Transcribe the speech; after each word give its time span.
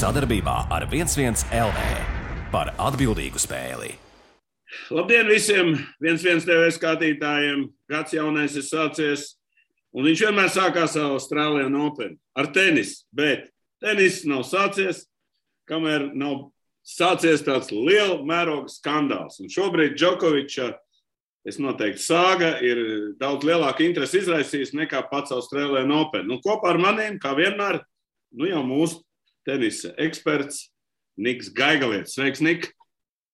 sadarbībā 0.00 0.54
ar 0.72 0.86
11 0.88 1.50
LV 1.52 1.80
par 2.52 2.70
atbildīgu 2.80 3.40
spēli. 3.40 3.90
Labdien 4.94 5.28
visiem! 5.28 5.74
viens 6.00 6.22
viens 6.24 6.46
TV 6.46 6.70
skatītājiem! 6.72 7.66
Gads 7.90 8.14
jaunais 8.16 8.54
ir 8.56 8.64
sācies, 8.64 9.26
un 9.92 10.06
viņš 10.08 10.22
vienmēr 10.24 10.52
sākās 10.54 10.94
ar 10.96 11.10
Austrālijas 11.18 11.76
Open 11.84 12.14
ar 12.38 12.48
tenisu. 12.54 13.02
Bet 13.12 13.50
tenis 13.82 14.22
nav 14.30 14.46
sācies, 14.48 15.02
kamēr 15.68 16.06
nav 16.16 16.46
sācies 16.86 17.44
tāds 17.44 17.68
liela 17.74 18.22
mēroga 18.24 18.72
skandāls. 18.72 19.36
Un 19.44 19.52
šobrīd 19.52 19.98
Džokoviča, 20.00 20.70
es 21.44 21.60
noteikti 21.60 22.06
sāga, 22.06 22.54
ir 22.64 23.12
daudz 23.20 23.44
lielāka 23.44 23.84
interese 23.84 24.22
izraisījis 24.22 24.72
nekā 24.80 25.04
pats 25.12 25.36
Austrālijas 25.36 25.92
Open. 25.98 26.24
Nu, 26.30 26.40
kopā 26.40 26.72
ar 26.72 26.80
maniem, 26.80 27.20
kā 27.20 27.36
vienmēr, 27.36 27.82
nu 28.32 28.48
jau 28.48 28.64
mūsu 28.64 29.02
tenisa 29.50 29.94
eksperts 30.00 30.68
Niks 31.20 31.50
Gaigalietis. 31.54 32.14
Sveiks, 32.16 32.42
Nik! 32.44 32.70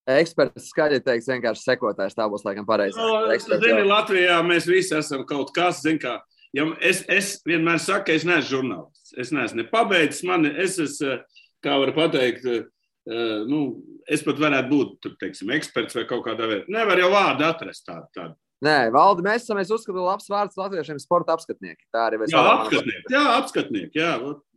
Eksperts 0.07 0.69
skaļi 0.71 1.01
teiks, 1.03 1.27
vienkārši 1.27 1.65
sekotājs. 1.67 2.15
Tā 2.15 2.29
būs 2.31 2.45
laikam 2.47 2.67
pareizi. 2.67 2.99
No, 2.99 3.27
zini, 3.59 3.83
Latvijā 3.87 4.39
mēs 4.47 4.69
visi 4.71 4.95
esam 4.95 5.25
kaut 5.27 5.51
kas, 5.55 5.83
zin 5.83 5.99
kā. 6.03 6.21
Ja 6.55 6.69
es, 6.79 7.03
es 7.11 7.33
vienmēr 7.47 7.81
saku, 7.83 8.15
es 8.15 8.25
neesmu 8.27 8.53
žurnālists. 8.53 9.17
Es 9.19 9.33
neesmu 9.35 9.61
ne 9.61 9.67
pabeidzis 9.69 10.23
mani, 10.29 10.53
es 10.63 10.79
esmu, 10.83 11.19
kā 11.65 11.75
var 11.83 11.91
pateikt, 11.97 12.47
uh, 12.47 13.43
nu, 13.51 13.61
es 14.07 14.23
pat 14.27 14.39
varētu 14.41 14.71
būt, 14.71 14.97
tur, 15.03 15.17
teiksim, 15.21 15.51
eksperts 15.59 15.99
vai 15.99 16.07
kaut 16.09 16.23
kādā 16.29 16.49
veidā. 16.53 16.71
Nevar 16.71 17.03
jau 17.03 17.11
vārdu 17.13 17.49
atrast 17.49 17.87
tādu. 17.91 18.07
tādu. 18.15 18.39
Nē, 18.65 18.79
Valdi, 18.95 19.27
mēs 19.27 19.45
esam, 19.45 19.59
es 19.61 19.75
uzskatu, 19.75 20.01
labs 20.07 20.31
vārds 20.33 20.57
latviešiem 20.57 21.03
sporta 21.03 21.35
apskatnieki. 21.35 21.83
Tā 21.93 22.07
arī 22.09 22.23
mēs. 22.23 22.33
Jā, 22.33 22.45
apskatnieki, 22.55 23.13
jā, 23.13 23.25
apskatnieki, 23.43 24.01
jā. 24.01 24.13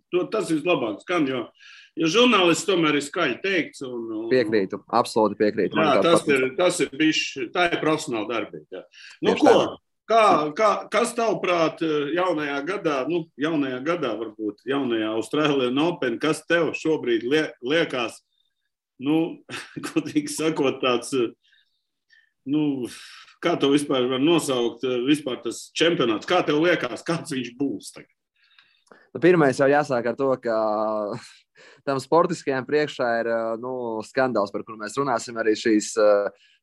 To, 0.10 0.24
tas 0.32 0.50
vislabāk 0.50 1.04
skan, 1.04 1.28
jo 1.30 1.44
Jo 2.00 2.08
žurnālists 2.08 2.68
tomēr 2.68 2.96
ir 2.96 3.04
skaļi 3.04 3.38
teikts. 3.44 3.84
Un, 3.84 4.06
un, 4.16 4.26
piekrītu, 4.32 4.80
absolūti 4.96 5.36
piekrītu. 5.40 5.76
Jā, 5.76 6.00
tas 6.06 6.26
ir, 6.32 6.46
tas 6.56 6.80
ir 6.86 6.92
bijis, 6.96 7.26
tā 7.56 7.68
ir 7.74 7.82
profesionāla 7.82 8.30
darbība. 8.30 8.86
Nu, 9.26 9.34
ko, 9.40 9.56
kā, 10.08 10.24
kā, 10.56 10.70
kas 10.94 11.12
tavuprāt 11.18 11.84
jaunajā 12.16 12.60
gadā, 12.70 13.02
nu, 13.12 13.26
jaunajā 13.42 13.82
gadā, 13.88 14.14
varbūt 14.22 14.64
jaunajā 14.70 15.10
Austrālijā 15.18 15.74
Open, 15.84 16.20
kas 16.24 16.44
tev 16.48 16.72
šobrīd 16.78 17.26
liekas, 17.28 18.22
nu, 19.04 19.42
godīgi 19.90 20.32
sakot, 20.32 20.80
tāds, 20.84 21.12
nu, 22.48 22.64
kā 23.44 23.58
to 23.60 23.74
vispār 23.74 24.08
var 24.14 24.24
nosaukt, 24.24 24.88
vispār 25.10 25.44
tas 25.44 25.66
čempionāts, 25.76 26.30
kā 26.30 26.40
tev 26.48 26.64
liekas, 26.64 27.04
kāds 27.08 27.36
viņš 27.36 27.52
būs 27.60 27.92
tagad? 27.98 28.14
Nu, 28.90 29.22
Pirmais 29.22 29.58
jau 29.58 29.68
jāsāk 29.70 30.06
ar 30.12 30.18
to, 30.18 30.30
ka 30.44 30.56
tam 31.88 32.00
sportiskajam 32.02 32.66
priekšā 32.68 33.10
ir 33.24 33.30
nu, 33.62 33.74
skandāls, 34.06 34.54
par 34.54 34.64
kuru 34.66 34.78
mēs 34.82 34.98
runāsim 35.00 35.38
arī 35.42 35.56
šīs, 35.58 35.92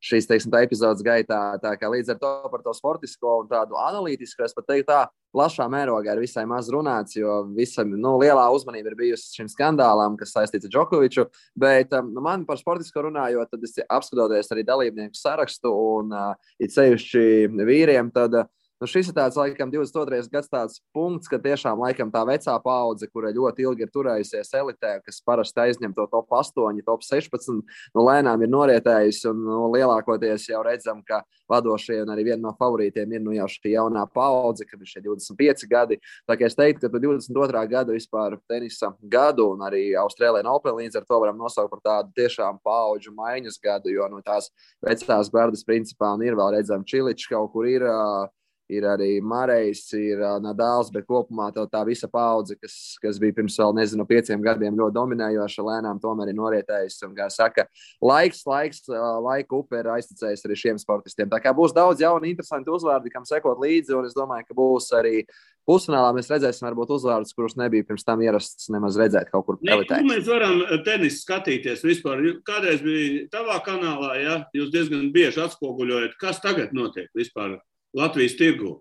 šīs 0.06 0.28
teiksim, 0.30 0.54
epizodes 0.62 1.02
gaitā. 1.06 1.40
Līdz 1.62 2.14
ar 2.14 2.20
to 2.22 2.32
par 2.52 2.62
to 2.62 2.74
sportisko 2.76 3.40
un 3.42 3.50
tādu 3.50 3.78
analītisku, 3.82 4.44
es 4.46 4.54
pat 4.54 4.68
teiktu, 4.70 4.86
tā 4.92 5.00
plašā 5.34 5.66
mērogā 5.70 6.14
ir 6.14 6.22
visai 6.22 6.46
maz 6.48 6.70
runāts, 6.72 7.16
jo 7.18 7.40
visam 7.56 7.90
nu, 7.94 8.14
lielā 8.22 8.46
uzmanība 8.54 8.92
ir 8.92 8.98
bijusi 9.00 9.40
šim 9.40 9.50
skandālam, 9.50 10.14
kas 10.20 10.34
saistīts 10.36 10.68
ar 10.70 10.74
Džokoviču. 10.76 11.26
Bet 11.58 11.94
nu, 12.06 12.22
man 12.24 12.46
par 12.48 12.60
sportisko 12.62 13.08
runājot, 13.08 13.50
tad 13.50 13.66
es 13.66 13.74
apskatoties 13.86 14.54
arī 14.54 14.66
dalībnieku 14.66 15.18
sarakstu 15.18 15.74
un 15.98 16.14
it 16.62 16.74
sevišķi 16.74 17.26
vīriem, 17.66 18.14
tad 18.14 18.38
uh, 18.38 18.46
Nu, 18.76 18.84
šis 18.84 19.08
ir 19.08 19.14
tāds, 19.16 19.38
laikam, 19.40 19.70
22. 19.72 20.26
gads 20.28 20.50
tāds 20.52 20.82
punkts, 20.92 21.30
ka 21.32 21.38
tiešām 21.40 21.80
laikam, 21.80 22.10
tā 22.12 22.20
vecā 22.28 22.52
paudze, 22.60 23.06
kura 23.08 23.30
ļoti 23.32 23.64
ilgi 23.64 23.86
ir 23.86 23.92
turējusies 23.94 24.52
elitē, 24.58 24.90
kas 25.00 25.22
parasti 25.24 25.62
aizņem 25.64 25.94
to 25.96 26.04
top 26.12 26.28
8, 26.36 26.82
top 26.84 27.06
16, 27.06 27.62
nu, 27.96 28.04
lēnām 28.04 28.44
ir 28.44 28.52
norietējusi. 28.52 29.30
Un 29.30 29.40
nu, 29.46 29.62
lielākoties 29.72 30.50
jau 30.50 30.60
redzam, 30.66 31.00
ka 31.08 31.22
vadošie 31.48 32.02
un 32.02 32.12
arī 32.12 32.26
viena 32.28 32.42
no 32.42 32.52
favorītiem 32.60 33.16
ir 33.16 33.24
nu, 33.24 33.32
jau 33.38 33.48
šī 33.56 33.72
jaunā 33.78 34.04
paudze, 34.12 34.68
kad 34.68 34.84
ir 34.84 34.92
šie 34.92 35.06
25 35.08 35.66
gadi. 35.72 36.00
Tā 36.28 36.36
kā 36.36 36.44
es 36.50 36.60
teiktu, 36.60 36.92
ka 36.92 37.00
22. 37.00 37.64
gadu 37.72 37.96
vispār 37.96 38.36
tenisa 38.44 38.92
gadu 39.00 39.54
un 39.54 39.64
arī 39.64 39.86
Austrālijas 39.96 40.52
Open 40.52 40.76
līdz 40.82 41.00
ar 41.00 41.08
to 41.08 41.24
varam 41.24 41.40
nosaukt 41.40 41.72
par 41.72 41.80
tādu 41.80 42.12
tiešām 42.20 42.60
paudžu 42.60 43.16
maiņas 43.16 43.56
gadu, 43.56 43.88
jo 43.96 44.04
no 44.12 44.20
nu, 44.20 44.26
tās 44.26 44.52
vecās 44.84 45.32
gardas 45.32 45.64
principā 45.64 46.12
un 46.12 46.28
ir 46.28 46.36
vēl 46.36 46.58
redzam 46.58 46.84
Čiličs 46.84 47.32
kaut 47.32 47.54
kur 47.56 47.72
ir. 47.72 47.88
Uh, 47.88 48.26
ir 48.72 48.86
arī 48.88 49.10
Marijas, 49.22 49.84
ir 49.96 50.22
Nadāls, 50.42 50.90
bet 50.94 51.06
kopumā 51.08 51.48
tā, 51.54 51.64
tā 51.70 51.82
visa 51.86 52.08
paudze, 52.10 52.56
kas, 52.58 52.96
kas 53.02 53.20
bija 53.22 53.36
pirms 53.38 53.56
vēl, 53.60 53.74
nezinu, 53.78 54.06
pieciem 54.08 54.42
gadiem 54.44 54.78
ļoti 54.78 54.96
dominējoša, 54.96 55.66
lēnām 55.70 56.00
tomēr 56.02 56.32
ir 56.32 56.38
norietējusi. 56.38 57.02
Un, 57.08 57.16
kā 57.18 57.28
saka, 57.32 57.66
laiks, 58.02 58.42
laiks, 58.48 58.86
laika 58.90 59.60
upe 59.60 59.80
ir 59.80 59.90
aiztecējis 59.96 60.46
arī 60.48 60.60
šiem 60.62 60.80
sportistiem. 60.82 61.30
Tā 61.32 61.40
kā 61.42 61.54
būs 61.56 61.74
daudz 61.76 62.02
jaunu, 62.02 62.26
interesantu 62.28 62.74
uzvārdu, 62.76 63.12
kam 63.14 63.28
sekot 63.28 63.60
līdzi, 63.62 63.94
un 63.98 64.08
es 64.08 64.16
domāju, 64.16 64.48
ka 64.48 64.58
būs 64.58 64.90
arī 64.98 65.20
pusfinālā 65.66 66.12
mēs 66.14 66.30
redzēsim, 66.30 66.66
varbūt 66.68 66.92
uzvārdus, 66.94 67.34
kurus 67.34 67.56
nebija 67.58 67.86
pirms 67.86 68.06
tam 68.06 68.22
ierasts 68.22 68.70
nemaz 68.70 68.98
redzēt 69.00 69.32
kaut 69.32 69.48
kur 69.48 69.58
pelēkā. 69.62 69.98
Mēs 70.06 70.28
varam 70.30 70.60
tenisu 70.86 71.22
skatīties 71.24 71.82
vispār. 71.86 72.22
Kādreiz 72.46 72.84
bija 72.86 73.26
tavā 73.32 73.58
kanālā, 73.66 74.12
ja 74.22 74.36
jūs 74.54 74.70
diezgan 74.74 75.10
bieži 75.14 75.42
atspoguļojat, 75.42 76.14
kas 76.22 76.38
tagad 76.44 76.74
notiek 76.76 77.10
vispār 77.18 77.58
Latvijas 77.96 78.36
tirgu? 78.36 78.76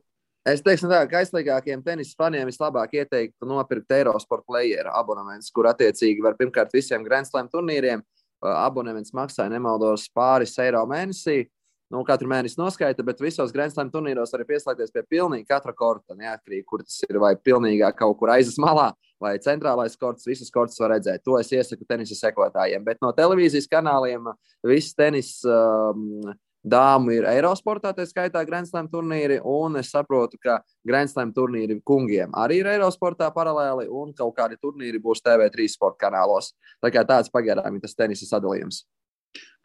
Es 0.45 0.61
teiktu, 0.61 0.85
tā, 0.91 0.99
ka 1.09 1.23
aizsargākiem 1.23 1.81
tenisa 1.81 2.13
faniem 2.19 2.45
vislabāk 2.45 2.91
ieteiktu 2.99 3.47
nopirkt 3.49 3.93
Eurosport 3.95 4.43
player 4.45 4.91
abonements, 4.91 5.49
kur 5.55 5.65
attiecīgi 5.71 6.21
var 6.21 6.35
pirmkārt 6.37 6.75
visiem 6.75 7.05
Grand 7.05 7.25
Slam 7.25 7.49
turnīriem. 7.49 8.03
Abonements 8.45 9.15
maksāja 9.15 9.49
nemaldos 9.49 10.05
pāris 10.13 10.53
eiro 10.61 10.83
mēnesī. 10.91 11.47
Nu, 11.89 12.03
katru 12.05 12.27
mēnesi 12.29 12.59
noskaita, 12.59 13.05
bet 13.05 13.23
visos 13.23 13.53
Grand 13.55 13.73
Slam 13.73 13.89
turnīros 13.93 14.33
var 14.35 14.43
pieslēgties 14.45 14.93
pie 14.93 15.05
pilnīgi 15.15 15.47
katra 15.49 15.73
korta. 15.73 16.17
Neatkarīgi, 16.17 16.65
kur 16.67 16.83
tas 16.83 16.99
ir, 17.07 17.17
vai 17.21 17.33
pilnīgā 17.37 17.89
kaut 17.97 18.19
kur 18.19 18.35
aizas 18.35 18.59
malā, 18.61 18.91
vai 19.21 19.35
centrālais 19.41 19.97
korts, 19.97 20.27
visas 20.29 20.51
kortas 20.53 20.81
var 20.81 20.97
redzēt. 20.97 21.23
To 21.25 21.39
es 21.39 21.53
iesaku 21.55 21.87
tenisa 21.89 22.17
sekotājiem. 22.19 22.85
Bet 22.85 23.01
no 23.05 23.15
televīzijas 23.15 23.69
kanāliem 23.71 24.27
viss 24.67 24.97
tenis. 24.97 25.39
Um, 25.47 26.35
Dāmu 26.65 27.13
ir 27.13 27.27
Eirosportā, 27.29 27.91
tā 27.93 28.07
skaitā 28.09 28.41
Grand 28.47 28.65
Slam 28.65 28.87
turnīri, 28.89 29.37
un 29.45 29.77
es 29.77 29.91
saprotu, 29.93 30.39
ka 30.41 30.57
Grand 30.87 31.11
Slam 31.11 31.29
turnīri 31.35 31.77
kungiem 31.85 32.33
arī 32.41 32.63
ir 32.63 32.69
Eirosportā 32.71 33.27
paralēli, 33.33 33.85
un 33.85 34.15
kaut 34.17 34.33
kādi 34.39 34.57
turnīri 34.57 34.97
būs 35.01 35.21
TV3 35.25 35.67
sporta 35.69 36.07
kanālos. 36.07 36.55
Tā 36.81 36.89
kā 36.93 37.03
tāds 37.05 37.29
pagaidām 37.29 37.77
ir 37.77 37.83
tas 37.83 37.93
tenisa 37.93 38.25
sadalījums. 38.25 38.81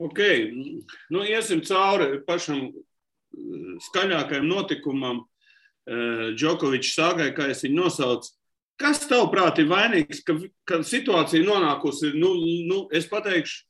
Ok, 0.01 0.21
nu 1.15 1.23
iesim 1.25 1.63
cauri 1.65 2.19
pašam 2.27 2.67
eh, 2.69 2.75
skaļākajam 3.87 4.49
notikumam, 4.51 5.23
eh, 5.89 6.27
Džokovičs 6.37 6.93
sāgai, 6.99 7.31
kā 7.37 7.49
es 7.55 7.65
viņu 7.65 7.79
nosaucu. 7.79 8.35
Kas 8.81 9.07
tavuprāt 9.09 9.61
ir 9.61 9.71
vainīgs, 9.73 10.21
ka, 10.25 10.37
ka 10.69 10.83
situācija 10.85 11.45
nonākusi, 11.45 12.13
nu, 12.17 12.35
nu 12.69 12.83
es 12.97 13.09
pateikšu, 13.09 13.65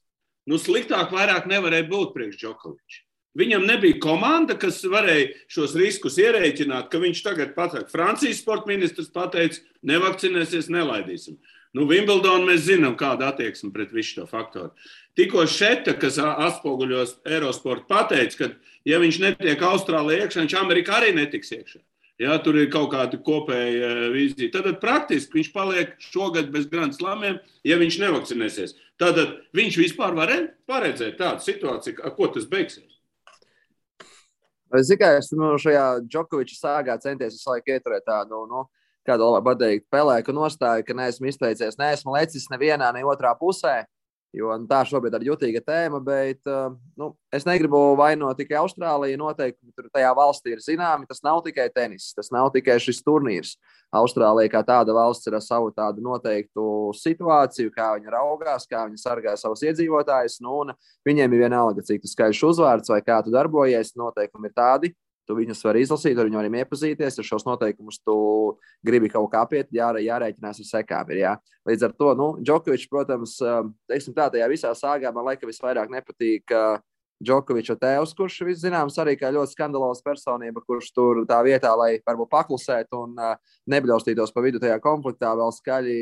nu 0.51 0.59
sliktāk 0.59 1.15
vairāk 1.15 1.47
nevarēja 1.51 1.87
būt 1.91 2.13
priekš 2.17 2.43
Džokoviča. 2.43 3.01
Viņam 3.39 3.63
nebija 3.63 4.01
komanda, 4.03 4.57
kas 4.59 4.81
varēja 4.91 5.29
šos 5.53 5.77
riskus 5.79 6.17
ierēķināt, 6.19 6.89
ka 6.91 6.99
viņš 6.99 7.21
tagad 7.23 7.53
pateiks, 7.55 7.93
Francijas 7.95 8.41
sporta 8.43 8.67
ministrs 8.67 9.13
pateica, 9.15 9.61
nevakcinēsies, 9.87 10.71
nelaidīsim. 10.75 11.39
Nu, 11.79 11.85
Wimbledonu 11.87 12.49
mēs 12.49 12.65
zinām, 12.67 12.97
kāda 12.99 13.29
attieksme 13.31 13.71
pret 13.71 13.93
visu 13.95 14.17
šo 14.17 14.27
faktoru. 14.27 14.73
Tikko 15.15 15.45
Šeta, 15.47 15.95
kas 16.03 16.19
atspoguļos 16.19 17.21
Eirosportu, 17.31 17.87
pateica, 17.93 18.41
ka, 18.41 18.75
ja 18.89 18.99
viņš 18.99 19.21
netiek 19.23 19.63
Austrālijā 19.69 20.27
iekšā, 20.27 20.43
viņš 20.43 20.59
Amerikā 20.59 20.99
arī 20.99 21.15
netiks 21.15 21.55
iekšā. 21.55 21.79
Ja, 22.21 22.35
tur 22.43 22.59
ir 22.61 22.67
kaut 22.69 22.91
kāda 22.93 23.17
kopēja 23.25 24.11
vīzija. 24.13 24.51
Tad 24.59 24.67
praktiski 24.83 25.39
viņš 25.39 25.55
paliek 25.55 25.95
šogad 26.05 26.51
bez 26.53 26.67
Grand 26.69 26.93
Slamiem, 26.99 27.39
ja 27.65 27.79
viņš 27.81 28.03
nevakcinēsies. 28.03 28.75
Tad 29.01 29.23
viņš 29.57 29.79
vispār 29.81 30.19
varēja 30.19 30.51
paredzēt 30.69 31.17
tādu 31.23 31.47
situāciju, 31.47 32.03
ar 32.05 32.13
ko 32.19 32.29
tas 32.35 32.51
beigsies. 32.51 32.90
Es 34.79 34.87
tikai 34.87 35.17
es 35.19 35.33
nu, 35.35 35.57
šajā 35.59 35.87
Džokoviča 36.07 36.55
sāgā 36.55 36.95
centies 37.03 37.35
visu 37.35 37.51
laiku 37.51 37.73
ieturēt 37.75 38.05
tādu, 38.07 38.45
nu, 38.47 38.65
kādu 39.09 39.27
labāk 39.27 39.47
pateikt, 39.49 39.87
pelēku 39.91 40.35
nostāju, 40.37 40.85
ka 40.87 40.95
neesmu 40.95 41.27
izteicies, 41.31 41.79
neesmu 41.81 42.15
lecis 42.15 42.47
nevienā, 42.53 42.93
ne 42.95 43.03
otrā 43.09 43.33
pusē. 43.41 43.81
Jo 44.31 44.53
nu, 44.55 44.69
tā 44.71 44.85
šobrīd 44.87 45.17
ir 45.19 45.25
jutīga 45.27 45.61
tēma, 45.67 45.99
bet 46.07 46.47
uh, 46.47 46.69
nu, 46.99 47.09
es 47.35 47.43
negribu 47.49 47.97
vainot 47.99 48.39
tikai 48.39 48.61
Austrāliju. 48.61 49.19
Noteikti 49.19 49.73
tur 49.75 49.89
tajā 49.91 50.13
valstī 50.15 50.55
ir 50.55 50.63
zināmi, 50.63 51.09
tas 51.11 51.25
nav 51.27 51.41
tikai 51.43 51.67
tenis, 51.75 52.13
tas 52.15 52.31
nav 52.31 52.53
tikai 52.55 52.77
šis 52.83 53.03
turnīrs. 53.03 53.57
Austrālija 53.91 54.53
kā 54.53 54.63
tāda 54.69 54.95
valsts 54.95 55.27
ir 55.27 55.35
ar 55.35 55.43
savu 55.43 55.73
tādu 55.75 56.05
noteiktu 56.07 56.63
situāciju, 56.95 57.75
kā 57.75 57.89
viņi 57.97 58.15
raugās, 58.15 58.69
kā 58.71 58.85
viņi 58.87 59.03
sargā 59.03 59.35
savus 59.41 59.67
iedzīvotājus. 59.67 60.39
Nu, 60.47 60.63
viņiem 61.07 61.35
ir 61.35 61.47
vienalga, 61.49 61.83
cik 61.83 62.05
tu 62.05 62.13
skaļš 62.13 62.47
uzvārds 62.53 62.95
vai 62.95 63.03
kā 63.03 63.19
tu 63.27 63.35
darbojies. 63.35 63.97
Noteikumi 63.99 64.53
ir 64.53 64.55
tādi. 64.55 64.95
Tu 65.29 65.37
viņus 65.37 65.63
vari 65.63 65.85
izlasīt, 65.85 66.19
ar 66.19 66.27
viņiem 66.27 66.57
iepazīties. 66.63 67.19
Ja 67.21 67.25
šos 67.27 67.45
noteikumus 67.47 68.01
tu 68.03 68.17
gribi 68.87 69.11
kaut 69.13 69.29
kā 69.33 69.45
apiet, 69.47 69.69
jā, 69.75 69.91
jārēķinās 70.03 70.63
ar 70.63 70.69
sekām. 70.69 71.11
Ir, 71.15 71.23
jā. 71.23 71.35
Līdz 71.69 71.87
ar 71.87 71.97
to, 71.97 72.13
nu, 72.19 72.29
Džokovičs, 72.43 72.89
protams, 72.91 73.37
teiksim, 73.91 74.17
tā, 74.17 74.31
tajā 74.33 74.49
visā 74.51 74.73
sāgā 74.79 75.13
man 75.15 75.29
laikam 75.29 75.53
visvairāk 75.53 75.93
nepatīk. 75.93 76.57
Džokoviča 77.21 77.77
tēvs, 77.77 78.15
kurš 78.17 78.39
zināms 78.57 78.95
arī 79.03 79.13
kā 79.21 79.29
ļoti 79.29 79.53
skandalosa 79.53 80.01
personība, 80.07 80.63
kurš 80.65 80.89
tur 80.97 81.19
tā 81.29 81.43
vietā, 81.45 81.75
lai 81.77 81.99
varbūt 82.07 82.31
paklusētu 82.33 82.97
un 82.97 83.19
uh, 83.21 83.35
nebļaustītos 83.69 84.33
pa 84.33 84.41
vidu 84.41 84.63
tajā 84.63 84.79
konfliktā, 84.81 85.35
vēl 85.37 85.53
skaļi 85.53 85.99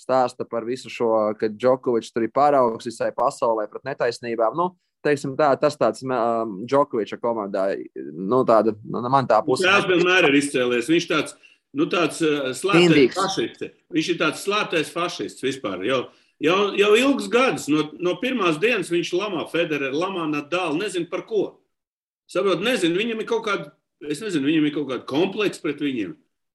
stāsta 0.00 0.46
par 0.48 0.64
visu 0.64 0.88
šo, 0.88 1.10
ka 1.36 1.50
Džokovičs 1.52 2.14
tur 2.14 2.24
ir 2.24 2.32
paraugs 2.34 2.88
visai 2.88 3.10
pasaulē 3.14 3.68
pret 3.70 3.84
netaisnībām. 3.90 4.56
Nu, 4.56 4.70
teiksim, 5.04 5.34
tā, 5.38 5.52
tas 5.60 5.76
tāds 5.80 6.02
um, 6.04 6.56
Džokoviča 6.68 7.18
komandā, 7.22 7.68
nu, 7.94 8.42
tāda, 8.48 8.74
nu, 8.82 9.02
man 9.12 9.28
tā 9.30 9.40
puse. 9.46 9.66
Tas 9.68 9.86
vienmēr 9.88 10.30
ir 10.30 10.38
izcēlies. 10.40 10.90
Viņš 10.90 11.06
tāds, 11.10 11.36
nu, 11.76 11.86
tāds 11.92 12.20
uh, 12.24 12.50
slēptais 12.56 13.16
fašists. 13.16 13.72
Viņš 13.94 14.10
ir 14.14 14.20
tāds 14.20 14.44
slēptais 14.46 14.92
fašists 14.94 15.44
vispār. 15.44 15.84
Jau, 15.88 16.00
jau, 16.42 16.58
jau 16.80 16.90
ilgus 16.98 17.30
gadus, 17.32 17.68
no, 17.72 17.88
no 18.02 18.16
pirmās 18.22 18.58
dienas 18.62 18.92
viņš 18.92 19.14
lamā 19.20 19.46
Federeru, 19.52 20.00
lamā 20.00 20.26
Nadālu, 20.32 20.80
nezinu 20.82 21.10
par 21.12 21.26
ko. 21.28 21.46
Saprot, 22.30 22.64
nezinu, 22.64 22.96
viņam 22.98 23.20
ir 23.20 23.28
kaut 23.28 23.44
kāda, 23.46 23.72
es 24.08 24.22
nezinu, 24.24 24.48
viņam 24.48 24.68
ir 24.68 24.76
kaut 24.76 24.88
kāda 24.90 25.06
kompleksa 25.08 25.62
pret 25.64 25.82
viņiem. 25.84 26.14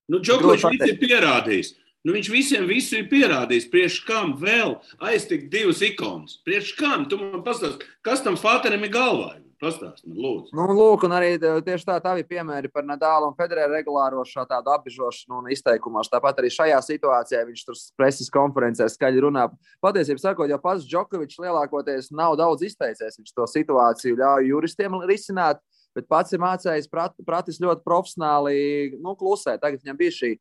Nu, 0.09 0.19
Džokovičs 0.25 0.89
ir 0.89 0.97
pierādījis. 1.01 1.75
Nu, 2.09 2.15
viņš 2.17 2.29
visiem 2.33 2.63
visu 2.65 2.95
ir 2.97 3.03
pierādījis. 3.05 3.67
Priekš 3.69 3.99
kam 4.07 4.31
vēl 4.41 4.79
aiztikt 5.11 5.51
divas 5.53 5.83
ikonas? 5.85 6.39
Priekš 6.41 6.71
kam? 6.79 7.03
Tu 7.05 7.19
man 7.21 7.43
pastāsti, 7.45 7.85
kas 8.01 8.23
tam 8.25 8.33
Fāterim 8.39 8.81
ir 8.87 8.89
galvā? 8.95 9.35
Pastāst, 9.61 10.01
man, 10.07 10.17
lūdzu. 10.17 10.55
Nu, 10.57 10.65
lūk, 10.73 11.05
un 11.05 11.13
arī 11.13 11.35
tieši 11.37 11.85
tā, 11.85 11.99
bija 12.01 12.25
piemēri 12.31 12.71
par 12.73 12.87
Nadālu 12.87 13.29
un 13.29 13.37
Federēru 13.37 13.75
regulāro 13.75 14.23
šo 14.25 14.47
tādu 14.49 14.73
apbežošanu 14.73 15.43
un 15.43 15.51
izteikumos. 15.53 16.09
Tāpat 16.09 16.41
arī 16.41 16.49
šajā 16.55 16.81
situācijā 16.87 17.45
viņš 17.45 17.65
tur 17.67 17.77
preses 17.99 18.33
konferencē 18.33 18.89
skaļi 18.89 19.27
runā. 19.27 19.45
Patiesībā 19.85 20.23
sakot, 20.23 20.49
jau 20.49 20.61
pats 20.63 20.89
Džokovičs 20.89 21.43
lielākoties 21.43 22.09
nav 22.09 22.39
daudz 22.41 22.65
izteicies. 22.71 23.19
Viņš 23.21 23.35
to 23.37 23.45
situāciju 23.53 24.17
ļauj 24.23 24.49
juristiem 24.49 24.97
risināt 25.05 25.61
bet 25.97 26.07
pats 26.09 26.33
ir 26.35 26.41
mācījis, 26.41 26.89
prat, 26.91 27.15
pratis 27.25 27.59
ļoti 27.61 27.83
profesionāli 27.85 28.95
nu, 28.99 29.15
klusēt. 29.19 29.61
Tagad 29.63 29.83
viņam 29.83 29.99
bija 29.99 30.15
šī 30.15 30.31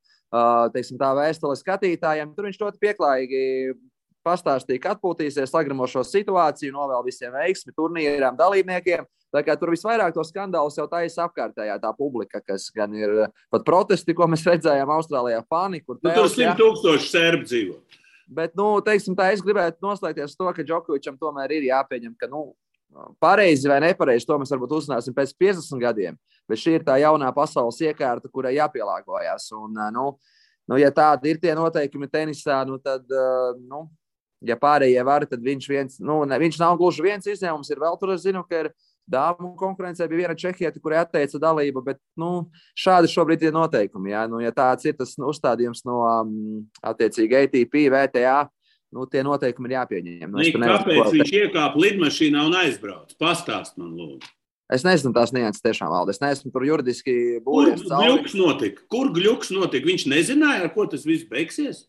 teiksim, 0.75 0.99
tā 1.01 1.13
vēstule 1.17 1.57
skatītājiem. 1.59 2.33
Tur 2.37 2.49
viņš 2.49 2.59
ļoti 2.63 2.83
pieklājīgi 2.83 3.43
pastāstīja, 4.27 4.83
ka 4.83 4.97
atpūtīsies, 4.97 5.51
sagramo 5.51 5.87
šo 5.89 6.03
situāciju, 6.05 6.75
novēl 6.75 7.07
visiem 7.07 7.33
veiksmi 7.33 7.75
turnīrām, 7.77 8.37
dalībniekiem. 8.39 9.07
Tā 9.33 9.43
kā 9.45 9.59
tur 9.61 9.75
visvairāk 9.75 10.15
to 10.17 10.25
skandālu 10.25 10.73
jau 10.73 10.87
taisa 10.89 11.27
apkārtējā 11.27 11.77
tā 11.83 11.91
publika, 11.97 12.41
kas 12.41 12.71
gan 12.73 12.95
ir 12.97 13.27
pat 13.53 13.65
protesti, 13.67 14.17
ko 14.17 14.29
mēs 14.31 14.47
redzējām 14.49 14.93
Austrālijā, 14.95 15.43
fani, 15.53 15.83
kur 15.85 15.99
nu, 16.01 16.15
tur 16.17 16.31
simt 16.33 16.57
tūkstoši 16.61 17.11
sērbi 17.13 17.49
dzīvo. 17.49 17.77
Bet, 18.29 18.55
nu, 18.57 18.71
teiksim, 18.85 19.17
tā 19.17 19.31
es 19.33 19.45
gribētu 19.45 19.85
noslēgties 19.85 20.37
to, 20.37 20.49
ka 20.53 20.65
Džokovičam 20.65 21.17
tomēr 21.21 21.53
ir 21.57 21.69
jāpieņem, 21.69 22.17
ka, 22.21 22.29
nu, 22.33 22.51
Pareizi 23.21 23.69
vai 23.69 23.79
nepareizi, 23.85 24.27
to 24.27 24.39
mēs 24.41 24.51
varbūt 24.55 24.75
uzzināsim 24.79 25.15
pēc 25.15 25.35
50 25.39 25.83
gadiem. 25.83 26.19
Bet 26.49 26.61
šī 26.63 26.79
ir 26.79 26.85
tā 26.87 26.97
jaunā 27.03 27.29
pasaules 27.37 27.79
iekārta, 27.85 28.31
kurai 28.33 28.55
jāpielāgojas. 28.57 29.51
Un, 29.59 29.77
nu, 29.95 30.11
nu, 30.71 30.79
ja 30.81 30.91
tādi 30.95 31.35
ir 31.35 31.41
tie 31.43 31.55
noteikumi 31.59 32.09
tenisā, 32.11 32.63
nu, 32.67 32.79
tad, 32.81 33.05
nu, 33.61 33.85
ja 34.41 34.57
pārējie 34.59 35.05
var, 35.05 35.27
tad 35.29 35.45
viņš, 35.45 35.69
viens, 35.69 35.99
nu, 36.01 36.23
ne, 36.29 36.39
viņš 36.41 36.61
nav 36.63 36.79
gluži 36.81 37.05
viens 37.05 37.29
izņēmums. 37.29 37.71
Ir 37.73 37.83
vēl 37.85 38.01
tur, 38.01 38.15
es 38.17 38.25
zinu, 38.25 38.43
ka 38.49 38.65
ir 38.65 38.73
dāmu 39.09 39.55
konkurencē 39.61 40.09
bija 40.09 40.25
viena 40.25 40.37
čehieta, 40.39 40.81
kurai 40.81 41.03
atteica 41.03 41.41
dalību, 41.43 41.85
bet 41.85 42.01
nu, 42.21 42.49
šādi 42.79 43.11
šobrīd 43.13 43.47
ir 43.49 43.57
noteikumi. 43.57 44.13
Ja, 44.13 44.27
nu, 44.31 44.41
ja 44.45 44.53
tāds 44.55 44.89
ir 44.89 44.97
tas 44.97 45.15
uzstādījums 45.17 45.85
no 45.89 46.01
um, 46.05 46.33
attiecīgi 46.85 47.43
ATP, 47.45 47.85
VTA 47.93 48.43
nu, 48.95 49.05
tie 49.11 49.23
noteikumi 49.27 49.71
ir 49.71 49.77
jāpieņem. 49.77 50.31
Nu, 50.33 50.41
Nika, 50.41 50.61
kāpēc 50.63 51.03
ko... 51.03 51.13
viņš 51.15 51.37
iekāpa 51.43 51.85
lidmašīnā 51.85 52.45
un 52.49 52.57
aizbrauca? 52.63 53.17
Pastāst 53.21 53.79
man, 53.81 53.95
lūdzu. 53.99 54.35
Es 54.69 54.85
nezinu, 54.85 55.15
tās 55.17 55.33
nianses 55.33 55.65
tiešām 55.65 55.89
valda. 55.89 56.13
Es 56.13 56.21
neesmu 56.21 56.51
tur 56.53 56.67
juridiski 56.69 57.13
būvējis. 57.45 57.87
Kur 57.89 58.03
gluks 58.05 58.35
notika? 58.37 58.83
Kur 58.93 59.13
gluks 59.17 59.53
notika? 59.55 59.89
Viņš 59.89 60.05
nezināja, 60.13 60.67
ar 60.67 60.75
ko 60.75 60.85
tas 60.93 61.07
viss 61.09 61.25
beigsies. 61.29 61.87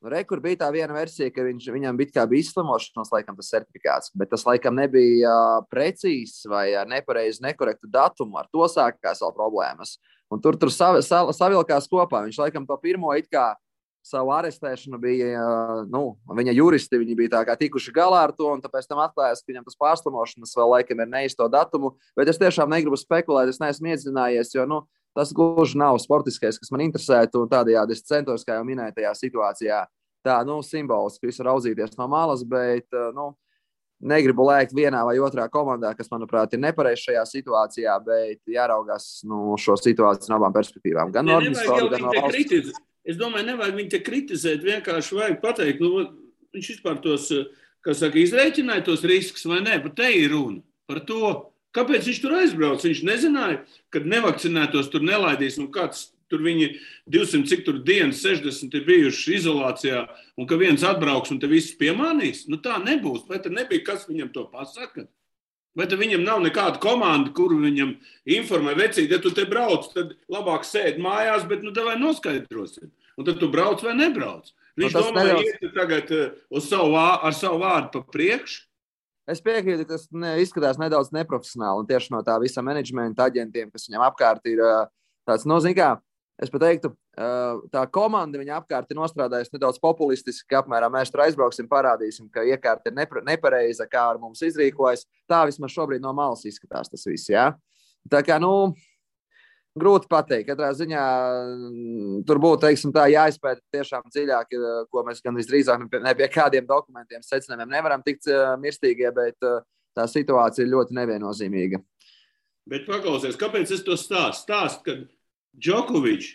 Nu, 0.00 0.10
re, 0.12 0.22
kur 0.28 0.40
bija 0.44 0.62
tā 0.64 0.70
viena 0.72 0.96
versija, 0.96 1.28
ka 1.32 1.44
viņš, 1.44 1.68
viņam 1.72 1.96
bija, 1.96 2.24
bija 2.28 2.44
izslimošanas, 2.44 3.12
laikam, 3.12 3.36
tas 3.36 3.48
certifikāts, 3.52 4.12
bet 4.16 4.28
tas 4.32 4.44
laikam 4.48 4.76
nebija 4.76 5.32
precīzs 5.72 6.44
vai 6.52 6.70
ar 6.76 6.88
nepareizu, 6.88 7.44
nekorektu 7.44 7.88
datumu. 7.92 8.36
Ar 8.40 8.48
to 8.52 8.64
sākās 8.72 9.20
vēl 9.24 9.36
problēmas. 9.36 9.96
Un 10.32 10.40
tur 10.42 10.56
tur 10.60 10.72
sav, 10.72 10.98
sav, 11.06 11.30
savilkās 11.36 11.88
kopā. 11.90 12.24
Viņš 12.26 12.40
laikam 12.42 12.64
to 12.68 12.76
pirmo 12.80 13.12
it 13.16 13.28
kā 13.32 13.52
savu 14.06 14.30
arestēšanu 14.36 15.00
bija 15.02 15.46
nu, 15.90 16.02
viņa 16.38 16.54
juristi. 16.56 17.00
Viņi 17.02 17.16
bija 17.18 17.42
tikuši 17.58 17.94
galā 17.94 18.22
ar 18.28 18.34
to, 18.36 18.48
un 18.54 18.62
tāpēc 18.62 18.86
tam 18.88 19.02
atklājās, 19.04 19.42
ka 19.42 19.52
viņam 19.52 19.66
tas 19.66 19.78
pārslimošanas 19.80 20.54
vēl 20.58 20.72
laikam 20.76 21.02
ir 21.02 21.10
neizto 21.10 21.48
datumu. 21.52 21.96
Bet 22.18 22.30
es 22.32 22.40
tiešām 22.42 22.70
negribu 22.72 22.98
spekulēt, 23.00 23.50
es 23.52 23.60
neesmu 23.62 23.92
iedzinājies, 23.92 24.54
jo 24.54 24.66
nu, 24.70 24.84
tas 25.16 25.32
gluži 25.36 25.80
nav 25.80 25.98
sportiskais, 26.02 26.60
kas 26.60 26.72
man 26.74 26.86
interesētu. 26.86 27.46
Tādējādi 27.50 27.96
es 27.96 28.06
centos, 28.06 28.46
kā 28.46 28.60
jau 28.60 28.66
minēju, 28.68 28.96
tajā 29.00 29.14
situācijā 29.18 29.82
tā 30.26 30.40
nu, 30.46 30.60
simboliski 30.66 31.30
visu 31.30 31.44
raudzīties 31.46 31.98
no 31.98 32.08
malas, 32.10 32.42
bet 32.46 32.88
nu, 33.14 33.30
negribu 34.10 34.46
lēkt 34.48 34.74
vienā 34.76 35.04
vai 35.06 35.16
otrā 35.22 35.46
komandā, 35.52 35.92
kas, 35.96 36.10
manuprāt, 36.12 36.52
ir 36.52 36.62
nepareizi 36.64 37.08
šajā 37.08 37.22
situācijā, 37.30 37.94
bet 38.06 38.42
jāraugās 38.50 39.22
nu, 39.28 39.54
šo 39.60 39.78
situāciju 39.80 40.32
no 40.32 40.40
abām 40.40 40.56
perspektīvām. 40.56 41.14
Gan 41.14 41.28
no 41.28 41.38
organizācijas, 41.40 41.90
gan 41.94 42.06
no 42.08 42.14
valsts. 42.18 42.82
Es 43.06 43.18
domāju, 43.18 43.46
nevajag 43.52 43.76
viņu 43.78 43.92
te 43.92 44.00
kritizēt. 44.02 44.64
Vienkārši 44.66 45.18
vajag 45.18 45.36
pateikt, 45.42 45.82
nu, 45.84 46.08
viņš 46.56 46.72
vispār 46.74 46.98
tos, 47.04 47.28
kas 47.86 48.02
saka, 48.02 48.18
izreikināja 48.18 48.88
tos 48.88 49.04
riskus 49.06 49.46
vai 49.46 49.60
nē. 49.62 49.78
Par 49.84 49.94
te 49.98 50.10
ir 50.10 50.34
runa. 50.34 50.64
Par 50.90 51.02
to, 51.06 51.30
kāpēc 51.76 52.10
viņš 52.10 52.20
tur 52.24 52.36
aizbrauca. 52.40 52.88
Viņš 52.88 53.04
nezināja, 53.06 53.62
ka 53.94 54.02
nevakcinētos 54.02 54.90
tur 54.90 55.06
nelaidīs. 55.06 55.60
Nu, 55.60 55.68
kāds 55.74 56.08
tur 56.32 56.42
viņi 56.42 56.72
200, 57.14 57.46
cik 57.46 57.62
tur 57.66 57.78
dienas, 57.86 58.24
60 58.26 58.74
ir 58.74 58.86
bijuši 58.88 59.36
izolācijā, 59.38 60.00
un 60.34 60.48
ka 60.50 60.58
viens 60.58 60.82
atbrauks 60.86 61.30
un 61.30 61.38
te 61.42 61.50
viss 61.50 61.76
piemānīs. 61.78 62.48
Nu, 62.50 62.58
tā 62.62 62.80
nebūs. 62.82 63.28
Vai 63.30 63.38
tad 63.42 63.54
nebija 63.54 63.86
kas 63.86 64.08
viņam 64.10 64.32
to 64.34 64.48
pasaka? 64.50 65.06
Vai 65.76 65.86
viņam 66.00 66.22
nav 66.24 66.40
nekāda 66.40 66.80
komanda, 66.80 67.30
kuru 67.36 67.58
viņam 67.60 67.94
informē, 68.38 68.72
vecīt, 68.78 69.10
ja 69.12 69.18
tu 69.20 69.32
te 69.36 69.44
brauc, 69.48 69.90
tad 69.92 70.14
labāk 70.32 70.64
sēdi 70.64 71.02
mājās, 71.04 71.44
bet 71.48 71.64
nu 71.66 71.74
vai 71.84 71.98
noskaidrosim. 72.00 72.88
Un 73.16 73.28
tad 73.28 73.40
tu 73.40 73.48
brauc 73.52 73.82
vai 73.84 73.92
nebrauc. 73.96 74.48
Viņš 74.76 74.96
no, 74.96 75.02
domā, 75.08 75.24
nedaudz... 75.24 75.52
iet 75.52 75.76
tagad 75.76 76.10
uz 76.52 76.68
savu, 76.68 76.94
vā, 76.96 77.06
ar 77.24 77.36
savu 77.36 77.60
vārdu 77.62 77.92
pa 77.96 78.16
priekšu. 78.16 78.64
Es 79.26 79.40
piekrītu, 79.42 79.82
ka 79.82 79.96
tas 79.96 80.04
ne, 80.14 80.36
izskatās 80.44 80.78
nedaudz 80.78 81.10
neprofesionāli. 81.16 81.88
Tieši 81.88 82.12
no 82.14 82.20
tā 82.24 82.36
visa 82.38 82.62
menedžmenta 82.62 83.26
aģentiem, 83.26 83.72
kas 83.74 83.88
viņam 83.88 84.04
apkārt 84.06 84.44
ir, 84.46 84.60
uh, 84.62 84.86
tāds, 85.26 85.48
nu, 85.48 85.58
zināmā 85.64 85.96
mērā, 85.96 86.02
es 86.44 86.52
pat 86.52 86.62
teiktu, 86.62 86.92
tā 87.16 87.84
komanda 87.92 88.40
viņa 88.40 88.58
apkārt 88.60 88.90
ir 88.92 88.98
nostrādājusi 88.98 89.54
nedaudz 89.54 89.78
populistiski, 89.80 90.48
ka 90.50 90.60
apmēram 90.60 90.92
mēs 90.92 91.12
tur 91.12 91.24
aizbrauksim, 91.24 91.68
parādīsim, 91.70 92.28
ka 92.32 92.44
iekārta 92.44 92.92
ir 92.92 93.22
nepareiza, 93.24 93.86
kā 93.88 94.02
ar 94.12 94.20
mums 94.20 94.42
izrīkojas. 94.44 95.06
Tā 95.28 95.46
vismaz 95.48 95.72
šobrīd 95.72 96.04
no 96.04 96.12
malas 96.16 96.44
izskatās 96.44 96.92
tas 96.92 97.08
viss. 97.08 97.30
Ja? 97.32 97.54
Tā 98.12 98.20
kā, 98.26 98.36
nu, 98.42 98.74
grūti 99.76 100.10
pateikt. 100.12 100.50
Katrā 100.50 100.70
ziņā 100.76 101.06
tur 102.28 102.42
būtu 102.42 102.68
tā, 102.92 103.08
jāizpēta 103.12 103.64
tiešām 103.72 104.08
dziļāk, 104.12 104.56
ko 104.92 105.04
mēs 105.08 105.24
gan 105.24 105.36
visdrīzāk 105.40 105.88
ne 105.96 106.14
pie 106.16 106.30
kādiem 106.32 106.68
dokumentiem, 106.68 107.24
secinājumiem 107.24 107.76
nevaram 107.78 108.04
tikt 108.04 108.28
mirstīgie, 108.60 109.08
bet 109.16 109.36
tā 109.96 110.08
situācija 110.10 110.66
ir 110.66 110.74
ļoti 110.74 110.96
neviennozīmīga. 111.00 111.80
Bet 112.66 112.88
paklausies, 112.88 113.38
kāpēc 113.38 113.70
es 113.72 113.84
to 113.86 113.94
stāstu? 113.94 114.42
Stāst, 114.42 114.82
ka 114.82 114.98
Džokovičs 115.56 116.34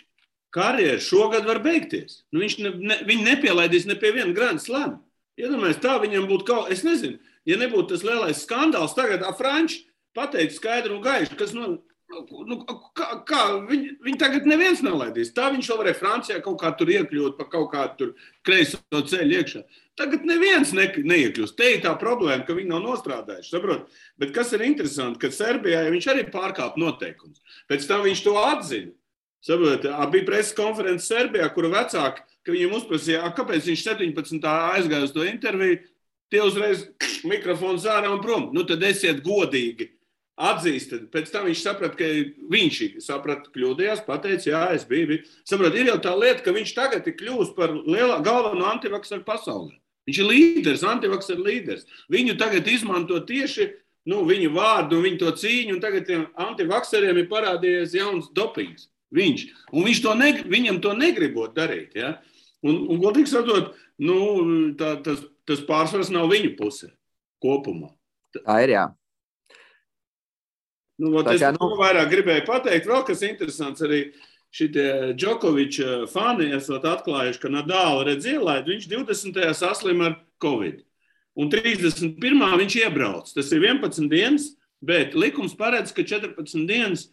karjeru 0.56 1.04
šogad 1.04 1.48
var 1.48 1.62
beigties. 1.64 2.22
Nu, 2.32 2.42
viņš 2.44 2.58
ne, 2.62 2.74
ne, 2.80 2.98
viņi 3.08 3.28
nepielaidīs 3.28 3.88
ne 3.90 3.98
pie 4.00 4.14
viena 4.16 4.36
Grand 4.36 4.62
Slam. 4.64 5.00
Iedomājieties, 5.40 5.84
tā 5.84 5.96
viņam 6.02 6.28
būtu 6.30 6.48
kaut 6.48 6.68
kas, 6.68 6.80
es 6.80 6.86
nezinu, 6.86 7.22
ja 7.48 7.58
nebūtu 7.60 7.94
tas 7.94 8.04
lielais 8.06 8.44
skandāls, 8.44 8.96
tagad 8.98 9.24
Frančs 9.40 9.80
pateica 10.18 10.58
skaidru 10.58 10.98
un 10.98 11.06
gaišu, 11.06 11.40
kas 11.40 11.56
no. 11.58 11.78
Nu, 12.12 12.58
kā, 12.92 13.06
kā 13.24 13.42
viņi, 13.70 13.94
viņi 14.04 14.18
tagad 14.20 14.44
neviens 14.44 14.82
nelaidīs. 14.84 15.30
Tā 15.32 15.46
viņš 15.54 15.70
vēl 15.72 15.78
varēja 15.80 15.96
Francijā 15.96 16.42
kaut 16.44 16.58
kā 16.60 16.74
tur 16.76 16.90
iekļūt, 16.92 17.38
pa 17.38 17.46
kaut 17.48 17.70
kādu 17.72 18.10
kreiso 18.44 18.82
ceļu 18.92 19.38
iekšā. 19.38 19.62
Tagad 19.96 20.26
neviens 20.28 20.74
ne, 20.76 20.90
neiekļūst. 21.08 21.56
Te 21.56 21.70
ir 21.78 21.80
tā 21.86 21.94
problēma, 22.02 22.44
ka 22.44 22.58
viņi 22.58 22.68
nav 22.68 22.84
nostrādājuši. 22.84 23.54
Saprot? 23.54 23.88
Bet 24.20 24.36
kas 24.36 24.52
ir 24.52 24.66
interesanti, 24.68 25.22
ka 25.24 25.32
Serbijā 25.32 25.86
viņš 25.88 26.10
arī 26.12 26.26
pārkāpa 26.34 26.84
noteikumus. 26.84 27.40
Pēc 27.72 27.88
tam 27.88 28.04
viņš 28.04 28.26
to 28.28 28.36
atzina. 28.42 28.92
Saprotiet, 29.42 29.90
bija 30.14 30.26
preses 30.28 30.54
konference 30.58 31.08
Serbijā, 31.10 31.48
kura 31.54 31.72
vecāki, 31.74 32.22
ka 32.46 32.54
viņiem 32.54 32.76
uzprasīja, 32.78 33.32
kāpēc 33.38 33.72
viņš 33.72 33.86
17. 33.88 34.46
aizgāja 34.78 35.08
uz 35.08 35.16
to 35.16 35.26
interviju, 35.26 35.80
tie 36.32 36.44
uzreiz 36.46 36.86
mikrofons 37.32 37.88
ārā 37.90 38.12
un 38.14 38.22
prom. 38.22 38.52
Nu, 38.56 38.66
tad 38.68 38.84
esiet 38.86 39.24
godīgi. 39.26 39.92
atzīst, 40.42 40.90
tad 40.90 41.02
pēc 41.14 41.28
tam 41.30 41.44
viņš 41.46 41.60
saprata, 41.62 41.98
ka 42.00 42.06
viņš 42.50 42.78
saprata, 43.04 43.52
kļūdījās, 43.54 44.00
pateica, 44.08 44.48
jā, 44.50 44.62
es 44.74 44.88
biju. 44.90 45.20
Saprot, 45.46 45.76
ir 45.78 45.92
jau 45.92 46.00
tā 46.02 46.16
lieta, 46.18 46.42
ka 46.42 46.54
viņš 46.56 46.72
tagad 46.74 47.06
ir 47.06 47.14
kļuvis 47.20 47.52
par 47.54 47.76
lielā, 47.76 48.16
galveno 48.26 48.66
antivaksaru 48.72 49.22
pasaulē. 49.28 49.76
Viņš 50.10 50.18
ir 50.18 50.30
līderis, 50.32 50.86
antivaksaru 50.88 51.46
līderis. 51.46 51.86
Viņu 52.10 52.38
tagad 52.42 52.66
izmanto 52.72 53.20
tieši 53.28 53.68
nu, 54.10 54.24
viņa 54.26 54.50
vārdu, 54.56 55.04
viņu 55.04 55.20
to 55.22 55.36
cīņu, 55.44 55.76
un 55.76 55.84
tagad 55.84 56.08
tiem 56.08 56.26
antivakseriem 56.48 57.22
ir 57.22 57.30
parādījies 57.30 57.94
jauns 58.00 58.32
dopings. 58.34 58.88
Viņš. 59.12 59.44
Un 59.76 59.88
viņš 59.88 60.02
to 60.06 60.16
ne, 60.16 60.32
viņam 60.48 60.80
to 60.84 60.94
negribot 60.96 61.56
darīt. 61.58 61.98
Ja? 62.00 62.16
Un, 62.64 62.78
un 62.94 63.02
godīgi 63.02 63.32
sakot, 63.34 63.74
nu, 64.02 64.18
tā, 64.80 64.96
tas, 65.04 65.24
tas 65.48 65.64
pārsvars 65.68 66.12
nav 66.14 66.30
viņa 66.32 66.56
pusē 66.60 66.92
kopumā. 67.44 67.92
Tā 68.38 68.58
ir 68.64 68.76
jā. 68.78 68.86
Nu, 71.02 71.16
tā 71.26 71.34
es 71.36 71.42
kā, 71.42 71.50
nu... 71.56 71.72
vairāk 71.80 72.12
gribēju 72.12 72.46
pateikt, 72.48 72.90
vēl 72.90 73.08
kas 73.08 73.26
interesants 73.28 73.84
arī. 73.88 74.06
Šitie 74.52 75.14
Džokoviča 75.16 76.10
fani 76.12 76.50
esat 76.58 76.84
atklājuši, 76.84 77.40
ka 77.40 77.52
Nadāla 77.54 78.02
redz 78.10 78.26
ielaid, 78.28 78.66
viņš 78.68 78.90
20. 78.92 79.38
saslim 79.56 80.02
ar 80.04 80.18
Covid. 80.44 80.82
Un 81.40 81.48
31. 81.48 82.42
viņš 82.60 82.76
iebrauc. 82.82 83.32
Tas 83.32 83.54
ir 83.56 83.64
11 83.64 84.10
dienas, 84.12 84.50
bet 84.84 85.16
likums 85.16 85.56
paredz, 85.56 85.94
ka 85.96 86.04
14 86.04 86.68
dienas, 86.68 87.08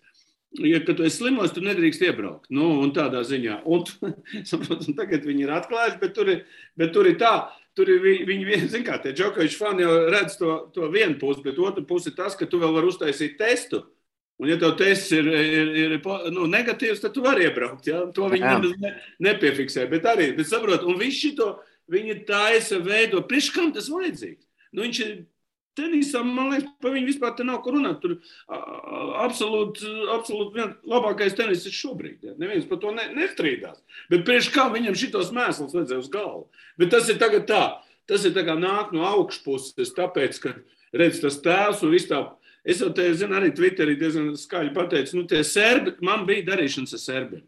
ja 0.52 0.80
tu 0.86 0.96
esi 1.04 1.16
slimos, 1.18 1.52
tu 1.52 1.62
nedrīkst 1.64 2.02
iebraukt. 2.08 2.48
Nu, 2.54 2.70
un 2.82 2.92
tādā 2.96 3.20
ziņā. 3.26 3.60
Un, 3.68 3.84
saprot, 4.48 4.86
un 4.88 4.96
tagad 4.98 5.26
viņi 5.28 5.46
ir 5.46 5.54
atklājuši, 5.58 6.00
bet 6.00 6.16
tur 6.16 6.32
ir, 6.32 6.42
bet 6.78 6.94
tur 6.94 7.08
ir 7.10 7.18
tā, 7.20 7.34
tur 7.78 7.90
ir 7.92 8.02
viņi, 8.02 8.48
viņi 8.48 8.72
zin 8.72 8.86
kā, 8.86 8.98
tie 9.02 9.14
Džokoviča 9.16 9.60
fani 9.60 9.84
jau 9.84 9.94
redz 10.14 10.38
to, 10.40 10.56
to 10.74 10.88
vienu 10.94 11.18
pusi, 11.20 11.44
bet 11.44 11.60
otru 11.62 11.84
pusi 11.88 12.14
tas, 12.16 12.36
ka 12.38 12.48
tu 12.48 12.60
vēl 12.62 12.74
vari 12.74 12.90
uztaisīt 12.90 13.38
testu. 13.40 13.84
Un, 14.38 14.46
ja 14.52 14.58
tev 14.58 14.76
tests 14.78 15.10
ir, 15.16 15.26
ir, 15.26 15.72
ir 15.82 15.94
nu, 16.30 16.44
negatīvs, 16.50 17.00
tad 17.02 17.14
tu 17.16 17.24
vari 17.24 17.48
iebraukt. 17.48 17.88
Ja? 17.90 18.04
To 18.14 18.28
viņi 18.30 18.46
nemaz 18.46 18.76
ne, 18.78 18.92
nepiefiksē. 19.26 19.88
Bet 19.90 20.06
arī, 20.06 20.30
bet 20.36 20.46
saprot, 20.46 20.84
un 20.86 20.98
viss 21.00 21.18
šito 21.18 21.56
viņi 21.90 22.20
taisa, 22.28 22.78
veido. 22.84 23.24
Priekš 23.26 23.50
kam 23.56 23.72
tas 23.74 23.90
vajadzīgs? 23.90 24.46
Nu, 24.70 24.84
viņš 24.84 25.00
ir 25.02 25.16
tenisam, 25.78 26.30
man 26.34 26.52
liekas, 26.52 26.68
par 26.82 26.94
viņu 26.94 27.08
vispār 27.08 27.34
te 27.38 27.46
nav 27.46 27.62
ko 27.64 27.72
runāt. 27.74 28.02
Tur 28.02 28.18
absolūti, 29.24 29.88
absolūti 30.18 30.58
viens 30.58 30.88
labākais 30.94 31.36
tenis 31.38 31.66
ir 31.68 31.76
šobrīd. 31.78 32.18
Ja? 32.28 32.36
Neviens 32.40 32.68
par 32.68 32.82
to 32.82 32.92
ne, 32.94 33.08
nestrīdās. 33.16 33.80
Bet 34.12 34.26
priekš 34.28 34.52
kā 34.54 34.68
viņam 34.74 34.98
šitos 34.98 35.30
mēslus 35.34 35.76
vajadzēja 35.76 36.02
uz 36.02 36.10
galvu? 36.12 36.48
Bet 36.80 36.92
tas 36.94 37.08
ir 37.08 37.20
tagad 37.22 37.48
tā. 37.50 37.62
Tas 38.08 38.22
ir 38.24 38.32
tā 38.32 38.40
kā 38.46 38.54
nāk 38.56 38.94
no 38.96 39.02
augšpuses, 39.04 39.92
tāpēc, 39.96 40.38
ka 40.40 40.54
redz 40.96 41.18
tas 41.20 41.42
tēvs 41.44 41.82
un 41.84 41.92
viss 41.92 42.08
tā 42.08 42.22
Es 42.68 42.82
jau 42.82 42.90
te 42.92 43.06
zinu, 43.16 43.36
arī 43.38 43.48
Twitterī 43.56 43.94
diezgan 43.96 44.32
skaļi 44.36 44.74
pateicu, 44.74 45.16
nu, 45.16 45.24
tie 45.30 45.40
serbi, 45.46 45.94
man 46.04 46.26
bija 46.28 46.50
darīšanas 46.50 46.92
ar 46.98 47.00
serbiem. 47.00 47.44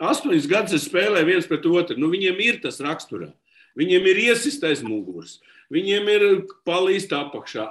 Astoņas 0.00 0.48
gadus 0.50 0.76
es 0.78 0.86
spēlēju 0.88 1.28
viens 1.28 1.48
pret 1.50 1.66
otru. 1.68 1.98
Nu, 2.00 2.08
viņiem 2.10 2.40
ir 2.42 2.60
tas 2.62 2.80
raksturā. 2.82 3.28
Viņiem 3.78 4.06
ir 4.10 4.22
iesistais 4.30 4.80
muguras, 4.82 5.36
viņiem 5.72 6.10
ir 6.14 6.26
palīst 6.68 7.12
apakšā, 7.16 7.66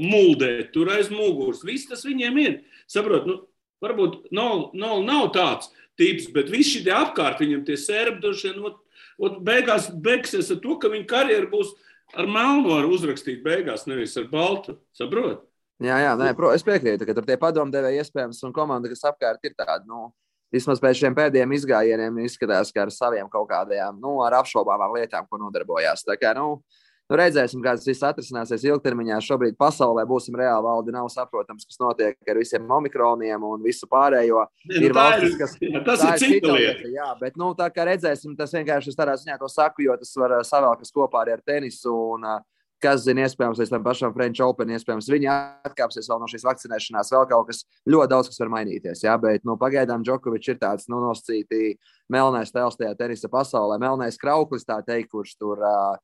muldēt, 0.00 0.72
tur 0.74 0.90
aiz 0.94 1.10
muguras. 1.12 1.64
Viss 1.66 1.88
tas 1.90 2.04
viņiem 2.06 2.40
ir. 2.42 2.56
Saprot, 2.90 3.26
nu, 3.28 3.40
varbūt 3.84 4.28
nav, 4.34 4.70
nav, 4.78 5.02
nav 5.06 5.30
tāds 5.36 5.72
tips, 5.98 6.28
bet 6.34 6.52
visi 6.52 6.78
šie 6.78 6.94
apkārt 6.94 7.42
viņam 7.42 7.64
tie 7.66 7.78
droši 8.20 8.52
vien, 8.52 8.70
ot, 9.18 9.40
beigās 9.44 9.90
beigsies 9.90 10.50
ar 10.54 10.62
to, 10.62 10.78
ka 10.78 10.90
viņa 10.92 11.06
karjera 11.10 11.50
būs 11.50 11.74
ar 12.16 12.26
melnu 12.30 12.72
ar 12.76 12.88
uzrakstīt 12.88 13.42
beigās, 13.44 13.86
nevis 13.86 14.16
ar 14.16 14.28
baltu. 14.30 14.78
Saprot? 14.96 15.44
Jā, 15.78 15.98
jā 16.02 16.14
nē, 16.18 16.32
pro, 16.34 16.50
es 16.54 16.64
piekrītu, 16.66 17.06
ka 17.06 17.14
tur 17.14 17.26
tie 17.26 17.36
padomdevēji 17.38 18.00
iespējams 18.02 18.40
un 18.48 18.54
komanda, 18.54 18.90
kas 18.90 19.04
apkārt 19.12 19.44
ir 19.46 19.54
tāda, 19.54 19.84
nu, 19.86 20.08
vismaz 20.54 20.80
pēc 20.82 21.02
šiem 21.02 21.14
pēdējiem 21.14 21.54
izgājieniem, 21.54 22.18
izskatās, 22.24 22.72
ka 22.74 22.86
ar 22.86 22.92
saviem 22.94 23.28
kaut 23.30 23.46
kādām, 23.50 24.00
nu, 24.02 24.16
ar 24.24 24.40
apšaubāmām 24.40 24.96
lietām, 24.96 25.28
ko 25.30 25.38
nodarbojās. 25.38 26.02
Tā 26.08 26.16
kā, 26.18 26.32
nu, 26.38 26.58
nu 27.08 27.18
redzēsim, 27.20 27.62
kā 27.64 27.74
tas 27.78 27.86
viss 27.88 28.04
atrisināsies 28.04 28.66
ilgtermiņā. 28.68 29.20
Šobrīd 29.24 29.56
pasaulē 29.60 30.04
būsim 30.08 30.36
reāli 30.38 30.66
valdi, 30.66 30.94
nav 30.94 31.08
saprotams, 31.12 31.66
kas 31.68 31.80
notiek 31.80 32.18
ar 32.28 32.40
visiem 32.40 32.68
omikroniem 32.78 33.46
un 33.48 33.64
visu 33.64 33.88
pārējo. 33.90 34.44
Ja, 34.44 34.74
nu, 34.74 34.84
ir 34.84 34.96
valstis, 34.96 35.38
kas. 35.40 35.56
Jā, 35.62 35.82
tas 35.88 36.04
ir 36.04 36.20
cita 36.24 36.52
lieta. 36.54 36.92
Jā, 36.92 37.08
bet, 37.20 37.40
nu, 37.40 37.54
tā 37.58 37.70
kā 37.74 37.88
redzēsim, 37.88 38.36
tas 38.38 38.54
vienkārši 38.56 38.96
tādā 38.98 39.16
ziņā 39.20 39.40
to 39.40 39.50
saku, 39.52 39.86
jo 39.88 39.96
tas 40.00 40.14
var 40.20 40.38
savēlkas 40.46 40.94
kopā 40.94 41.24
arī 41.24 41.38
ar 41.38 41.44
tenisu. 41.46 41.96
Un, 42.18 42.28
uh, 42.28 42.46
Kas 42.78 43.00
zina, 43.02 43.24
iespējams, 43.26 43.58
līdz 43.58 43.72
tam 43.72 43.82
pašam 43.82 44.12
French 44.14 44.38
Open, 44.44 44.70
iespējams, 44.70 45.08
viņi 45.10 45.26
atkāpsies 45.66 46.06
vēl 46.06 46.20
no 46.22 46.28
šīs 46.30 46.44
vakcinēšanās, 46.46 47.08
vēl 47.10 47.24
kaut 47.26 47.48
kas 47.48 47.64
ļoti 47.90 48.10
daudz, 48.12 48.28
kas 48.30 48.38
var 48.38 48.52
mainīties. 48.52 49.02
Jā, 49.02 49.16
bet 49.18 49.42
nu, 49.48 49.56
pagaidām 49.58 50.04
Džokovičs 50.06 50.52
ir 50.52 50.60
tāds 50.60 50.86
nu, 50.86 51.00
nosacīti 51.02 51.72
melnais 52.14 52.54
tēls 52.54 52.78
tajā 52.78 52.92
tenisa 53.00 53.30
pasaulē, 53.32 53.80
melnais 53.82 54.20
krauklis, 54.22 54.66
tā 54.68 54.78
teikt, 54.86 55.10
kurš 55.10 55.34
tur 55.42 55.58
uh, 55.58 55.98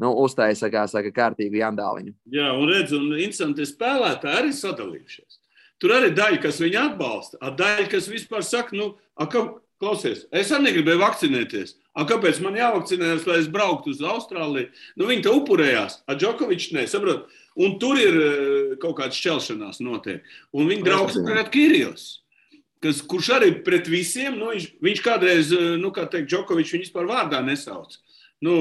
nu, 0.00 0.14
uztaisa, 0.24 0.70
kā 0.72 0.86
saka, 0.90 1.12
kārtīgu 1.14 1.60
jandāliņu. 1.60 2.14
Jā, 2.32 2.50
un 2.56 2.70
redz, 2.70 2.94
un 2.96 3.10
interesanti 3.18 3.68
spēlētāji 3.68 4.42
arī 4.42 4.54
sadalījušies. 4.56 5.40
Tur 5.80 5.96
arī 5.96 6.10
daļa, 6.12 6.40
kas 6.42 6.60
viņu 6.60 6.80
atbalsta, 6.82 7.40
daļa, 7.56 7.88
kas 7.92 8.08
vispār 8.12 8.44
saka, 8.44 8.76
nu, 8.76 8.92
a, 9.16 9.26
ka, 9.30 9.46
klausies, 9.80 10.26
es 10.36 10.50
arī 10.52 10.68
negribēju 10.68 11.00
vakcinēties. 11.00 11.76
A, 11.96 12.04
kāpēc 12.08 12.40
man 12.44 12.58
jāvakcinējas, 12.58 13.24
lai 13.26 13.38
es 13.40 13.48
brauktu 13.50 13.94
uz 13.94 14.02
Austrāliju? 14.04 14.68
Nu, 15.00 15.08
viņi 15.08 15.24
te 15.24 15.32
upurējās, 15.34 16.02
a 16.06 16.16
Džokovičs 16.20 16.74
nesaprot. 16.76 17.30
Un 17.60 17.78
tur 17.82 17.98
ir 17.98 18.14
eh, 18.14 18.74
kaut 18.80 18.94
kāda 19.00 19.16
šķelšanās 19.16 19.80
notiek. 19.82 20.26
Un 20.54 20.68
viņa 20.70 20.86
draugs 20.86 21.18
tagad 21.18 21.50
Kirijos. 21.52 22.20
Kas, 22.80 23.02
kurš 23.04 23.34
arī 23.36 23.50
pret 23.64 23.90
visiem, 23.90 24.38
nu, 24.40 24.52
viņš, 24.54 24.68
viņš 24.84 25.02
kādreiz, 25.04 25.50
eh, 25.56 25.74
nu, 25.80 25.90
kā 25.96 26.06
teikt, 26.08 26.30
Džokovičs 26.30 26.76
viņu 26.76 26.86
vispār 26.86 27.10
vārdā 27.10 27.42
nesauc. 27.44 27.98
Nu, 28.44 28.54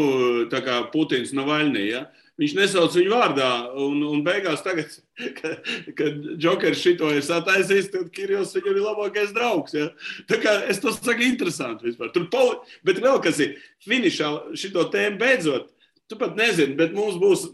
tā 0.51 0.59
kā 0.65 0.81
Putins 0.91 1.31
nav 1.35 1.47
vaļnī, 1.51 1.85
ja? 1.93 2.07
Viņš 2.39 2.53
nesauc 2.55 2.93
viņu 2.95 3.11
vārdā, 3.11 3.49
un, 3.83 3.99
un 4.07 4.21
beigās, 4.23 4.61
tagad, 4.63 4.93
kad, 5.39 5.65
kad 5.95 6.19
Džokers 6.39 6.79
šito 6.79 7.09
ir 7.11 7.23
sataisījis, 7.25 7.89
tad 7.91 8.11
Kirillis 8.15 8.53
viņam 8.55 8.77
ir 8.77 8.85
labākais 8.85 9.33
draugs. 9.35 9.75
Ja? 9.75 9.89
Tā 10.29 10.39
kā 10.43 10.53
es 10.71 10.79
to 10.83 10.93
saku 10.95 11.27
interesanti 11.27 11.89
vispār. 11.89 12.13
Tur 12.15 12.29
poli... 12.31 12.55
Bet 12.87 13.01
vēl 13.03 13.19
kas 13.23 13.41
ir, 13.43 13.57
finišā 13.87 14.31
šito 14.59 14.85
tēmu 14.93 15.19
beidzot, 15.19 15.67
tu 16.07 16.19
pat 16.19 16.39
nezini, 16.39 16.77
bet 16.79 16.95
mums 16.95 17.19
būs 17.19 17.49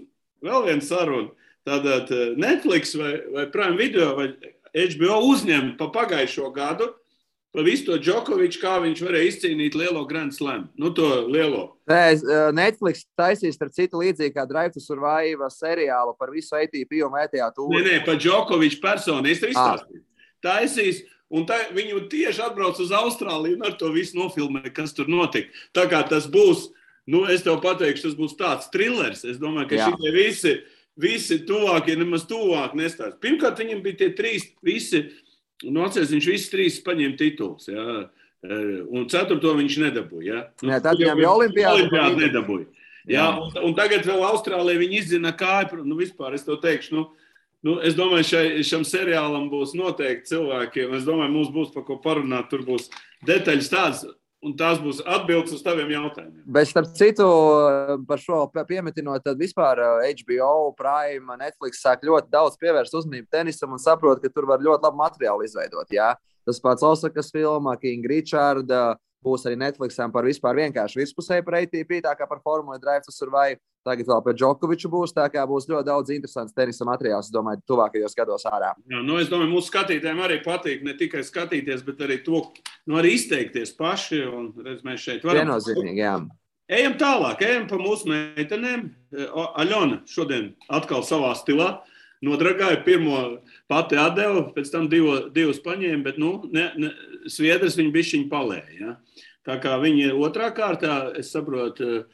vēl 0.45 0.69
viena 0.69 0.85
saruna. 0.85 1.33
Tātad 1.65 2.11
Netflix 2.37 2.93
vai, 2.93 3.15
vai 3.33 3.47
Prime 3.49 3.79
Video 3.79 4.11
vai 4.17 4.29
HBO 4.75 5.17
uzņem 5.31 5.73
pa 5.79 5.89
pagājušo 5.93 6.51
gadu 6.53 6.91
pa 7.55 7.63
visu 7.65 7.87
to 7.87 7.97
Džokoviču, 8.01 8.59
kā 8.61 8.75
viņš 8.83 9.01
varēja 9.05 9.29
izcīnīt 9.31 9.77
lielo 9.79 10.03
Grand 10.09 10.35
Slam. 10.35 10.67
Nu, 10.79 10.91
to 10.95 11.07
lielo. 11.31 11.77
Nē, 11.89 12.01
eh, 12.13 12.51
Netflix 12.55 13.05
taisīs, 13.17 13.55
starp 13.55 13.73
citu, 13.75 14.01
līdzīgi 14.03 14.35
kā 14.35 14.45
Drive 14.49 14.75
to 14.75 14.83
Survive 14.83 15.49
seriālu 15.53 16.15
par 16.19 16.33
visu 16.35 16.57
ATP 16.59 17.01
un 17.07 17.17
ETA 17.23 17.49
tūri. 17.55 17.79
Nē, 17.79 17.83
nē, 17.87 18.05
par 18.05 18.19
Džokoviču 18.19 18.81
personu. 18.83 19.31
Es 19.31 19.39
tev 19.39 19.53
ah. 19.53 19.55
izstāstīju. 19.55 20.03
Taisīs. 20.45 21.03
Un 21.33 21.47
tā, 21.49 21.57
viņu 21.73 22.03
tieši 22.11 22.43
atbrauc 22.45 22.77
uz 22.79 22.91
Austrāliju 22.93 23.57
un 23.57 23.65
ar 23.65 23.73
to 23.79 23.89
visu 23.93 24.19
nofilmē, 24.19 24.69
kas 24.75 24.93
tur 24.93 25.09
notika. 25.09 25.49
Tā 25.73 25.87
kā 25.89 26.03
tas 26.05 26.27
būs, 26.31 26.69
nu, 27.09 27.23
es 27.31 27.41
tev 27.45 27.57
pateikšu, 27.63 28.11
tas 28.11 28.17
būs 28.19 28.37
tāds 28.37 28.69
thrillers. 28.73 29.25
Es 29.25 29.41
domāju, 29.41 29.71
ka 29.73 29.89
šie 29.89 30.13
visi, 30.13 30.53
visi 31.01 31.39
tuvākie 31.47 31.97
nemaz 31.97 32.27
tuvāk 32.29 32.77
nestāsta. 32.77 33.17
Pirmkārt, 33.23 33.57
viņam 33.57 33.81
bija 33.83 34.03
tie 34.03 34.11
trīs, 34.17 34.45
visi 34.65 35.07
Nu, 35.63 35.85
atceries, 35.85 36.11
viņš 36.11 36.29
visus 36.29 36.51
trīs 36.51 36.79
paņēma 36.83 37.15
titulus. 37.19 37.69
E, 37.71 38.55
un 38.91 39.05
ceturto 39.11 39.53
viņš 39.55 39.77
nedabūja. 39.85 40.25
Ja? 40.27 40.41
Nu, 40.61 40.73
Nē, 40.73 40.81
tad 40.83 40.99
viņam 40.99 41.21
bija 41.21 41.31
olimpiāda. 41.31 41.75
Olimpiāda 41.77 42.19
nedabūja. 42.25 42.65
Jā, 43.05 43.21
jā. 43.21 43.27
Un, 43.39 43.61
un 43.69 43.77
tagad 43.77 44.05
vēl 44.07 44.25
Austrālijā 44.27 44.81
viņi 44.81 44.99
izzina 44.99 45.31
kāju. 45.37 45.85
Nu, 45.87 45.97
vispār 45.99 46.35
es 46.37 46.45
to 46.47 46.59
teikšu. 46.61 46.97
Nu, 46.97 47.05
Nu, 47.65 47.79
es 47.81 47.95
domāju, 47.97 48.27
šai, 48.29 48.61
šam 48.61 48.83
seriālam 48.85 49.47
būs 49.49 49.71
noteikti 49.73 50.35
cilvēkiem. 50.35 50.91
Es 50.99 51.05
domāju, 51.07 51.31
mums 51.33 51.47
būs 51.53 51.71
par 51.73 51.81
ko 51.87 51.95
parunāt. 52.03 52.51
Tur 52.51 52.61
būs 52.67 52.91
detaļas 53.25 53.69
tādas, 53.71 54.03
un 54.45 54.53
tās 54.57 54.79
būs 54.81 55.01
atbildes 55.01 55.55
uz 55.57 55.63
taviem 55.65 55.89
jautājumiem. 55.95 56.43
Bet, 56.57 56.69
starp 56.69 56.91
citu, 56.97 57.25
par 58.09 58.21
šo 58.21 58.43
piemetinot, 58.55 59.23
tad 59.25 59.41
vispār 59.41 59.81
HBO, 60.05 60.51
uh, 60.69 60.75
Prime, 60.77 61.39
Netflix 61.41 61.81
sāk 61.83 62.05
ļoti 62.05 62.31
daudz 62.33 62.59
pievērst 62.61 62.95
uzmanību 63.01 63.27
tenisam 63.33 63.73
un 63.75 63.81
saprot, 63.81 64.21
ka 64.21 64.31
tur 64.31 64.47
var 64.49 64.63
ļoti 64.63 64.85
labu 64.85 65.01
materiālu 65.01 65.47
izveidot. 65.47 65.89
Jā? 65.93 66.13
Tas 66.45 66.61
pats 66.61 66.85
Osakas 66.85 67.31
filmā, 67.33 67.73
King 67.81 68.05
Richard, 68.05 68.69
būs 69.25 69.45
arī 69.49 69.57
Netflixam 69.59 70.13
par 70.13 70.27
vispār 70.27 70.59
vienkārši 70.61 71.01
vispusēju 71.01 71.45
par 71.47 71.57
ATP, 71.61 71.97
tā 72.05 72.13
kā 72.17 72.27
par 72.29 72.43
Formula 72.45 72.77
Drive 72.81 73.09
Survive. 73.13 73.59
Tagad 73.85 74.07
vēl 74.09 74.21
par 74.25 74.33
Džokoviču 74.33 74.89
būs, 74.89 75.13
tā 75.13 75.27
kā 75.29 75.43
būs 75.45 75.67
ļoti 75.69 75.85
daudz 75.85 76.13
interesants 76.15 76.55
tenisa 76.57 76.87
materiāls, 76.89 77.29
domāju, 77.33 77.61
tuvākajos 77.69 78.17
gados 78.17 78.47
ārā. 78.49 78.71
Jā, 78.89 79.01
nu 79.05 79.19
es 79.21 79.29
domāju, 79.29 79.51
mūsu 79.51 79.69
skatītājiem 79.69 80.23
arī 80.25 80.39
patīk 80.45 80.81
ne 80.87 80.95
tikai 80.97 81.21
skatīties, 81.25 81.83
bet 81.85 82.01
arī 82.01 82.17
to, 82.25 82.41
nu 82.89 82.97
arī 82.97 83.13
izteikties 83.19 83.75
paši, 83.77 84.23
un 84.25 84.49
redz, 84.65 84.81
mēs 84.87 85.05
šeit 85.05 85.27
varam. 85.27 85.43
Viennozīmīgi, 85.43 86.01
jā. 86.01 86.15
Ejam 86.65 86.95
tālāk, 86.97 87.43
ejam 87.45 87.67
pa 87.69 87.77
mūsu 87.77 88.09
meitenēm. 88.09 88.87
Aļona 89.61 90.01
šodien 90.09 90.55
atkal 90.73 91.05
savā 91.05 91.35
stilā. 91.37 91.75
Nodragāja. 92.23 92.83
Pirmo 92.85 93.19
pati 93.71 93.99
atdeva, 93.99 94.45
pēc 94.55 94.71
tam 94.73 94.89
divo, 94.91 95.17
divus 95.35 95.61
paņēma, 95.65 96.03
bet 96.05 96.19
nu, 96.21 96.37
ne, 96.53 96.69
ne, 96.79 96.91
Sviedrs 97.31 97.77
viņa 97.79 97.95
bišķiņu 97.95 98.29
palēja. 98.31 98.77
Ja? 98.79 98.95
Tā 99.45 99.57
kā 99.63 99.75
viņi 99.81 100.09
ir 100.09 100.19
otrā 100.19 100.51
kārtā, 100.55 100.99
es 101.19 101.33
saprotu, 101.33 102.05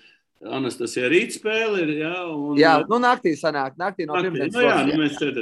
Anastasija 0.41 1.05
rīt 1.11 1.35
spēle 1.35 1.83
ir. 1.83 1.89
Jā, 1.99 2.15
un, 2.33 2.55
jā 2.57 2.73
nu 2.89 2.97
naktī 3.03 3.35
sanāk, 3.37 3.75
naktī 3.77 4.07
no 4.09 4.17
pirmdienas. 4.17 4.55
Nu, 4.55 4.63
jā, 4.65 4.77
nu, 4.87 4.95
mēs, 4.97 5.19
tad, 5.21 5.37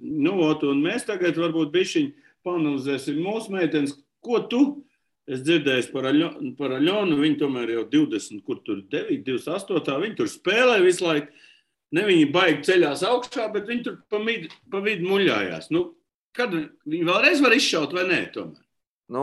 nu, 0.00 0.36
ot, 0.46 0.62
un 0.70 0.84
mēs 0.84 1.08
tagad 1.08 1.40
varbūt 1.42 1.72
bišķiņu 1.74 2.28
panalizēsim 2.46 3.18
mūsu 3.24 3.56
meitenes, 3.56 3.96
ko 4.22 4.38
tu 4.46 4.62
Es 5.26 5.40
dzirdēju 5.42 5.90
par, 5.90 6.06
Aļo, 6.12 6.28
par 6.58 6.76
Aļonu, 6.76 7.16
viņa 7.18 7.40
tomēr 7.40 7.72
jau 7.74 7.82
20, 7.90 8.44
kur 8.46 8.60
tur 8.62 8.84
9, 8.92 9.24
28. 9.26 9.96
Viņa 10.04 10.18
tur 10.20 10.30
spēlē 10.30 10.76
visu 10.84 11.02
laiku. 11.02 11.32
Ne 11.96 12.04
viņi 12.04 12.28
baigi 12.34 12.64
ceļās 12.68 13.04
augšā, 13.08 13.48
bet 13.54 13.68
viņi 13.70 13.86
tur 13.86 13.98
pa, 14.12 14.20
mid, 14.22 14.50
pa 14.72 14.82
vidu 14.84 15.08
muļājās. 15.08 15.70
Nu, 15.72 15.88
kad 16.36 16.52
viņi 16.52 17.08
vēlreiz 17.08 17.42
var 17.44 17.56
izšaut 17.56 17.94
vai 17.96 18.06
nē, 18.10 18.20
tomēr? 18.34 18.62
Nu, 19.06 19.22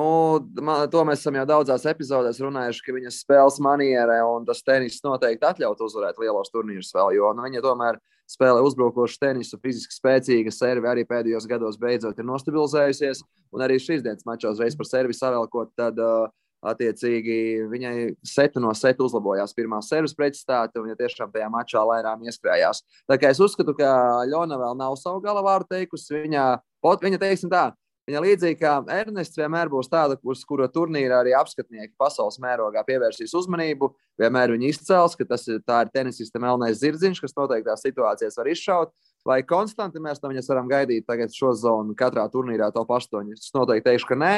man, 0.63 0.85
to 0.87 1.01
mēs 1.03 1.19
esam 1.19 1.35
jau 1.35 1.43
daudzās 1.47 1.83
epizodēs 1.91 2.39
runājuši, 2.39 2.83
ka 2.85 2.93
viņas 2.95 3.19
spēles 3.25 3.59
manierē 3.63 4.21
un 4.23 4.45
tas 4.47 4.63
tenis 4.63 5.01
noteikti 5.03 5.43
atļautu 5.49 5.89
uzvarēt 5.89 6.21
lielos 6.23 6.51
turnīrus 6.53 6.93
vēl, 6.95 7.17
jo 7.17 7.33
nu, 7.35 7.43
viņa 7.43 7.63
tomēr 7.65 7.99
spēlē 8.31 8.61
uzbrukošu 8.63 9.19
tenisu, 9.19 9.59
fiziski 9.59 9.97
spēcīga 9.97 10.53
serve 10.55 10.87
arī 10.87 11.03
pēdējos 11.09 11.49
gados 11.51 11.75
beidzot 11.81 12.15
ir 12.15 12.29
nostabilizējusies. 12.29 13.25
Un 13.53 13.65
arī 13.65 13.75
šīs 13.81 14.05
dienas 14.05 14.23
mačos 14.25 14.61
reiz 14.63 14.77
par 14.79 14.87
servi 14.87 15.13
savēlkot, 15.17 15.73
tad 15.77 15.99
uh, 16.01 16.31
attiecīgi 16.71 17.37
viņai 17.71 17.93
setu 18.27 18.63
no 18.63 18.73
setu 18.77 19.07
uzlabojās 19.07 19.55
pirmā 19.57 19.81
servis 19.83 20.15
pretstāte, 20.17 20.79
un 20.79 20.87
viņa 20.87 20.99
tiešām 21.01 21.31
tajā 21.33 21.51
mačā 21.53 21.83
lēnām 21.89 22.25
ieskrējās. 22.27 22.83
Tā 23.09 23.19
kā 23.19 23.33
es 23.33 23.41
uzskatu, 23.43 23.75
ka 23.77 23.93
Ļona 24.29 24.59
vēl 24.61 24.77
nav 24.79 24.97
savu 25.01 25.23
galavāru 25.23 25.67
teikusi, 25.69 26.23
viņa, 26.23 26.47
pot, 26.83 27.03
viņa 27.03 27.21
teiksim 27.21 27.51
tā, 27.53 27.69
Viņa 28.03 28.19
līdzīgi 28.19 28.57
kā 28.59 28.71
Ernests 28.91 29.39
vienmēr 29.39 29.69
būs 29.71 29.87
tāda, 29.87 30.17
uz 30.27 30.41
kura 30.43 30.65
turnīrā 30.67 31.21
arī 31.21 31.31
apskatnieki 31.39 31.93
pasaules 31.99 32.35
mērogā 32.43 32.81
pievērsīs 32.83 33.31
uzmanību. 33.39 33.93
Vienmēr 34.19 34.51
viņa 34.51 34.67
izcels, 34.73 35.15
ka 35.15 35.23
tas 35.29 35.47
ir 35.47 35.61
tenisista 35.93 36.41
melnais 36.43 36.81
zirdziņš, 36.81 37.21
kas 37.23 37.35
noteiktās 37.37 37.85
situācijās 37.85 38.35
var 38.41 38.49
izšaut. 38.51 38.91
Vai 39.23 39.39
konstanti 39.47 40.03
mēs 40.03 40.19
no 40.19 40.33
viņas 40.33 40.51
varam 40.51 40.67
gaidīt 40.67 41.07
tagad 41.07 41.31
šo 41.31 41.53
zonu 41.55 41.95
katrā 41.95 42.27
turnīrā 42.31 42.73
top 42.75 42.91
8? 42.91 43.31
Es 43.37 43.55
noteikti 43.55 43.87
teikšu, 43.87 44.11
ka 44.11 44.19
nē. 44.19 44.35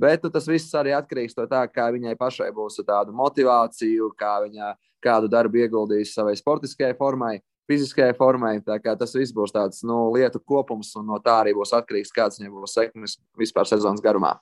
Bet 0.00 0.24
nu, 0.24 0.30
tas 0.32 0.48
viss 0.48 0.74
arī 0.76 0.92
atkarīgs 0.92 1.36
no 1.38 1.46
tā, 1.48 1.62
kā 1.72 1.88
viņai 1.94 2.16
pašai 2.20 2.50
būs 2.52 2.82
tāda 2.84 3.14
motivācija, 3.16 4.10
kā 4.18 4.38
viņa 4.44 4.74
kādu 5.04 5.30
darbu 5.32 5.62
ieguldīs 5.62 6.12
savai 6.16 6.34
sportiskajai 6.36 6.96
formai 6.98 7.38
fiziskajai 7.66 8.14
formai. 8.16 8.58
Tas 8.64 9.14
viss 9.16 9.34
būs 9.34 9.54
tāds 9.54 9.82
nu, 9.86 10.06
lietu 10.14 10.40
kopums, 10.40 10.92
un 10.98 11.08
no 11.10 11.20
tā 11.22 11.40
arī 11.42 11.54
būs 11.56 11.74
atkarīgs, 11.76 12.14
kāds 12.14 12.40
viņam 12.40 12.60
būs 12.60 12.76
sekmes 12.78 13.16
vispār 13.38 13.68
sezonas 13.68 14.04
garumā. 14.04 14.36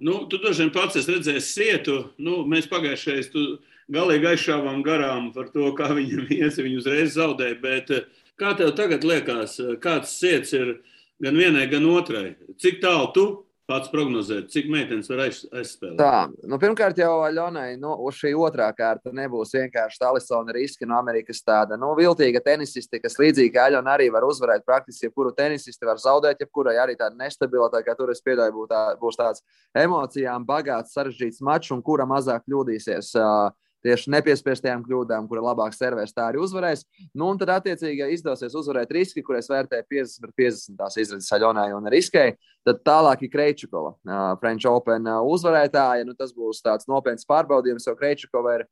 Nu, 0.00 0.26
tu 0.28 0.36
droši 0.40 0.66
vien 0.66 0.72
pats 0.74 0.98
redzēji 1.08 1.44
sietu. 1.44 1.98
Nu, 2.20 2.42
mēs 2.48 2.68
pagājušajā 2.70 3.22
gadā 3.32 3.44
galīgi 3.92 4.28
aizšāvām 4.30 4.82
garām 4.84 5.30
par 5.34 5.50
to, 5.52 5.70
kā 5.76 5.90
viņam 5.96 6.28
ies, 6.32 6.60
viņu 6.60 6.82
uzreiz 6.82 7.16
zaudēja. 7.16 7.58
Bet 7.62 7.92
kā 8.40 8.52
tev 8.58 8.74
tagad 8.76 9.04
liekas, 9.04 9.58
kāds 9.82 10.14
sēts 10.20 10.54
ir 10.56 10.76
gan 11.22 11.36
vienai, 11.36 11.66
gan 11.72 11.88
otrai? 11.88 12.34
Cik 12.60 12.80
tālu 12.84 13.10
tu 13.16 13.26
pats 13.70 13.90
prognozēt, 13.92 14.48
cik 14.52 14.68
meitenes 14.72 15.08
var 15.10 15.22
aiz, 15.26 15.42
aizspēlēt? 15.54 15.98
Tā, 16.00 16.48
nu, 16.50 16.58
pirmkārt, 16.62 16.98
jau 16.98 17.12
Aļonai 17.26 17.76
nu, 17.80 17.94
šī 18.14 18.32
otrā 18.38 18.66
kārta 18.76 19.12
nebūs 19.14 19.54
vienkārši 19.56 20.02
Alisona 20.08 20.54
riski 20.56 20.88
no 20.88 20.98
Amerikas 20.98 21.42
tāda 21.46 21.78
nu, 21.80 21.92
viltīga 21.98 22.42
tenisiste, 22.44 23.00
kas 23.02 23.18
līdzīgi 23.22 23.54
kā 23.54 23.68
Aļona 23.70 23.94
arī 23.96 24.10
var 24.14 24.26
uzvarēt 24.26 24.66
praktiski 24.68 25.08
jebkuru 25.08 25.34
tenisisti, 25.36 25.86
var 25.88 26.00
zaudēt 26.02 26.42
jebkurai 26.42 26.76
arī 26.82 26.98
tāda 26.98 27.16
nestabilitāte, 27.18 27.84
kā 27.86 27.96
tur 27.98 28.12
es 28.12 28.22
piedāju, 28.24 28.56
būs, 28.58 28.70
tā, 28.72 28.84
būs 29.00 29.20
tāds 29.20 29.44
emocijām 29.84 30.46
bagāts, 30.48 30.96
sarežģīts 30.96 31.42
mačs 31.46 31.74
un 31.74 31.82
kura 31.86 32.08
mazāk 32.08 32.46
kļūdīsies. 32.48 33.14
Uh, 33.18 33.52
tieši 33.84 34.10
nepiespiestajām 34.14 34.84
kļūdām, 34.86 35.26
kura 35.30 35.42
labāk 35.48 35.74
servēs, 35.76 36.14
tā 36.14 36.28
arī 36.30 36.40
uzvarēs. 36.42 36.84
Nu, 37.10 37.28
un 37.32 37.40
tad, 37.40 37.52
attiecīgi, 37.56 38.02
ja 38.02 38.10
izdosies 38.12 38.54
uzvarēt 38.58 38.92
riski, 38.94 39.24
kurus 39.26 39.50
vērtē 39.50 39.82
50 39.90 40.22
pret 40.24 40.36
50 40.44 40.78
tās 40.78 40.98
izredzes 41.02 41.34
Aļonai 41.36 41.70
un 41.76 41.90
Riskai, 41.92 42.32
tad 42.66 42.82
tālāk 42.86 43.26
ir 43.26 43.32
Kreičukova, 43.32 43.94
uh, 43.96 44.20
French 44.42 44.68
Open 44.70 45.08
uh, 45.10 45.22
uzvarētāja. 45.34 46.06
Nu, 46.08 46.14
tas 46.18 46.34
būs 46.36 46.62
tāds 46.64 46.88
nopietns 46.90 47.28
pārbaudījums, 47.28 47.88
jo 47.88 47.98
Kreičukova 47.98 48.60
ir. 48.60 48.68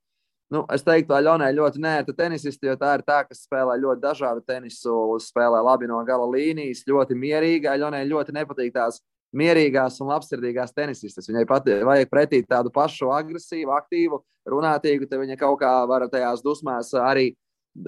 Nu, 0.50 0.64
es 0.74 0.82
teiktu, 0.82 1.12
ka 1.12 1.20
Ļonai 1.22 1.52
ļoti 1.54 1.78
nērta 1.78 2.14
tenisiste, 2.18 2.66
jo 2.66 2.74
tā 2.78 2.96
ir 2.98 3.04
tā, 3.06 3.20
kas 3.22 3.44
spēlē 3.44 3.76
ļoti 3.78 4.02
dažādu 4.02 4.42
tenisu, 4.42 4.96
spēlē 5.22 5.60
labi 5.62 5.86
no 5.86 6.00
gala 6.06 6.26
līnijas, 6.26 6.82
ļoti 6.90 7.14
mierīga. 7.14 7.76
Ļonai 7.78 8.02
ļoti 8.10 8.34
nepatīk 8.34 8.74
tās 8.74 8.98
mierīgās 9.36 10.00
un 10.02 10.10
labsirdīgās 10.10 10.74
tenisistes. 10.74 11.28
Viņai 11.30 11.44
pat 11.48 11.68
vajag 11.86 12.10
pretī 12.10 12.42
tādu 12.46 12.72
pašu 12.74 13.12
agresīvu, 13.14 13.70
aktīvu, 13.76 14.20
runātīgu, 14.50 15.08
tad 15.10 15.22
viņa 15.22 15.38
kaut 15.40 15.60
kā 15.62 15.72
var 15.90 16.08
tajās 16.10 16.42
dusmās 16.44 16.92
arī 16.98 17.30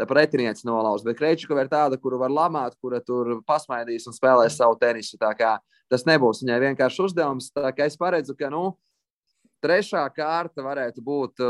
pretinieci 0.08 0.66
nolauzt. 0.68 1.04
Bet 1.04 1.18
Krečukova 1.18 1.64
ir 1.64 1.70
tāda, 1.72 1.98
kuru 1.98 2.20
var 2.22 2.30
lamāt, 2.30 2.76
kura 2.80 3.00
tur 3.02 3.40
pasmaidīs 3.46 4.06
un 4.06 4.14
spēlēs 4.14 4.56
savu 4.60 4.78
tenisu. 4.80 5.18
Tas 5.90 6.06
nebūs 6.08 6.44
viņai 6.44 6.60
vienkārši 6.68 7.06
uzdevums. 7.08 7.50
Es 7.82 7.98
paredzu, 7.98 8.36
ka 8.38 8.50
nu, 8.52 8.76
trešā 9.62 10.02
kārta 10.14 10.64
varētu 10.64 11.02
būt 11.04 11.42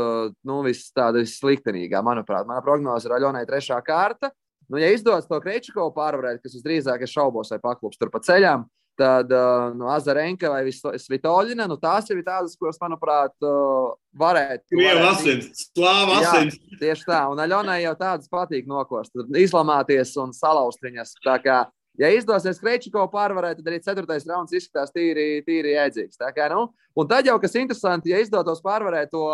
nu, 0.45 0.61
vis, 0.65 0.87
tāda 0.95 1.21
vissliktenīgā, 1.21 2.01
manuprāt. 2.05 2.47
Mana 2.49 2.63
prognoze 2.65 3.09
ir 3.09 3.15
Aļonai 3.17 3.45
trešā 3.49 3.79
kārta. 3.85 4.33
Nu, 4.71 4.79
ja 4.79 4.89
izdodas 4.93 5.27
to 5.29 5.37
Krečukovu 5.43 5.91
pārvarēt, 5.93 6.41
kas 6.41 6.55
visdrīzāk 6.55 7.03
ir 7.03 7.11
šaubos 7.11 7.51
vai 7.53 7.59
paklūps 7.61 7.99
tur 7.99 8.09
pa 8.13 8.21
ceļām, 8.23 8.63
Tad 8.93 9.31
nu, 9.73 9.87
Azarenka 9.89 10.51
vai 10.53 10.69
Svitoļina, 10.69 11.65
nu, 11.65 11.79
tās 11.81 12.11
ir 12.13 12.19
tādas, 12.21 12.53
kuras, 12.59 12.77
manuprāt, 12.77 13.33
uh, 13.41 13.95
varētu. 14.21 14.67
Krievijas 14.69 15.07
asins, 15.15 15.63
slāva 15.71 16.19
asins. 16.19 16.59
Tieši 16.77 17.07
tā, 17.07 17.23
un 17.33 17.41
Aļonai 17.41 17.79
jau 17.81 17.95
tādas 17.97 18.29
patīk 18.29 18.69
nokost, 18.69 19.15
izlamāties 19.41 20.13
un 20.21 20.35
salauzt 20.37 20.85
viņas. 20.85 21.15
Tā 21.25 21.39
kā, 21.41 21.57
ja 21.97 22.11
izdosies 22.13 22.61
Krečiko 22.61 23.07
pārvarēt, 23.09 23.63
tad 23.63 23.71
arī 23.71 23.81
ceturtais 23.81 24.29
rauns 24.29 24.53
izskatās 24.53 24.93
tīri, 24.93 25.41
tīri 25.47 25.73
jēdzīgs. 25.73 26.21
Tā 26.21 26.29
kā, 26.35 26.51
nu, 26.53 26.67
un 26.93 27.09
tad 27.09 27.25
jau, 27.25 27.39
kas 27.41 27.57
interesanti, 27.57 28.13
ja 28.13 28.21
izdotos 28.21 28.61
pārvarēt 28.61 29.09
to 29.09 29.25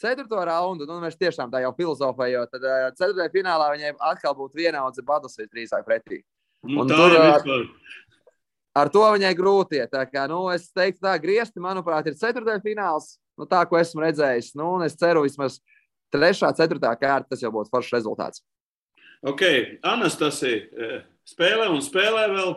ceturto 0.00 0.40
raundu, 0.40 0.88
nu, 0.88 1.02
mēs 1.04 1.20
tiešām 1.20 1.52
tā 1.52 1.60
jau 1.66 1.74
filozofējot, 1.76 2.56
tad 2.56 2.64
uh, 2.64 2.88
ceturtajā 2.96 3.28
finālā 3.36 3.68
viņai 3.76 3.92
atkal 4.08 4.40
būtu 4.40 4.56
vienaudze 4.64 5.04
Badus 5.04 5.36
visdrīzāk 5.42 5.84
pretī. 5.84 6.22
Nu, 6.66 6.80
un 6.82 6.88
tā 6.90 6.96
tur, 6.96 7.12
ir 7.12 7.22
vispār 7.28 7.66
ar 8.76 8.90
to 8.92 9.04
viņai 9.16 9.32
grūti. 9.38 9.80
Tā 9.92 10.04
kā, 10.10 10.26
nu, 10.30 10.46
es 10.52 10.68
teiktu, 10.74 11.02
tā 11.06 11.16
griezti, 11.22 11.62
manuprāt, 11.62 12.08
ir 12.10 12.18
ceturtais 12.18 12.64
fināls. 12.64 13.16
Nu, 13.36 13.48
tā, 13.48 13.62
ko 13.68 13.78
esmu 13.80 14.04
redzējis. 14.04 14.54
Nu, 14.56 14.74
es 14.84 14.96
ceru, 14.98 15.24
vismaz 15.26 15.60
trešā, 16.14 16.52
ceturtā 16.56 16.92
kārta 17.00 17.34
tas 17.34 17.42
jau 17.44 17.52
būtu 17.54 17.72
foršs 17.72 17.96
rezultāts. 17.98 18.44
Ok, 19.26 19.42
Anastasija 19.86 20.62
eh, 20.62 21.04
spēlē 21.28 21.68
un 21.72 21.84
spēlē 21.84 22.28
vēl. 22.32 22.56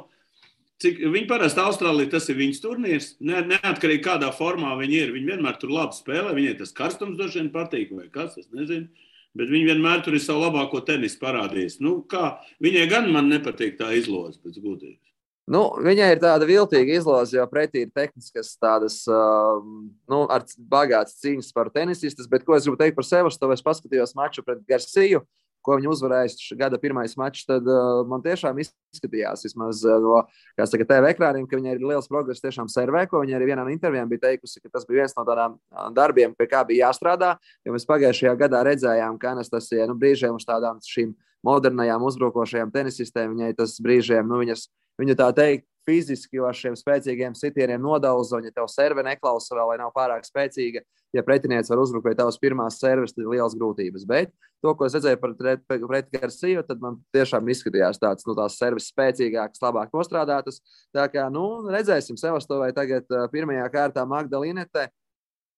Cik, 0.79 1.01
viņa 1.11 1.27
parasti 1.27 1.59
Austrālijā 1.59 2.13
tas 2.13 2.29
ir 2.31 2.37
viņas 2.39 2.61
turnīrs. 2.63 3.07
Ne, 3.19 3.41
neatkarīgi 3.49 4.03
kādā 4.05 4.29
formā 4.31 4.77
viņa 4.79 5.01
ir. 5.01 5.11
Viņa 5.11 5.33
vienmēr 5.33 5.57
tur 5.59 5.73
labi 5.75 5.97
spēlē. 5.97 6.31
Viņai 6.37 6.53
tas 6.61 6.71
karstums 6.75 7.17
droši 7.19 7.41
vien 7.41 7.49
patīk, 7.51 7.91
vai 7.91 8.07
kas, 8.13 8.37
es 8.39 8.47
nezinu. 8.55 8.87
Bet 9.35 9.51
viņa 9.51 9.73
vienmēr 9.73 10.05
tur 10.05 10.15
ir 10.15 10.23
savu 10.23 10.45
labāko 10.45 10.79
tenisu 10.87 11.19
parādījis. 11.19 11.81
Nu, 11.83 11.97
kā, 12.07 12.37
viņai 12.63 12.87
gan 12.91 13.11
man 13.11 13.27
nepatīk 13.27 13.75
tā 13.81 13.91
izloze 13.99 14.39
pēc 14.39 14.55
gudrības. 14.63 15.08
Nu, 15.49 15.63
viņai 15.81 16.11
ir 16.13 16.19
tāda 16.21 16.45
viltīga 16.45 16.99
izlase, 16.99 17.33
jo 17.39 17.43
pretī 17.49 17.81
ir 17.87 17.89
tehniskas, 17.95 18.51
tādas 18.61 19.01
uh, 19.09 19.57
nu, 20.11 20.19
bagātas 20.69 21.17
cīņas 21.23 21.49
par 21.55 21.71
tenisistas. 21.73 22.27
Bet, 22.29 22.45
ko 22.45 22.53
es 22.53 22.67
gribu 22.67 22.77
teikt 22.77 22.97
par 22.99 23.07
sevi, 23.07 23.31
es 23.33 23.65
paskatījos 23.65 24.13
maču 24.19 24.43
pret 24.45 24.61
Garciju, 24.69 25.23
ko 25.65 25.79
viņa 25.79 25.89
uzvarēja 25.89 26.57
gada 26.59 26.77
pirmais 26.81 27.17
mačs. 27.17 27.47
Tad 27.49 27.65
uh, 27.65 28.03
man 28.09 28.21
tiešām 28.21 28.61
izskatījās, 28.61 29.47
vismaz 29.47 29.81
uh, 29.89 29.97
no 30.03 30.21
saka, 30.69 30.85
TV 30.91 31.15
ekrāniem, 31.15 31.47
ka 31.49 31.57
viņai 31.57 31.73
ir 31.79 31.85
liels 31.95 32.09
progress 32.11 32.45
tiešām 32.45 32.69
servē, 32.69 33.07
ko 33.09 33.23
viņa 33.23 33.39
arī 33.39 33.49
vienā 33.49 33.65
no 33.65 33.73
intervijām 33.73 34.11
bija 34.11 34.27
teikusi, 34.27 34.61
ka 34.61 34.69
tas 34.77 34.85
bija 34.85 35.01
viens 35.01 35.17
no 35.17 35.25
tādām 35.25 35.57
darbiem, 35.97 36.37
pie 36.37 36.45
kā 36.51 36.61
bija 36.67 36.91
jāstrādā. 36.91 37.39
Jo 37.65 37.73
mēs 37.73 37.89
pagājušajā 37.89 38.35
gadā 38.37 38.61
redzējām, 38.69 39.17
ka 39.17 39.33
Anastasija 39.33 39.89
nu, 39.89 39.97
brīžiem 39.97 40.37
uz 40.37 40.45
tādām 40.45 40.77
šīm 40.85 41.17
modernajām 41.47 42.05
uzbrukošajām 42.05 42.69
tenisistēm 42.75 43.33
viņai 43.33 43.55
tas 43.57 43.79
brīžiem, 43.81 44.29
nu, 44.29 44.43
viņas 44.43 44.69
viņu 44.99 45.15
tā 45.19 45.29
teikt, 45.35 45.65
fiziski 45.89 46.41
ar 46.43 46.57
šiem 46.57 46.75
spēcīgiem 46.77 47.35
sitieniem 47.37 47.81
nodauzo, 47.81 48.39
ja 48.43 48.53
tev 48.53 48.67
serve 48.71 49.03
neklausa 49.05 49.55
vēl 49.57 49.71
vai 49.71 49.77
nav 49.81 49.93
pārāk 49.95 50.27
spēcīga. 50.27 50.83
Ja 51.15 51.23
pretinieks 51.25 51.71
var 51.71 51.81
uzbrukt 51.81 52.05
pie 52.05 52.13
tavas 52.17 52.37
pirmās 52.37 52.77
serves, 52.77 53.15
tad 53.15 53.23
ir 53.23 53.31
liels 53.31 53.55
grūtības. 53.57 54.05
Bet 54.09 54.29
to, 54.61 54.75
ko 54.77 54.85
es 54.85 54.93
redzēju 54.93 55.17
par 55.23 55.33
pretgarsiju, 55.39 56.61
tad 56.67 56.83
man 56.83 56.99
tiešām 57.15 57.49
izskatījās 57.49 57.97
tāds, 58.01 58.27
nu, 58.29 58.35
tās 58.37 58.59
serves 58.61 58.91
spēcīgākas, 58.91 59.63
labāk 59.63 59.95
nostrādātas. 59.95 60.61
Tā 60.93 61.07
kā, 61.09 61.25
nu, 61.33 61.65
redzēsim, 61.73 62.19
Sevastovai 62.19 62.69
tagad 62.77 63.09
pirmajā 63.33 63.65
kārtā 63.73 64.05
Magdalinete. 64.05 64.89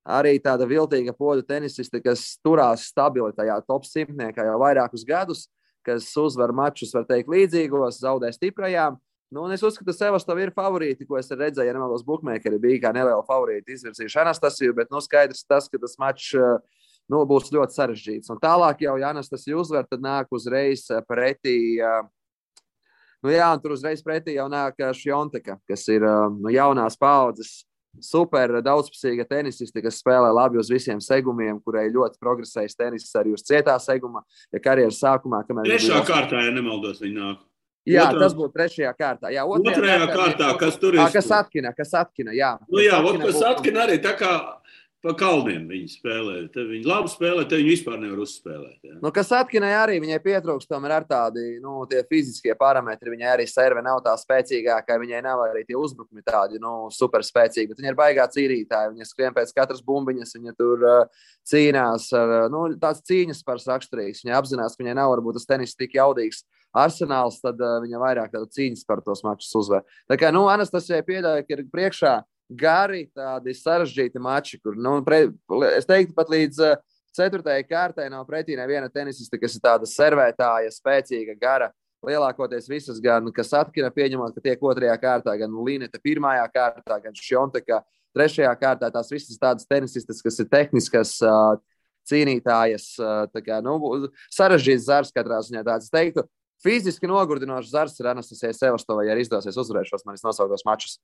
Arī 0.08 0.38
tāda 0.42 0.66
viltīga 0.66 1.14
poļu 1.14 1.44
tenisiste, 1.46 2.00
kas 2.02 2.24
turās 2.42 2.88
stabili 2.90 3.36
tajā 3.38 3.60
top 3.68 3.84
simtniekā 3.86 4.48
jau 4.48 4.62
vairākus 4.64 5.04
gadus. 5.08 5.50
kas 5.82 6.06
uzvar 6.14 6.52
mačus, 6.54 6.92
var 6.94 7.08
teikt, 7.10 7.30
līdzīgos, 7.34 8.04
zaudē 8.04 8.30
stiprajām. 8.36 9.00
Nu, 9.32 9.46
es 9.56 9.62
uzskatu, 9.64 9.88
ka 9.88 9.96
Sevastovs 9.96 10.44
ir 10.44 10.52
favorīti, 10.52 11.06
ko 11.08 11.16
es 11.16 11.32
redzēju, 11.32 11.70
ja 11.70 11.74
nemaldos, 11.76 12.04
Bookmakeri 12.04 12.58
bija 12.60 12.82
kā 12.84 12.90
neliela 12.96 13.24
favorīta 13.24 13.72
izvirzījuši 13.72 14.20
Anastasiju, 14.26 14.76
bet 14.76 14.92
nu, 14.92 15.00
skaidrs 15.00 15.46
tas, 15.48 15.70
ka 15.72 15.80
tas 15.80 15.96
mačs 16.02 16.34
nu, 17.12 17.22
būs 17.30 17.48
ļoti 17.56 17.78
sarežģīts. 17.78 18.32
Un 18.34 18.42
tālāk 18.44 18.84
jau, 18.84 18.98
ja 19.00 19.14
Anastasija 19.16 19.56
uzvar, 19.62 19.88
tad 19.88 20.04
nāk 20.04 20.28
uzreiz 20.36 20.84
pretī. 21.08 21.80
Nu, 23.22 23.32
jā, 23.32 23.48
un 23.54 23.64
tur 23.64 23.78
uzreiz 23.78 24.04
pretī 24.04 24.36
jau 24.36 24.50
nāk 24.52 24.84
Šjonteka, 25.00 25.62
kas 25.70 25.88
ir 25.94 26.04
nu, 26.04 26.52
jaunās 26.52 27.00
paudzes 27.00 27.62
super 28.04 28.58
daudzpusīga 28.64 29.26
tenisiste, 29.28 29.82
kas 29.84 30.00
spēlē 30.00 30.32
labi 30.32 30.60
uz 30.60 30.72
visiem 30.72 31.00
segumiem, 31.04 31.60
kurai 31.64 31.90
ļoti 31.92 32.20
progresējis 32.20 32.78
tenis 32.80 33.08
arī 33.20 33.36
uz 33.36 33.44
cietā 33.48 33.78
seguma. 33.84 34.24
Ja 34.52 34.60
karjeras 34.64 35.00
sākumā, 35.00 35.44
kamēr 35.48 35.72
trešā 35.72 36.04
kārtā, 36.08 36.44
ja 36.48 36.56
nemaldos, 36.56 37.00
viņa 37.04 37.18
nāk. 37.20 37.48
Jā, 37.90 38.06
Otrā... 38.12 38.20
tas 38.22 38.34
būtu 38.38 38.54
trešajā 38.54 38.92
kārtā. 38.94 39.32
Jā, 39.34 39.44
otrajā, 39.50 39.78
otrajā 39.80 40.00
kārtā, 40.02 40.18
kārtā, 40.20 40.50
kas 40.62 40.76
tur 40.78 40.98
ir? 40.98 41.02
Kas 41.14 41.30
atkina, 41.34 41.72
kas 41.74 41.94
atkina, 41.98 42.34
jā. 42.38 42.52
Nu, 42.70 42.82
jā, 42.84 43.00
kas 43.02 43.40
atkina, 43.42 43.54
atkina 43.56 43.86
arī 43.88 43.96
tā 44.04 44.14
kā 44.20 44.34
pa 45.02 45.14
kalniem 45.18 45.64
viņi 45.70 45.90
spēlē. 45.96 46.36
Tad 46.54 46.68
viņi 46.70 46.86
labi 46.86 47.10
spēlē, 47.10 47.44
tad 47.50 47.62
viņi 47.62 47.72
vispār 47.74 47.98
nevar 48.02 48.22
uzspēlēt. 48.22 48.78
Jā. 48.86 48.98
Nu, 49.02 49.10
kas 49.16 49.32
atkinai 49.34 49.72
arī 49.74 49.98
viņai 50.04 50.20
pietrūkst, 50.22 50.70
tomēr 50.70 50.94
ar 51.00 51.08
tādi 51.10 51.58
nu, 51.64 51.82
fiziskie 52.10 52.54
parametri. 52.60 53.14
Viņai 53.16 53.32
arī 53.34 53.48
serve 53.50 53.82
nav 53.86 54.04
tā 54.06 54.14
spēcīgākā, 54.22 55.00
viņai 55.02 55.24
nav 55.26 55.42
arī 55.48 55.66
tie 55.66 55.78
uzbrukumi 55.80 56.22
tādi 56.28 56.62
nu, 56.62 56.92
super 56.94 57.26
spēcīgi. 57.26 57.72
Bet 57.72 57.82
viņa 57.82 57.94
ir 57.94 58.00
baigā 58.00 58.28
cīnītāja, 58.36 58.94
viņa 58.94 59.10
skrien 59.10 59.38
pēc 59.38 59.54
katras 59.58 59.82
bumbiņas, 59.86 60.38
viņa 60.38 60.58
tur 60.60 60.86
uh, 60.86 61.28
cīnās 61.50 62.10
ar 62.18 62.36
nu, 62.54 62.68
tāds 62.82 63.02
cīņas 63.10 63.42
par 63.48 63.62
raksturīgs. 63.66 64.22
Viņa 64.26 64.38
apzinās, 64.38 64.78
ka 64.78 64.86
viņai 64.86 65.00
nav 65.02 65.16
varbūt 65.16 65.42
tas 65.42 65.50
tenis 65.50 65.78
tik 65.78 65.98
jaudīgs. 65.98 66.46
Arsenāls, 66.78 67.42
tad 67.44 67.60
uh, 67.60 67.82
viņa 67.84 68.00
vairāk 68.00 68.30
tādu 68.32 68.48
cīņas 68.54 68.86
par 68.88 69.02
tos 69.04 69.26
mačus 69.26 69.50
uzvar. 69.60 69.82
Tā 70.08 70.16
kā, 70.22 70.30
nu, 70.32 70.46
Anastasija 70.48 71.04
pieļauja, 71.04 71.44
ka 71.44 71.58
ir 71.58 71.66
priekšā 71.74 72.14
gari, 72.58 73.06
tādi 73.16 73.54
sarežģīti 73.58 74.22
mači, 74.22 74.60
kur, 74.64 74.78
nu, 74.80 75.00
pre, 75.06 75.28
es 75.76 75.88
teiktu, 75.90 76.16
pat 76.18 76.32
līdz 76.34 76.64
uh, 76.66 76.76
ceturtajai 77.18 77.64
kārtai 77.68 78.10
nav 78.12 78.26
pretī 78.30 78.58
neviena 78.60 78.90
tenisista, 78.92 79.40
kas 79.40 79.58
ir 79.58 79.64
tāda 79.64 79.90
servētāja, 79.90 80.74
spēcīga, 80.76 81.38
gara. 81.40 81.72
Lielākoties 82.02 82.66
visas, 82.66 82.98
gan 82.98 83.28
kas 83.30 83.52
atkina, 83.54 83.92
pieņemot, 83.94 84.34
ka 84.34 84.42
tiek 84.42 84.64
otrajā 84.66 84.96
kārtā, 84.98 85.36
gan 85.38 85.54
Līneta 85.62 86.00
pirmajā 86.02 86.48
kārtā, 86.50 86.98
gan 87.04 87.14
Šonteka 87.14 87.84
trešajā 88.18 88.54
kārtā. 88.58 88.90
Tās 88.90 89.12
visas 89.14 89.38
tādas 89.38 89.70
tenisistas, 89.70 90.24
kas 90.26 90.40
ir 90.42 90.50
tehniskas, 90.50 91.20
uh, 91.22 91.60
cīnītājas, 92.10 92.96
tā 93.32 93.42
kā, 93.46 93.60
nu, 93.62 93.78
sarežģīts 94.34 94.88
zars 94.88 95.14
katrā 95.16 95.42
ziņā. 95.46 95.64
Tāds, 95.68 95.88
es 95.88 95.94
teiktu, 95.94 96.26
fiziski 96.64 97.10
nogurdinošs 97.10 97.74
zars 97.74 97.98
ir 98.02 98.12
Anastasija 98.12 98.54
Sevastovai, 98.58 99.08
ja 99.10 99.18
izdosies 99.22 99.58
uzvarēt 99.62 99.90
šos 99.90 100.06
manis 100.08 100.26
nosauktos 100.26 100.66
mačus. 100.68 100.98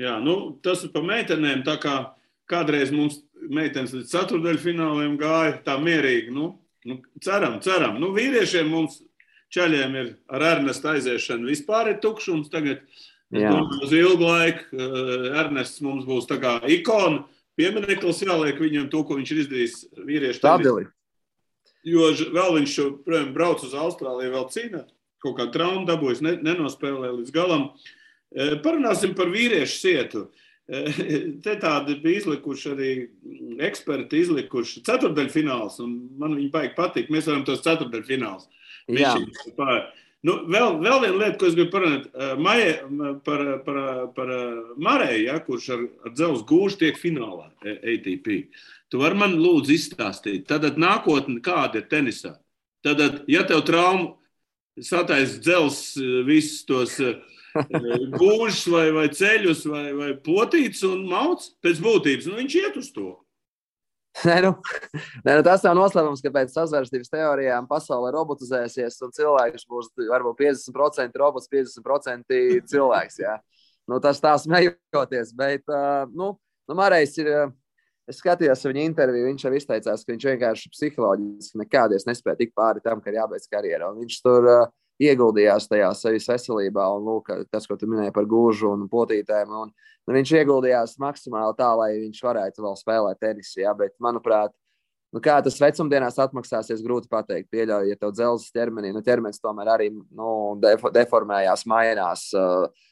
Jā, 0.00 0.16
nu, 0.22 0.56
tas 0.64 0.84
ir 0.86 0.92
par 0.94 1.04
meitenēm. 1.06 1.62
Kā 1.80 1.96
kādreiz 2.50 2.92
mums 2.94 3.20
meitenes 3.50 3.94
līdz 3.94 4.10
ceturdaļfināliem 4.12 5.16
gāja 5.20 5.58
tā 5.64 5.76
mierīgi. 5.80 6.32
Nu, 6.34 6.52
nu, 6.88 7.00
ceram, 7.24 7.58
ceram. 7.64 7.98
Nu, 8.02 8.12
vīriešiem 8.16 8.70
mums 8.70 9.00
ceļiem 9.54 9.96
ir 9.98 10.12
ar 10.30 10.46
Ernestu 10.54 10.92
aiziešanu 10.92 11.50
vispār 11.50 11.94
ir 11.94 12.00
tukšums. 12.04 12.50
Tagad 12.52 12.82
domāju, 13.32 13.82
uz 13.86 13.92
ilgu 13.96 14.28
laiku 14.28 14.70
uh, 14.76 15.28
Ernests 15.42 15.82
mums 15.84 16.06
būs 16.08 16.28
tā 16.30 16.40
kā 16.42 16.58
ikona. 16.70 17.24
Piemineklis 17.58 18.22
jāliek 18.24 18.60
viņam 18.60 18.88
to, 18.92 19.02
ko 19.04 19.18
viņš 19.18 19.30
ir 19.34 19.42
izdarījis 19.42 19.78
vīriešu 20.06 20.40
stabili. 20.40 20.86
Jo 21.84 22.10
vēl 22.12 22.58
viņš 22.60 22.76
joprojām 22.76 23.32
brauc 23.34 23.62
uz 23.64 23.74
Austrāliju, 23.76 24.32
vēl 24.36 24.46
cīnās. 24.52 24.88
Kaut 25.20 25.34
kā 25.36 25.44
traumu 25.52 25.82
dabūjis, 25.88 26.22
ne, 26.24 26.38
nenospēlēja 26.40 27.18
līdz 27.18 27.32
galam. 27.34 27.66
Uh, 27.68 27.90
Eh, 27.90 27.98
parunāsim 28.64 29.16
par 29.18 29.32
vīriešu 29.32 29.76
sietu. 29.80 30.28
Eh, 30.70 30.98
te 31.42 31.56
tādi 31.58 31.96
bija 31.98 32.20
izlikuši 32.20 32.68
arī 32.70 32.90
eksperti, 33.66 34.20
izlikuši 34.22 34.84
ceturdaļfināls, 34.86 35.80
un 35.82 35.96
man 36.20 36.36
viņi 36.38 36.52
baigi 36.52 36.76
patīk. 36.76 37.08
Mēs 37.10 37.26
varam 37.26 37.42
tos 37.48 37.64
ceturdaļfināls. 37.64 38.46
Nu, 40.20 40.34
vēl, 40.52 40.74
vēl 40.84 40.98
viena 41.00 41.16
lieta, 41.16 41.38
ko 41.40 41.48
es 41.48 41.56
gribu 41.56 41.72
parunāt 41.72 42.06
eh, 42.12 42.34
Maja, 42.38 42.74
par, 43.26 43.42
par, 43.64 43.80
par 44.14 44.30
Marēju, 44.76 45.24
ja, 45.24 45.38
kurš 45.46 45.70
ar, 45.74 45.84
ar 46.04 46.14
dzelzceļa 46.14 46.48
gūžu 46.52 46.80
tiek 46.84 47.00
finālā 47.00 47.48
ATP. 47.64 48.30
Tu 48.92 49.00
vari 49.00 49.18
man 49.18 49.38
lūdzu 49.40 49.74
izstāstīt, 49.74 50.44
tad 50.50 50.78
nākotne 50.78 51.40
kāda 51.42 51.80
ir 51.80 51.88
tenisā? 51.90 52.36
Tad, 52.84 53.00
ja 53.32 53.42
tev 53.48 53.64
traumu 53.66 54.12
sataisa 54.78 55.40
dzelzceļa 55.40 56.22
visus 56.28 56.62
tos 56.68 57.00
uh, 57.02 57.16
gūžus, 58.20 58.66
vai, 58.70 58.86
vai 58.94 59.08
ceļus, 59.14 59.64
vai, 59.70 59.88
vai 59.96 60.12
potītus 60.24 60.84
un 60.88 61.04
mauts 61.10 61.52
pēc 61.64 61.82
būtības. 61.82 62.30
Nu, 62.30 62.38
viņš 62.40 62.56
iet 62.60 62.78
uz 62.80 62.90
to. 62.94 63.12
Nē, 64.26 64.40
nu, 64.42 64.50
nē, 65.24 65.36
nu 65.38 65.42
tas 65.46 65.62
nav 65.64 65.76
noslēpums, 65.78 66.20
ka 66.24 66.32
pēc 66.34 66.50
sazvērstības 66.52 67.12
teorijām 67.12 67.68
pasaule 67.70 68.10
robotizēsies 68.16 68.98
un 69.06 69.14
cilvēks 69.14 69.68
būs 69.70 69.92
varbūt 70.10 70.42
50% 70.42 71.20
robots, 71.22 71.48
50% 71.52 72.40
cilvēks. 72.72 73.20
Jā. 73.22 73.38
Nu, 73.88 74.00
tas 74.02 74.20
tā 74.22 74.34
smejoties, 74.42 75.32
bet 75.36 75.64
nu, 76.12 76.34
nu, 76.68 76.78
Marais 76.78 77.16
ir. 77.22 77.32
Es 78.10 78.18
skatījos 78.18 78.64
viņa 78.66 78.82
interviju, 78.88 79.28
viņš 79.28 79.42
jau 79.44 79.50
izteicās, 79.54 80.00
ka 80.02 80.10
viņš 80.10 80.24
vienkārši 80.26 80.70
psiholoģiski 80.72 81.60
nekādies 81.60 82.08
nespēja 82.08 82.40
tikt 82.40 82.56
pāri 82.58 82.80
tam, 82.82 82.98
ka 82.98 83.12
ir 83.12 83.20
jābeidz 83.20 83.44
karjerā. 83.46 83.92
Viņš 83.94 84.16
tur 84.24 84.48
uh, 84.50 84.64
ieguldījās 85.00 85.68
tajā 85.70 85.90
sevis 85.96 86.28
veselībā, 86.28 86.86
un 86.96 87.06
lūk, 87.08 87.30
tas, 87.52 87.66
ko 87.68 87.76
tu 87.80 87.88
minēji 87.90 88.14
par 88.16 88.28
gūžu 88.28 88.74
un 88.74 88.86
potītēm. 88.92 89.52
Un, 89.62 89.70
nu, 89.72 90.16
viņš 90.16 90.34
ieguldījās 90.42 90.98
maksimāli 91.02 91.56
tā, 91.58 91.70
lai 91.78 91.92
viņš 92.02 92.24
varētu 92.26 92.66
vēl 92.66 92.76
spēlēt 92.80 93.22
tenisu. 93.22 93.62
Jā, 93.62 93.72
bet, 93.78 93.96
manuprāt, 94.02 94.52
nu, 95.14 95.22
kā 95.24 95.38
tas 95.44 95.58
vecumdienās 95.62 96.20
atmaksāsies, 96.22 96.84
grūti 96.84 97.10
pateikt. 97.12 97.48
Pieļauju, 97.54 97.90
ja 97.90 97.98
tev 98.00 98.12
dzelzs 98.14 98.52
ķermenī, 98.54 98.92
nu, 98.94 99.02
ķermenis 99.06 99.42
tomēr 99.42 99.72
arī 99.76 99.90
nu, 99.94 100.30
deformējās, 100.94 101.66
mainās. 101.70 102.28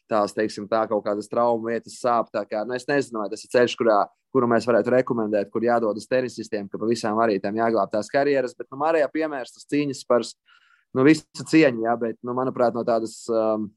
Tās, 0.09 0.33
teiksim, 0.33 0.65
tā 0.71 0.87
kaut 0.89 1.03
kādas 1.05 1.29
traumas 1.29 1.69
vietas 1.69 1.99
sāp. 2.01 2.31
Kā, 2.49 2.63
nu, 2.65 2.73
es 2.73 2.89
nezinu, 2.89 3.21
vai 3.21 3.29
tas 3.29 3.43
ir 3.45 3.53
ceļš, 3.53 3.75
kurā, 3.77 3.99
kuru 4.33 4.49
mēs 4.49 4.65
varētu 4.65 4.95
rekomendēt, 4.95 5.51
kur 5.53 5.67
jādodas 5.67 6.09
tenisistiem, 6.09 6.65
ka 6.73 6.81
pavisam 6.81 7.21
arī 7.21 7.37
tam 7.45 7.59
jāglābj 7.61 7.93
tās 7.93 8.09
karjeras. 8.15 8.57
Bet, 8.57 8.71
nu, 8.73 8.81
Marijā 8.81 9.11
piemērs 9.13 9.53
tas 9.53 9.69
cīņas 9.69 10.01
par 10.09 10.25
nu, 10.97 11.05
visu 11.07 11.47
cieņu, 11.51 11.85
jā, 11.87 11.97
bet, 12.01 12.19
nu, 12.25 12.35
manuprāt, 12.37 12.77
no 12.77 12.85
tādas 12.87 13.21
um, 13.33 13.69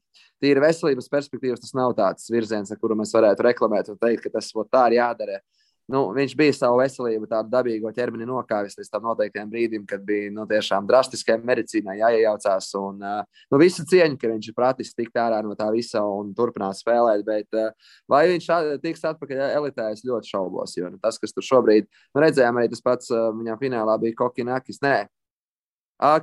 tīra 0.42 0.64
veselības 0.66 1.10
perspektīvas 1.12 1.62
tas 1.62 1.74
nav 1.78 1.96
tāds 1.98 2.30
virziens, 2.32 2.72
ar 2.72 2.80
kuru 2.80 2.98
mēs 2.98 3.14
varētu 3.14 3.48
reklamēt 3.48 3.92
un 3.92 4.00
teikt, 4.00 4.26
ka 4.26 4.38
tas 4.38 4.52
tā 4.52 4.86
ir 4.90 5.00
jādara. 5.00 5.42
Nu, 5.90 6.04
viņš 6.14 6.32
bija 6.38 6.54
savu 6.54 6.78
veselību, 6.78 7.26
tādu 7.28 7.50
dabīgo 7.52 7.90
ķermeni 7.92 8.24
nokāvis 8.28 8.76
līdz 8.78 8.90
tam 8.92 9.02
noteiktiem 9.08 9.48
brīdim, 9.50 9.82
kad 9.88 10.04
bija 10.06 10.30
nu, 10.32 10.44
tiešām 10.48 10.86
drastiskai 10.88 11.36
medicīnai 11.42 11.98
jāiejaucās. 11.98 12.68
Un, 12.78 13.02
uh, 13.02 13.42
nu, 13.50 13.58
visu 13.60 13.84
cieņu, 13.90 14.16
ka 14.20 14.30
viņš 14.30 14.48
ir 14.48 14.56
pratis 14.56 14.94
tikt 14.94 15.18
ārā 15.20 15.42
no 15.44 15.56
tā 15.58 15.66
visa 15.74 16.04
un 16.06 16.30
turpināt 16.38 16.78
spēlēt. 16.78 17.26
Bet, 17.26 17.48
uh, 17.58 17.96
vai 18.08 18.22
viņš 18.30 18.46
tiks 18.84 19.02
atpakaļ 19.10 19.42
elitē, 19.48 19.90
es 19.92 20.06
ļoti 20.06 20.32
šaubos. 20.32 20.76
Jo 20.78 20.92
nu, 20.92 21.02
tas, 21.02 21.18
kas 21.20 21.34
tur 21.34 21.44
šobrīd 21.50 21.90
nu, 21.90 22.22
redzējām, 22.24 22.62
arī 22.62 22.70
tas 22.72 22.86
pats 22.86 23.10
uh, 23.12 23.32
viņam 23.34 23.60
finālā 23.60 23.98
bija 24.06 24.20
Kokinakis. 24.22 24.80
Nē, 24.86 24.96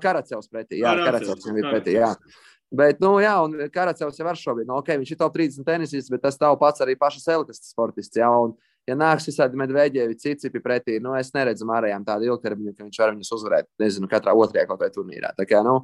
Karacevs 0.01 0.49
pretī. 0.51 0.81
Jā, 0.83 0.93
Karacevs 0.99 1.45
viņam 1.45 1.59
ir 1.61 1.67
pretī. 1.71 1.97
Jā. 1.97 2.13
Bet, 2.69 2.99
nu, 3.01 3.15
jā, 3.23 3.33
un 3.41 3.69
Karacevs 3.73 4.19
jau 4.19 4.25
var 4.27 4.37
šobrīd. 4.37 4.67
Nu, 4.69 4.77
okay, 4.77 4.99
viņš 5.01 5.15
ir 5.15 5.19
top 5.19 5.33
30 5.37 5.65
tenisists, 5.65 6.11
bet 6.13 6.21
tas 6.25 6.37
tev 6.37 6.57
pats 6.61 6.83
arī 6.85 6.93
pašas 6.99 7.25
elites 7.33 7.63
sportists. 7.71 8.19
Jā, 8.19 8.29
un, 8.29 8.53
ja 8.89 8.97
nāks 8.97 9.25
visādi 9.29 9.57
medveģēvi, 9.59 10.17
citi 10.21 10.51
pretī, 10.61 10.99
nu, 11.01 11.15
es 11.17 11.33
neredzu 11.33 11.65
ārējām 11.65 12.05
tādu 12.05 12.29
ilgtermiņu, 12.29 12.75
ka 12.75 12.85
viņš 12.85 13.01
var 13.01 13.15
viņus 13.15 13.33
uzvarēt, 13.39 13.69
nezinu, 13.81 14.09
katrā 14.11 14.35
otrajā 14.37 14.67
kaut 14.69 14.83
vai 14.83 14.91
turnīrā. 14.93 15.33
Tā 15.37 15.47
kā, 15.49 15.63
nu, 15.65 15.79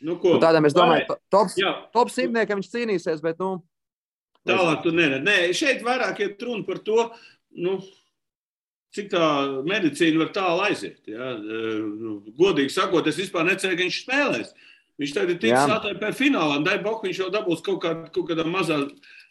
nu, 0.00 0.16
ko, 0.22 0.36
nu 0.36 0.42
tādam 0.42 0.68
es 0.68 0.76
domāju, 0.76 1.18
top, 1.32 1.52
top 1.92 2.14
simtniekam 2.14 2.62
viņš 2.62 2.72
cīnīsies, 2.72 3.20
bet, 3.24 3.40
nu. 3.42 3.60
Tālāk 4.48 4.80
tu 4.86 4.94
neredzi. 4.96 5.26
Nē, 5.26 5.38
šeit 5.56 5.84
vairāk 5.84 6.24
ir 6.24 6.36
runa 6.40 6.64
par 6.64 6.80
to, 6.86 7.10
nu, 7.60 7.76
cik 8.96 9.12
tā 9.12 9.26
medicīna 9.68 10.24
var 10.24 10.32
tālu 10.34 10.64
aiziet. 10.66 10.98
Ja? 11.08 11.32
Nu, 11.38 12.18
godīgi 12.38 12.74
sakot, 12.74 13.06
es 13.10 13.20
vispār 13.20 13.46
neceru, 13.48 13.76
ka 13.76 13.86
viņš 13.86 14.02
spēlēs. 14.04 14.52
Viņš 15.00 15.14
tagad 15.16 15.32
ir 15.32 15.40
ticis 15.40 15.72
ATP 15.76 16.10
finālā, 16.12 16.58
un 16.60 16.66
Daibok 16.66 17.06
viņš 17.06 17.22
jau 17.22 17.30
dabūs 17.32 17.62
kaut, 17.64 17.80
kā, 17.84 17.94
kaut 18.12 18.26
kādā 18.28 18.44
mazā 18.44 18.82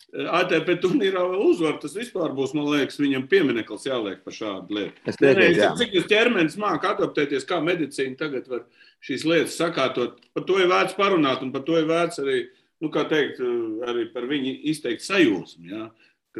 ATP 0.09 0.71
turnīrā 0.81 1.21
uzvaru. 1.37 1.77
Tas 1.83 1.93
vispār 1.97 2.33
būs, 2.37 2.55
man 2.57 2.71
liekas, 2.71 2.97
viņam 3.01 3.27
piemineklis 3.29 3.85
jāliek 3.85 4.23
par 4.25 4.33
šādu 4.33 4.79
lietu. 4.79 5.03
Es 5.05 5.19
nezinu, 5.21 5.69
cik 5.77 5.93
tas 5.93 6.07
ķermenis 6.09 6.57
māca 6.61 6.95
adaptēties, 6.95 7.45
kā 7.49 7.59
medicīna 7.61 8.17
tagad 8.17 8.49
var 8.49 8.65
šīs 9.05 9.27
lietas 9.29 9.59
sakārtot. 9.59 10.17
Par 10.33 10.47
to 10.49 10.57
ir 10.57 10.71
vērts 10.71 10.97
parunāt, 10.97 11.43
un 11.45 11.53
par 11.53 11.67
to 11.67 11.77
ir 11.77 11.85
vērts 11.89 12.23
arī, 12.23 12.39
nu, 12.81 12.89
kā 12.93 13.05
teikt, 13.11 13.43
arī 13.85 14.07
par 14.15 14.25
viņu 14.31 14.55
izteikt 14.73 15.05
sajūsmu. 15.05 15.69
Ja? 15.69 15.89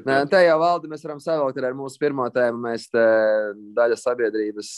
Nē, 0.05 0.19
te 0.31 0.43
jau 0.45 0.59
valdi 0.61 0.91
mēs 0.91 1.03
varam 1.05 1.19
savākt 1.23 1.59
ar 1.63 1.75
mūsu 1.77 1.99
pirmo 2.01 2.27
tēmu. 2.33 2.61
Mēs 2.67 2.87
te 2.93 3.03
daļa 3.77 3.97
sabiedrības 3.99 4.71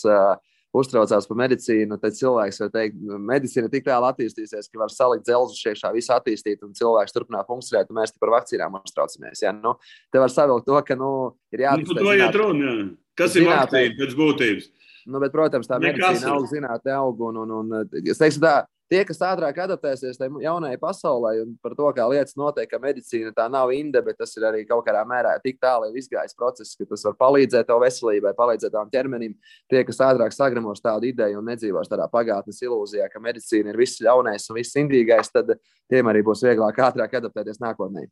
uztraucās 0.72 1.28
par 1.28 1.40
medicīnu, 1.42 1.98
tad 2.00 2.16
cilvēks 2.16 2.62
var 2.64 2.70
teikt, 2.72 3.00
ka 3.04 3.18
medicīna 3.32 3.72
tik 3.72 3.84
tālu 3.88 4.08
attīstīsies, 4.08 4.70
ka 4.72 4.80
var 4.80 4.94
salikt 4.94 5.26
dzelzus 5.28 5.60
iekšā, 5.68 5.92
visu 5.96 6.14
attīstīt, 6.16 6.62
un 6.64 6.76
cilvēks 6.78 7.16
turpināt 7.16 7.50
funkcionēt, 7.50 7.92
un 7.92 8.00
mēs 8.00 8.16
par 8.22 8.32
vakcīnām 8.38 8.78
uztraucamies. 8.80 9.44
Ja? 9.44 9.52
Nu, 9.56 9.76
te 10.14 10.22
var 10.24 10.32
savilkt 10.32 10.70
to, 10.70 10.78
ka 10.88 10.96
nu, 11.00 11.12
ir 11.52 11.66
jāatcerās. 11.66 11.92
Nu, 11.92 12.06
to 12.08 12.16
iet 12.16 12.40
runa. 12.40 12.76
Kas 13.20 13.36
ir 13.36 13.50
vakcīna 13.50 13.98
pēc 14.00 14.16
būtības? 14.16 14.70
Nu, 15.12 15.20
bet, 15.20 15.34
protams, 15.34 15.68
tā 15.68 15.82
medicīna 15.82 16.36
aug, 16.36 16.48
zinātnē 16.48 16.96
aug. 17.00 17.26
Un, 17.28 17.42
un, 17.44 17.56
un, 17.58 17.80
es 18.00 18.22
teikšu, 18.22 18.40
tā, 18.44 18.56
tie, 18.92 19.02
kas 19.08 19.22
ātrāk 19.24 19.60
adaptēsies 19.64 20.20
tai 20.20 20.28
jaunajai 20.44 20.80
pasaulē 20.82 21.34
un 21.46 21.54
par 21.64 21.76
to, 21.78 21.88
kā 21.96 22.06
lietas 22.12 22.36
notiek, 22.40 22.68
ka 22.70 22.80
medicīna 22.84 23.32
tā 23.36 23.48
nav 23.52 23.72
inde, 23.76 24.02
bet 24.06 24.20
tas 24.20 24.34
ir 24.38 24.48
arī 24.50 24.64
kaut 24.68 24.84
kādā 24.88 25.04
mērā 25.08 25.34
tik 25.44 25.62
tālu 25.64 25.92
izgājis 25.98 26.36
process, 26.38 26.76
ka 26.80 26.88
tas 26.90 27.06
var 27.08 27.18
palīdzēt 27.22 27.70
tev 27.70 27.82
veselībai, 27.84 28.34
palīdzēt 28.38 28.76
tavam 28.76 28.92
ķermenim. 28.94 29.38
Tie, 29.72 29.84
kas 29.88 30.02
ātrāk 30.12 30.36
sagramos 30.36 30.84
tādu 30.84 31.12
ideju 31.12 31.40
un 31.40 31.48
nedzīvos 31.54 31.92
tādā 31.92 32.10
pagātnes 32.12 32.60
ilūzijā, 32.66 33.08
ka 33.12 33.24
medicīna 33.24 33.72
ir 33.72 33.80
viss 33.80 34.04
ļaunais 34.04 34.50
un 34.52 34.60
viss 34.60 34.82
indīgais, 34.82 35.32
tad 35.32 35.56
tiem 35.92 36.12
arī 36.12 36.26
būs 36.28 36.44
vieglāk 36.48 36.84
ātrāk 36.92 37.16
adaptēties 37.22 37.64
nākotnē. 37.64 38.10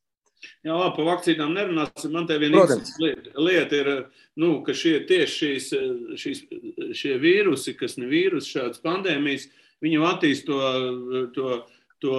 Jā, 0.64 0.72
labi, 0.72 0.94
par 0.96 1.08
vakcīnām 1.10 1.52
nerunāsim. 1.52 2.14
Man 2.16 2.28
te 2.28 2.38
viena 2.40 2.64
lieta, 2.64 3.32
lieta 3.44 3.76
ir, 3.76 3.90
nu, 4.40 4.54
ka 4.64 4.72
šie 4.72 5.02
tieši 5.10 5.36
šīs, 5.36 5.66
šīs, 6.22 6.44
šie 6.96 7.18
vīrusi, 7.20 7.76
kas 7.80 7.98
ne 8.00 8.08
vīrusi, 8.08 8.54
šādas 8.56 8.80
pandēmijas, 8.86 9.50
viņu 9.84 10.08
attīst 10.10 10.48
to, 10.48 10.60
to, 11.36 11.60
to, 12.04 12.16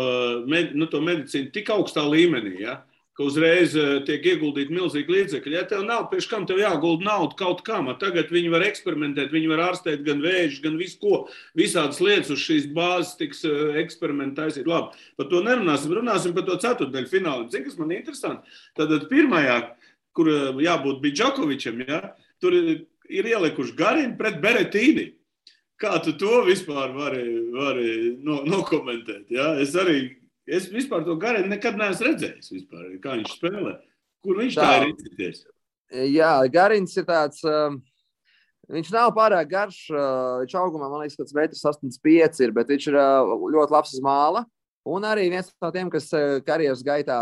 med, 0.48 0.76
nu, 0.76 0.88
to 0.90 1.02
medicīnu 1.04 1.52
tik 1.54 1.72
augstā 1.74 2.04
līmenī, 2.08 2.56
ja, 2.62 2.80
ka 3.20 3.26
uzreiz 3.28 3.74
eh, 3.76 3.98
tiek 4.08 4.24
ieguldīti 4.32 4.72
milzīgi 4.72 5.12
līdzekļi. 5.12 5.56
Ja 5.58 5.66
tev 5.68 5.82
nav, 5.84 6.06
pēc 6.08 6.24
kam 6.30 6.46
tev 6.48 6.62
jāgulda 6.62 7.04
nauda 7.04 7.36
kaut 7.36 7.60
kam, 7.66 7.90
tagad 8.00 8.32
viņi 8.32 8.52
var 8.52 8.64
eksperimentēt, 8.64 9.28
viņi 9.34 9.50
var 9.50 9.64
ārstēt 9.66 10.06
gan 10.06 10.22
vēžus, 10.24 10.62
gan 10.64 10.78
visu 10.80 10.96
ko. 11.02 11.18
Visādas 11.58 12.00
lietas 12.00 12.32
uz 12.32 12.40
šīs 12.46 12.70
bāzes 12.76 13.18
tiks 13.20 13.44
eh, 13.44 13.76
eksperimentētas. 13.82 14.62
Labi, 14.64 15.04
par 15.20 15.28
to 15.32 15.44
nerunāsim. 15.44 15.92
Runāsim 16.00 16.32
par 16.36 16.48
to 16.48 16.56
ceturtdaļu 16.64 17.12
finālu. 17.12 17.50
Zini, 17.52 17.66
kas 17.68 17.76
man 17.80 17.92
ir 17.92 18.00
interesanti? 18.00 18.58
Tad 18.80 18.96
pirmajā, 19.12 19.60
kur 20.16 20.32
eh, 20.32 20.64
jābūt 20.64 21.04
bija 21.04 21.20
Džokovičam, 21.20 21.84
ja, 21.84 22.02
tur 22.40 22.56
ir 22.56 23.32
ielikuši 23.34 23.76
Garinu 23.76 24.16
pret 24.16 24.40
Beretīni. 24.40 25.10
Kā 25.80 25.94
tu 26.04 26.12
to 26.20 26.42
vispār 26.44 26.92
vari, 26.92 27.24
vari 27.54 27.92
no, 28.20 28.42
nokomentēt? 28.44 29.30
Ja? 29.32 29.54
Es 29.62 29.72
arī 29.78 30.02
es 30.50 30.68
vispār 30.72 31.06
to 31.06 31.16
garīgi 31.20 31.48
nekad 31.48 31.78
neesmu 31.80 32.10
redzējis. 32.10 32.50
Vispār, 32.52 32.90
kā 33.00 33.16
viņš 33.16 33.36
spēlē, 33.38 33.76
kur 34.24 34.42
viņš 34.42 34.58
tā, 34.58 34.66
tā 34.66 34.82
ir 34.82 34.92
izcīnījies. 34.92 35.46
Jā, 36.14 36.34
Garins 36.52 36.98
ir 37.00 37.08
tāds. 37.08 37.44
Um... 37.48 37.80
Viņš 38.70 38.92
nav 38.94 39.10
pārāk 39.16 39.48
garš. 39.50 39.78
Uh, 39.90 40.44
viņš 40.44 40.52
augumā, 40.60 40.86
man 40.86 41.02
liekas, 41.02 41.16
kaut 41.18 41.32
kāds 41.32 41.64
1,85 41.64 42.42
ir, 42.44 42.52
bet 42.54 42.68
viņš 42.70 42.84
ir 42.92 42.98
uh, 43.00 43.32
ļoti 43.50 43.74
labs 43.74 43.94
uz 43.96 44.02
māla. 44.04 44.44
Un 44.90 45.04
arī 45.06 45.28
viens 45.30 45.50
no 45.62 45.70
tiem, 45.74 45.90
kas 45.92 46.08
uh, 46.16 46.38
karjeras 46.46 46.82
gaitā 46.86 47.16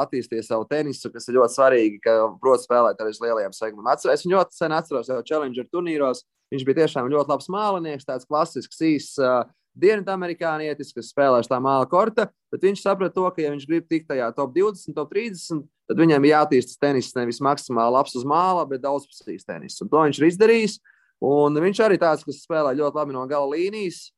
attīstīja 0.00 0.46
savu 0.46 0.64
tenisu, 0.70 1.10
kas 1.12 1.28
ir 1.28 1.36
ļoti 1.36 1.56
svarīgi, 1.58 1.98
ka 2.04 2.14
prot 2.40 2.62
spēlēt 2.64 3.00
arī 3.02 3.12
uz 3.12 3.20
lielajiem 3.20 3.56
segmentiem. 3.56 4.12
Es 4.14 4.24
viņu 4.24 4.38
ļoti 4.38 4.56
sen 4.56 4.76
atceros 4.76 5.10
jau 5.12 5.18
Challenger 5.28 5.66
turnīros. 5.68 6.24
Viņš 6.52 6.64
bija 6.68 6.82
tiešām 6.82 7.10
ļoti 7.12 7.32
labs 7.32 7.50
mākslinieks, 7.52 8.08
tāds 8.08 8.28
klasisks, 8.28 8.80
īsts 8.84 9.20
uh, 9.20 9.42
dienvidamerikānietis, 9.78 10.92
kas 10.92 11.10
spēlēs 11.12 11.48
tā 11.48 11.58
māla 11.62 11.88
korta, 11.88 12.28
bet 12.52 12.64
viņš 12.64 12.82
saprata 12.84 13.14
to, 13.16 13.24
ka, 13.32 13.40
ja 13.44 13.52
viņš 13.54 13.68
grib 13.68 13.86
tikt 13.88 14.10
tajā 14.10 14.28
top 14.36 14.52
20, 14.56 14.92
top 14.96 15.12
30, 15.14 15.62
tad 15.88 16.00
viņam 16.00 16.28
jāattīstas 16.28 16.80
tenis 16.80 17.12
nevis 17.16 17.40
maksimāli 17.44 17.96
labs 17.96 18.16
uz 18.18 18.26
māla, 18.28 18.66
bet 18.68 18.84
daudzpusīgs 18.84 19.48
tenis. 19.48 19.78
Un 19.84 19.92
to 19.92 20.04
viņš 20.04 20.20
ir 20.20 20.28
izdarījis. 20.28 20.80
Un 21.22 21.56
viņš 21.62 21.80
arī 21.84 22.00
tāds, 22.02 22.24
kas 22.26 22.42
spēlē 22.42 22.74
ļoti 22.74 22.98
labi 22.98 23.14
no 23.14 23.22
gala 23.30 23.52
līnijas. 23.54 24.10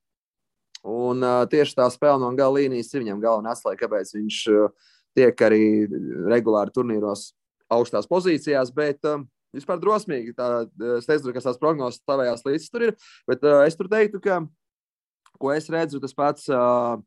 Un 0.84 1.24
uh, 1.24 1.44
tieši 1.48 1.78
tā 1.78 1.86
spēle 1.92 2.20
no 2.20 2.28
gala 2.36 2.60
līnijas 2.60 2.92
ir 2.92 3.04
viņam 3.04 3.22
galvenā 3.22 3.54
atslēga, 3.54 3.86
kāpēc 3.86 4.10
viņš 4.18 4.40
uh, 4.52 4.90
tiek 5.16 5.46
arī 5.46 5.62
regulāri 6.28 6.74
turnīros 6.74 7.30
augstās 7.72 8.08
pozīcijās. 8.10 8.72
Bet, 8.76 9.00
uh, 9.08 9.24
vispār 9.54 9.80
drosmīgi. 9.82 10.34
Tā, 10.36 10.66
es 10.98 11.08
nezinu, 11.10 11.32
kas 11.36 11.48
tās 11.48 11.60
prognozes 11.62 12.02
tavējās 12.08 12.44
līdzi 12.46 12.70
tur 12.72 12.88
ir, 12.88 12.94
bet 13.30 13.44
uh, 13.46 13.62
es 13.68 13.78
tur 13.78 13.90
teiktu, 13.92 14.20
ka, 14.24 14.42
ko 15.40 15.52
es 15.54 15.70
redzu, 15.72 16.02
tas 16.02 16.16
pats. 16.16 16.48
Uh, 16.50 17.00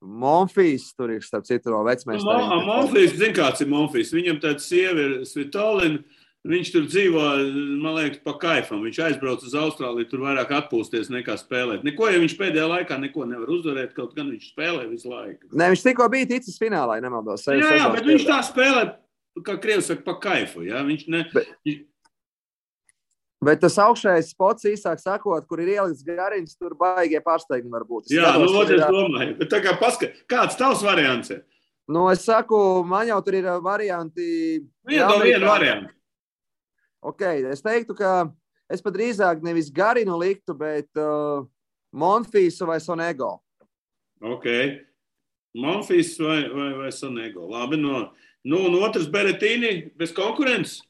Monfijs 0.00 0.94
tur 0.96 1.10
ir 1.12 1.20
starp 1.20 1.44
citu 1.44 1.74
no 1.74 1.82
vecmēstiem. 1.84 2.24
Nu, 2.24 2.60
Monfijs, 2.64 3.18
zin 3.20 3.34
kāds 3.36 3.60
ir 3.60 3.68
Monfijs. 3.68 4.14
Viņam 4.16 4.38
tāda 4.40 4.64
sieva 4.64 5.02
ir 5.02 5.10
Svitolina. 5.28 6.00
Viņš 6.48 6.68
tur 6.72 6.86
dzīvo, 6.88 7.22
man 7.82 7.98
liekas, 7.98 8.22
pa 8.24 8.32
kaifam. 8.40 8.80
Viņš 8.86 9.00
aizbrauca 9.10 9.44
uz 9.44 9.56
Austrāliju, 9.60 10.08
tur 10.08 10.22
vairāk 10.24 10.54
atpūsties 10.56 11.10
nekā 11.12 11.34
spēlēt. 11.36 11.84
Neko, 11.84 12.08
ja 12.08 12.22
viņš 12.22 12.36
pēdējā 12.38 12.64
laikā 12.70 12.96
neko 13.02 13.26
nevar 13.28 13.52
uzvarēt, 13.52 13.92
kaut 13.92 14.14
gan 14.16 14.30
viņš 14.32 14.46
spēlē 14.54 14.86
visu 14.88 15.12
laiku. 15.12 15.50
Nē, 15.52 15.68
viņš 15.74 15.84
tikko 15.84 16.08
bija 16.12 16.30
ticis 16.30 16.56
finālā, 16.62 16.96
ja 16.96 17.04
nemaldos. 17.04 17.44
Jā, 17.44 17.74
jā, 17.76 17.90
bet 17.92 18.08
viņš 18.08 18.24
tā 18.30 18.40
spēlē, 18.48 18.86
kā 19.44 19.58
Krievs 19.60 19.92
saka, 19.92 20.06
pa 20.08 20.16
kaifu. 20.22 20.64
Ja? 20.64 20.80
Viņš 20.88 21.06
ne, 21.12 21.26
bet, 21.36 21.52
Bet 23.40 23.62
tas 23.62 23.78
augšējais 23.80 24.34
spots, 24.34 24.66
īsāk 24.68 25.00
sakot, 25.00 25.46
kur 25.48 25.62
ir 25.64 25.70
ielikts 25.72 26.04
gariņš, 26.04 26.58
tur 26.60 26.74
baigie 26.76 27.22
pārsteigumi 27.24 27.72
var 27.72 27.86
būt. 27.88 28.10
Jā, 28.12 28.34
skatos, 28.34 28.52
nu, 28.52 28.64
es 28.76 28.82
domāju, 28.92 29.36
bet 29.38 29.48
tā 29.48 29.62
kā 29.64 29.72
paskat, 29.80 30.18
kāds 30.28 30.58
tavs 30.60 30.82
variants 30.84 31.32
ir? 31.32 31.46
Nu, 31.88 32.04
es 32.12 32.20
saku, 32.28 32.58
man 32.86 33.08
jau 33.08 33.16
tur 33.24 33.38
ir 33.40 33.48
varianti. 33.64 34.26
Viena 34.86 35.08
no 35.08 35.24
viena 35.24 35.48
varianta. 35.48 35.96
Ok, 37.00 37.24
es 37.48 37.62
teiktu, 37.64 37.96
ka 37.96 38.28
es 38.70 38.82
pat 38.84 38.94
drīzāk 38.96 39.40
nevis 39.44 39.70
Garinu 39.72 40.18
liktu, 40.20 40.54
bet 40.58 40.88
uh, 41.00 41.46
Monfīsu 41.96 42.68
vai 42.68 42.80
Sonego. 42.82 43.38
Ok. 44.20 44.46
Monfīs 45.56 46.12
vai, 46.20 46.44
vai, 46.52 46.68
vai 46.78 46.92
Sonego. 46.92 47.48
Labi, 47.50 47.80
no, 47.80 48.10
nu, 48.44 48.60
un 48.68 48.76
otrs 48.84 49.08
Beretīni 49.10 49.90
bez 49.98 50.12
konkurences. 50.14 50.82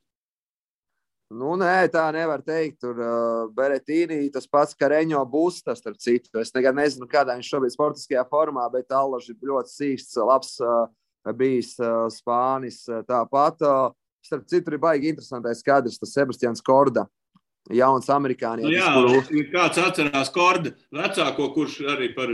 Nu, 1.30 1.52
nē, 1.54 1.86
tā 1.94 2.08
nevar 2.10 2.42
teikt. 2.42 2.80
Tur 2.82 2.98
uh, 2.98 3.50
Beretīnī 3.54 4.24
tas 4.34 4.48
pats 4.50 4.74
Kareņo 4.74 5.22
būs 5.30 5.60
tas, 5.62 5.78
starp 5.78 6.00
citu. 6.02 6.32
Es 6.42 6.50
nekad 6.56 6.74
nezinu, 6.74 7.06
kādā 7.10 7.36
viņš 7.38 7.52
šobrīd 7.54 7.76
sportiskajā 7.76 8.24
formā, 8.32 8.66
bet 8.72 8.90
Allaž 8.90 9.30
ir 9.30 9.38
ļoti 9.52 9.70
sīsts, 9.70 10.18
labs 10.18 10.56
uh, 10.58 10.90
bijis 11.38 11.76
uh, 11.78 12.08
Spānis. 12.10 12.82
Uh, 12.90 13.04
tāpat, 13.06 13.62
uh, 13.62 13.94
starp 14.26 14.46
citu, 14.50 14.72
ir 14.72 14.82
baigi 14.82 15.10
interesantais 15.12 15.62
kadrs, 15.66 15.98
tas 16.00 16.14
Sebastians 16.14 16.62
Korda. 16.64 17.06
Jauns 17.70 18.08
amerikānis. 18.10 18.64
Nu, 18.64 18.72
jā, 18.72 18.88
kuru... 18.96 19.44
kāds 19.52 19.78
atcerās 19.78 20.32
Korda 20.34 20.72
vecāko, 20.96 21.50
kurš 21.54 21.80
arī 21.92 22.08
par, 22.16 22.32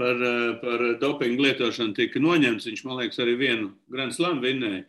par, 0.00 0.22
par 0.62 0.84
dopingu 1.02 1.44
lietošanu 1.44 1.94
tika 1.94 2.22
noņemts. 2.22 2.66
Viņš, 2.70 2.84
man 2.88 3.02
liekas, 3.02 3.20
arī 3.22 3.36
vienu 3.38 3.74
Grand 3.92 4.16
Slam 4.16 4.40
vinnēja. 4.42 4.86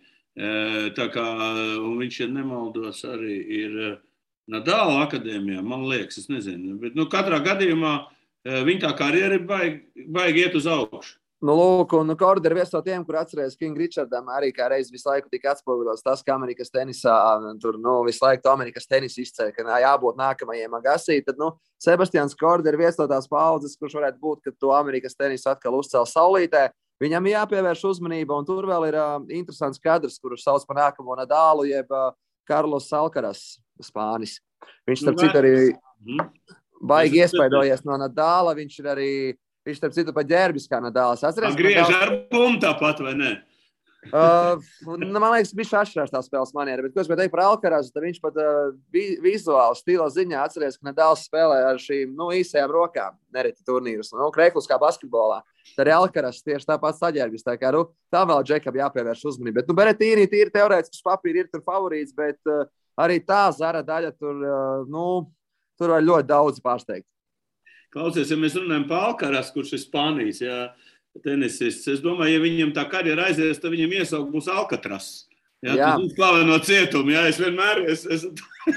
Tā 0.96 1.06
kā 1.14 1.26
viņš, 1.84 2.22
ja 2.24 2.30
nemaldos, 2.32 3.04
arī 3.08 3.38
ir 3.60 3.78
Nadāla 4.52 5.04
akadēmijā, 5.06 5.62
man 5.66 5.88
liekas, 5.90 6.20
es 6.22 6.28
nezinu. 6.30 6.76
Bet, 6.82 6.96
nu, 6.98 7.08
katrā 7.12 7.40
gadījumā 7.46 7.94
viņa 8.46 8.84
tā 8.84 8.92
karjera 9.00 9.40
ir 9.40 9.46
baigi, 9.50 10.06
baigi 10.14 10.44
iet 10.46 10.58
uz 10.60 10.68
augšu. 10.70 11.16
Nu, 11.46 11.54
lūk, 11.54 11.92
un 12.00 12.10
Korda 12.18 12.50
ir 12.50 12.56
viens 12.58 12.72
no 12.74 12.80
tiem, 12.82 13.04
kur 13.06 13.20
atcerēs 13.20 13.58
Kinga 13.60 13.78
Richardam 13.78 14.32
arī 14.34 14.48
kā 14.56 14.66
reiz 14.72 14.88
visu 14.90 15.06
laiku 15.12 15.30
tika 15.30 15.52
atspoguļots 15.52 16.02
tas, 16.02 16.24
ka 16.26 16.34
Amerikas 16.34 16.74
tenisā 16.74 17.14
tur 17.62 17.78
nu, 17.78 18.00
visu 18.08 18.24
laiku 18.24 18.42
to 18.48 18.54
Amerikas 18.56 18.90
tenisu 18.90 19.22
izceļ, 19.22 19.52
ka 19.54 19.78
jābūt 19.84 20.18
nākamajiem 20.18 20.74
Agasī. 20.80 21.20
Tad, 21.26 21.38
nu, 21.38 21.52
Sebastians 21.82 22.34
Korda 22.40 22.72
ir 22.72 22.80
viens 22.82 22.98
no 22.98 23.06
tās 23.12 23.30
paudzes, 23.30 23.78
kurš 23.78 24.00
varētu 24.00 24.22
būt, 24.24 24.42
ka 24.48 24.56
to 24.58 24.74
Amerikas 24.74 25.20
tenisu 25.20 25.52
atkal 25.54 25.78
uzcēl 25.78 26.10
saulītē. 26.10 26.66
Viņam 27.04 27.30
jāpievērš 27.30 27.86
uzmanība, 27.92 28.40
un 28.40 28.48
tur 28.48 28.66
vēl 28.66 28.90
ir 28.90 28.98
uh, 28.98 29.16
interesants 29.36 29.82
kadrs, 29.84 30.18
kurus 30.24 30.48
sauc 30.48 30.66
par 30.66 30.80
nākamo 30.80 31.18
Nadālu, 31.20 31.68
jeb 31.68 31.92
uh, 31.94 32.14
Karlos 32.48 32.88
Salkaras 32.90 33.60
Spānis. 33.84 34.40
Viņš, 34.88 35.04
starp 35.04 35.20
citu, 35.20 35.42
arī 35.42 35.56
baigi 36.82 37.22
iespaidojies 37.22 37.84
no 37.86 38.00
Nadāla. 38.00 38.56
Viņš 38.58 38.80
ir 38.80 38.90
arī, 38.96 39.12
viņš, 39.66 39.82
starp 39.82 39.98
citu, 39.98 40.14
pa 40.16 40.24
ģērbis 40.28 40.70
kā 40.72 40.80
Nadāls. 40.84 41.26
Atceries, 41.26 41.58
griež 41.60 41.92
ar 41.92 42.16
bumbu 42.32 42.62
tāpat, 42.64 43.04
vai 43.06 43.18
ne? 43.18 43.36
Uh, 44.14 44.62
nu, 45.02 45.18
man 45.18 45.32
liekas, 45.34 45.54
viņš 45.58 45.72
atšķirās 45.80 46.12
tā 46.14 46.20
spēles 46.22 46.52
maniera. 46.54 46.84
Bet, 46.86 46.94
ko 46.94 47.02
es 47.02 47.08
gribēju 47.08 47.24
teikt 47.24 47.34
par 47.34 47.42
Alkarazu, 47.48 47.90
tad 47.94 48.06
viņš 48.06 48.20
pat 48.22 48.38
uh, 48.38 48.76
vi 48.94 49.06
vizuāli 49.24 49.80
stila 49.80 50.06
ziņā 50.14 50.44
atceries, 50.46 50.78
ka 50.78 50.90
Nadals 50.90 51.24
spēlē 51.26 51.58
ar 51.72 51.82
šīm 51.82 52.14
nu, 52.18 52.30
īsajām 52.38 52.74
rokām, 52.74 53.16
nereti 53.34 53.66
turnīrus, 53.66 54.12
nu, 54.14 54.30
kreklus 54.36 54.70
kā 54.70 54.78
basketbolā. 54.82 55.42
Tad 55.72 55.86
arī 55.88 55.96
Alkaras 55.96 56.44
tieši 56.46 56.70
tāpat 56.70 57.00
saģērbjas. 57.00 57.48
Tā 57.48 57.58
kā 57.62 57.74
nu, 57.74 57.88
tam 58.14 58.30
vēl 58.30 58.46
Džekam 58.46 58.78
jāpievērš 58.78 59.26
uzmanība. 59.32 59.64
Bet, 59.64 59.72
nu, 59.72 59.78
Beretīni 59.80 60.30
tīri 60.30 60.54
teorētiski 60.54 61.06
papīri 61.06 61.42
ir 61.42 61.50
tur 61.50 61.66
favorīts, 61.66 62.14
bet 62.16 62.38
uh, 62.52 62.68
arī 63.02 63.18
tā 63.26 63.48
zara 63.58 63.82
daļa 63.86 64.14
tur, 64.20 64.38
uh, 64.38 64.86
nu, 64.86 65.26
tur 65.80 65.98
var 65.98 66.06
ļoti 66.06 66.30
daudz 66.30 66.62
pārsteigt. 66.62 67.08
Klausies, 67.96 68.30
ja 68.30 68.38
mēs 68.38 68.58
runājam 68.60 68.90
par 68.90 69.10
Alkaras, 69.12 69.54
kurš 69.56 69.78
ir 69.78 69.86
Spānijas. 69.88 70.44
Jā 70.44 70.60
tenisists. 71.24 71.88
Es 71.92 72.02
domāju, 72.04 72.36
ja 72.36 72.44
viņam 72.44 72.74
tā 72.76 72.86
karjera 72.92 73.30
aizies, 73.30 73.62
tad 73.62 73.74
viņam 73.76 73.96
iesaukt 74.00 74.34
būs 74.34 74.50
Alkatras. 74.52 75.14
Jā, 75.64 75.78
jā. 75.80 75.94
tas 75.96 76.04
ir 76.04 76.12
slaveno 76.18 76.58
cietumu. 76.62 77.14
Jā, 77.16 77.24
es 77.32 77.40
vienmēr 77.42 77.86
esmu. 77.94 78.34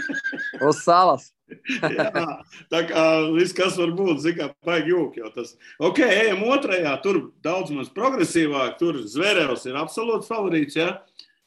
Uz 0.68 0.84
salas. 0.84 1.32
Jā, 1.80 2.24
tā 2.68 2.82
kā 2.90 3.02
viss, 3.32 3.54
kas 3.56 3.78
var 3.80 3.94
būt, 3.96 4.18
zina, 4.20 4.50
baigi 4.68 4.92
jūki 4.92 5.22
jau 5.22 5.30
tas. 5.32 5.54
Ok, 5.80 6.02
ejam 6.04 6.42
otrajā, 6.44 6.92
tur 7.00 7.22
daudz 7.44 7.72
maz 7.72 7.88
progresīvāk, 7.94 8.74
tur 8.76 8.98
Zverevs 9.08 9.64
ir 9.64 9.78
absolūts 9.80 10.28
favorīts, 10.28 10.76
jā. 10.76 10.90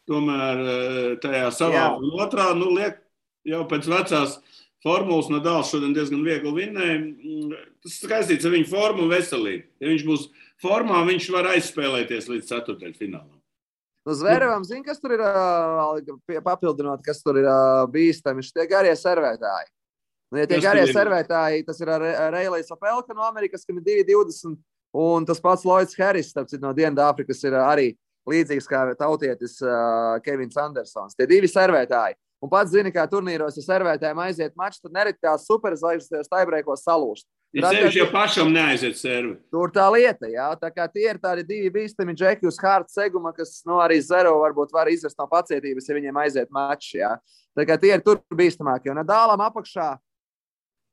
Tomēr 0.09 0.63
eh, 0.65 1.11
tajā 1.21 1.51
savā 1.53 1.83
jā. 1.83 2.15
otrā, 2.25 2.47
nu, 2.57 2.71
liek 2.79 2.97
jau 3.45 3.61
pēc 3.69 3.91
vecās 3.93 4.39
formulas 4.85 5.29
Nadals 5.31 5.71
šodien 5.71 5.93
diezgan 5.95 6.23
viegli 6.25 6.53
vinnēja. 6.55 6.95
Mm, 7.01 7.51
tas 7.83 7.99
skaistīts 8.03 8.47
ar 8.47 8.55
viņu 8.55 8.69
formu 8.71 9.05
un 9.05 9.13
veselību. 9.13 9.67
Ja 9.81 9.91
viņš 9.91 10.07
būs 10.07 10.25
formā, 10.63 11.03
viņš 11.09 11.29
var 11.35 11.51
aizspēlēties 11.55 12.29
līdz 12.31 12.49
ceturtajfinālam. 12.49 13.37
Nu, 14.01 14.15
Zvērevam, 14.17 14.63
zina, 14.65 14.81
kas 14.87 14.97
tur 14.97 15.13
ir 15.13 16.41
papildinot, 16.41 17.03
kas 17.05 17.21
tur 17.21 17.37
ir 17.37 17.49
bīstami. 17.93 18.41
Šie 18.45 18.65
garie 18.69 18.93
servētāji. 18.97 19.69
Nu, 20.31 20.39
ja 20.41 20.47
tie 20.47 20.57
kas 20.57 20.65
garie 20.65 20.85
servētāji, 20.89 21.65
tas 21.67 21.81
ir 21.83 21.91
Reilijas 22.33 22.71
Apelka 22.73 23.13
no 23.13 23.27
Amerikas, 23.27 23.67
kam 23.67 23.77
ir 23.77 24.05
2,20. 24.07 24.57
Un 25.01 25.27
tas 25.27 25.39
pats 25.39 25.63
Lloyds 25.67 25.93
Harris, 25.99 26.31
starp 26.33 26.49
citu, 26.49 26.63
no 26.65 26.73
Dienvidāfrikas, 26.75 27.43
ir 27.47 27.55
arī 27.59 27.91
līdzīgs 28.27 28.67
kā 28.67 28.81
tautietis 28.99 29.59
Kevins 30.25 30.57
Andersons. 30.59 31.15
Tie 31.15 31.27
divi 31.29 31.47
servētāji. 31.51 32.17
Un 32.41 32.49
pats 32.49 32.71
zina, 32.73 32.89
kā 32.89 33.03
turnīros, 33.05 33.57
ja 33.59 33.63
servētājiem 33.67 34.19
aiziet 34.23 34.55
mačs, 34.57 34.81
tad 34.81 34.95
nereti 34.95 35.21
tās 35.21 35.43
superzvaigznes 35.45 36.29
taibreikos 36.31 36.81
salūst. 36.87 37.27
Ir 37.53 37.65
sevišķi, 37.67 37.99
ja 37.99 38.07
pašam 38.09 38.49
neaiziet 38.55 38.95
servi. 38.97 39.35
Tur 39.51 39.69
tā 39.75 39.83
lieta, 39.91 40.25
jā. 40.31 40.47
Tā 40.57 40.71
kā 40.71 40.87
tie 40.89 41.03
ir 41.11 41.19
tādi 41.21 41.43
divi 41.45 41.69
bīstami 41.75 42.15
džeki 42.15 42.47
uz 42.47 42.57
hārta 42.63 42.89
seguma, 42.93 43.33
kas, 43.35 43.59
nu, 43.67 43.75
arī 43.83 43.99
zero 44.01 44.37
varbūt 44.39 44.71
var 44.73 44.89
izvest 44.89 45.19
no 45.19 45.27
pacietības, 45.29 45.89
ja 45.89 45.97
viņiem 45.97 46.19
aiziet 46.23 46.49
mačs, 46.55 46.93
jā. 46.95 47.11
Tā 47.59 47.67
kā 47.67 47.77
tie 47.77 47.91
ir 47.97 48.05
tur 48.05 48.23
bīstamākie. 48.33 48.93
Un 48.93 49.03
dālam 49.05 49.43
apakšā. 49.43 49.91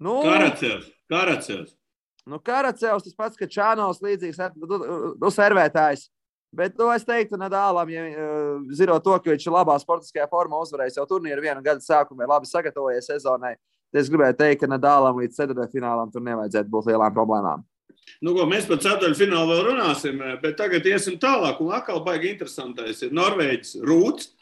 Nu, 0.02 0.18
Karacevs, 0.26 0.90
Karacevs. 1.11 1.72
Nu, 2.28 2.42
Karacevs 2.44 3.06
tas 3.06 3.16
pats, 3.16 3.38
ka 3.38 3.48
Čānos 3.48 4.02
līdzīgs, 4.04 4.42
nu 4.58 5.32
servētājs. 5.32 6.08
Bet 6.54 6.78
nu, 6.80 6.88
es 6.94 7.04
teiktu, 7.04 7.37
Nadālam, 7.37 7.90
ja 7.92 8.04
uh, 8.08 8.61
zinot 8.72 9.04
to, 9.04 9.16
ka 9.20 9.34
viņš 9.34 9.44
ir 9.46 9.52
labā 9.52 9.74
sportiskajā 9.82 10.24
formā, 10.30 10.62
uzvarējis 10.64 10.96
jau 10.96 11.04
turnīru 11.11 11.44
vienu 11.44 11.61
gadu 11.64 11.84
sākumā, 11.84 12.28
labi 12.28 12.48
sagatavojies 12.48 13.11
sezonai. 13.11 13.52
Es 13.92 14.08
gribēju 14.08 14.37
teikt, 14.37 14.62
ka 14.62 14.70
Nadālam 14.70 15.20
līdz 15.20 15.37
ceturtajfinālam 15.37 16.12
tur 16.12 16.24
nevajadzētu 16.24 16.72
būt 16.72 16.88
lielām 16.90 17.12
problēmām. 17.16 17.64
Nu, 18.24 18.32
ko, 18.32 18.46
mēs 18.48 18.66
par 18.68 18.80
ceturtajfinālu 18.80 19.52
vēl 19.52 19.62
runāsim, 19.70 20.20
bet 20.42 20.56
tagad 20.58 20.87
iesim 20.88 21.18
tālāk. 21.20 21.61
Un 21.61 21.74
atkal 21.76 22.00
baigi 22.04 22.32
interesantais 22.32 23.04
ir 23.04 23.14
Norvēģis 23.16 23.78
Rūts. 23.84 24.32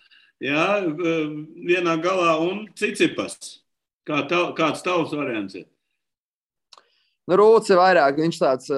Jā, 0.42 0.83
vienā 0.87 1.97
galā 2.05 2.37
un 2.45 2.66
Cicipas. 2.77 3.37
Kā 4.07 4.23
tā, 4.31 4.45
kāds 4.55 4.85
tavs 4.87 5.14
variants 5.16 5.59
ir? 5.59 5.66
Nu, 7.27 7.38
Rūts 7.40 7.73
ir 7.73 7.81
vairāk, 7.81 8.21
viņš 8.23 8.38
tāds, 8.38 8.71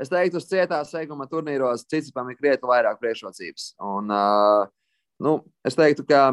es 0.00 0.10
teiktu, 0.12 0.40
uz 0.40 0.48
cietā 0.48 0.80
seguma 0.88 1.28
turnīros 1.30 1.86
Cicipam 1.90 2.30
ir 2.32 2.40
krietni 2.40 2.70
vairāk 2.70 2.98
priekšrocības. 3.02 3.74
Un, 3.84 4.10
nu, 5.22 5.38
es 5.66 5.78
teiktu, 5.78 6.06
ka 6.08 6.32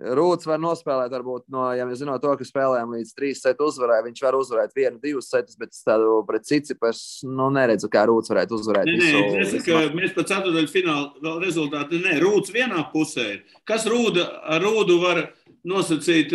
Rūts 0.00 0.46
var 0.48 0.56
nospēlēt, 0.56 1.12
varbūt, 1.12 1.42
no, 1.52 1.66
ja 1.76 1.84
mēs 1.84 1.98
zinām 2.00 2.16
to, 2.22 2.30
ka 2.40 2.44
spēlējām 2.46 2.94
līdz 2.96 3.10
trīs 3.12 3.42
setu 3.44 3.66
uzvarai, 3.68 3.98
viņš 4.06 4.22
var 4.24 4.38
uzvarēt 4.38 4.72
vienu, 4.76 4.96
divus 5.02 5.28
setus, 5.28 5.58
bet 5.60 5.76
tādu 5.76 6.22
pret 6.28 6.46
Cicipas, 6.48 7.02
nu, 7.28 7.50
neredzu, 7.52 7.90
kā 7.92 8.06
Rūts 8.08 8.32
varētu 8.32 8.56
uzvarēt. 8.56 8.88
Nē, 8.88 8.96
visu, 8.96 9.20
nē, 9.20 9.42
es 9.44 9.52
saku, 9.58 9.82
mēs 9.98 10.14
pat 10.16 10.30
ceturdaļu 10.32 10.72
finālu 10.72 11.26
vēl 11.26 11.36
rezultātu, 11.44 12.00
nē, 12.00 12.16
Rūts 12.24 12.54
vienā 12.54 12.86
pusē 12.94 13.26
ir. 13.34 13.42
Kas 13.68 13.84
Rūda, 13.92 14.24
Rūdu 14.64 14.96
var 15.04 15.20
nosacīt, 15.68 16.32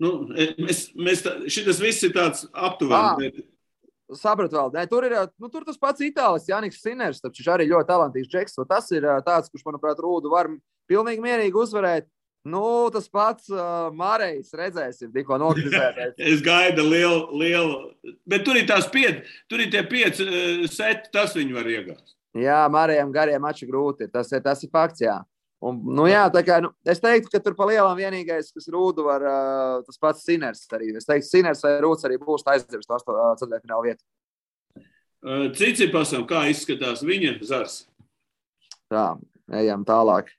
nu, 0.00 0.14
mēs, 0.32 0.86
mēs 0.96 1.26
tā, 1.26 1.36
šitas 1.52 1.84
viss 1.84 2.08
ir 2.08 2.16
tāds 2.16 2.48
aptuveni. 2.56 3.28
Bet... 3.28 3.48
Sapratu, 4.18 4.58
vēl. 4.58 4.72
Nē, 4.76 4.86
tur 4.90 5.06
ir 5.08 5.14
nu, 5.40 5.50
tur 5.52 5.66
tas 5.66 5.78
pats 5.80 6.02
itālis, 6.04 6.48
Jānis 6.50 6.80
Siners. 6.82 7.22
Viņš 7.24 7.52
arī 7.52 7.68
ļoti 7.70 7.88
talantīgs 7.90 8.30
džeks. 8.32 8.58
Tas 8.68 8.90
ir 8.94 9.06
tāds, 9.26 9.52
kurš, 9.52 9.66
manuprāt, 9.68 10.02
Rūdu 10.02 10.32
var 10.32 10.50
pilnīgi 10.90 11.24
mierīgi 11.24 11.62
uzvarēt. 11.62 12.08
Nu, 12.42 12.90
tas 12.90 13.04
pats 13.06 13.46
uh, 13.54 13.92
Mārējs, 13.94 14.50
redzēsim, 14.58 15.12
tikko 15.14 15.36
nokritēs. 15.38 16.16
es 16.32 16.40
gaidu 16.42 16.82
lielu, 16.88 17.20
lielu, 17.38 17.76
bet 18.26 18.42
tur 18.42 18.58
ir 18.58 18.66
tās 18.66 18.88
pieci, 18.90 19.22
tur 19.46 19.62
ir 19.62 19.70
tie 19.70 19.84
pieci 19.86 20.26
uh, 20.26 20.64
seti, 20.66 21.12
tas 21.14 21.36
viņu 21.38 21.54
var 21.60 21.70
iegāzt. 21.70 22.16
Jā, 22.42 22.64
Mārējam 22.72 23.12
gariem 23.14 23.44
mači 23.46 23.68
grūti, 23.68 24.10
tas 24.10 24.32
ir, 24.34 24.42
tas 24.42 24.64
ir 24.66 24.72
fakts, 24.74 25.04
jā. 25.04 25.20
Un, 25.62 25.76
nu, 25.94 26.08
jā, 26.10 26.24
tā 26.34 26.40
kā, 26.42 26.56
nu, 26.64 26.72
es 26.90 26.98
teiktu, 26.98 27.30
ka 27.30 27.38
tur 27.42 27.54
pa 27.54 27.68
lielam 27.68 27.94
vienīgais, 27.94 28.48
kas 28.50 28.66
rūdu 28.72 29.04
var, 29.06 29.22
uh, 29.22 29.84
tas 29.86 30.00
pats 30.02 30.24
Siners 30.26 30.64
arī. 30.74 30.90
Es 30.98 31.06
teiktu, 31.06 31.28
Siners 31.28 31.62
vai 31.62 31.76
Rūds 31.84 32.02
arī 32.08 32.18
būs 32.18 32.42
aizdevis 32.50 32.88
to 32.90 32.98
uh, 33.14 33.28
ceturtfinālu 33.38 33.92
vietu. 33.92 34.02
Uh, 35.22 35.46
Cicipasam, 35.54 36.24
kā 36.26 36.48
izskatās 36.50 37.04
viņa 37.06 37.36
zars? 37.46 37.76
Tā, 38.90 39.12
ejam 39.60 39.84
tālāk. 39.86 40.32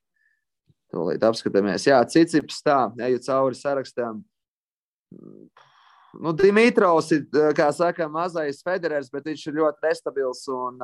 Tūlīt 0.91 1.23
apskatāmies. 1.23 1.87
Jā, 1.87 2.01
Cicips 2.03 2.59
tā, 2.65 2.81
ejot 3.07 3.23
cauri 3.29 3.57
sarakstam. 3.57 4.19
Nu, 6.19 6.35
Dimitrovs 6.35 7.13
ir, 7.15 7.23
kā 7.55 7.69
saka, 7.73 8.09
mazais 8.11 8.59
federers, 8.65 9.07
bet 9.13 9.31
viņš 9.31 9.47
ir 9.47 9.57
ļoti 9.61 9.87
nestabils. 9.87 10.43
Un, 10.51 10.83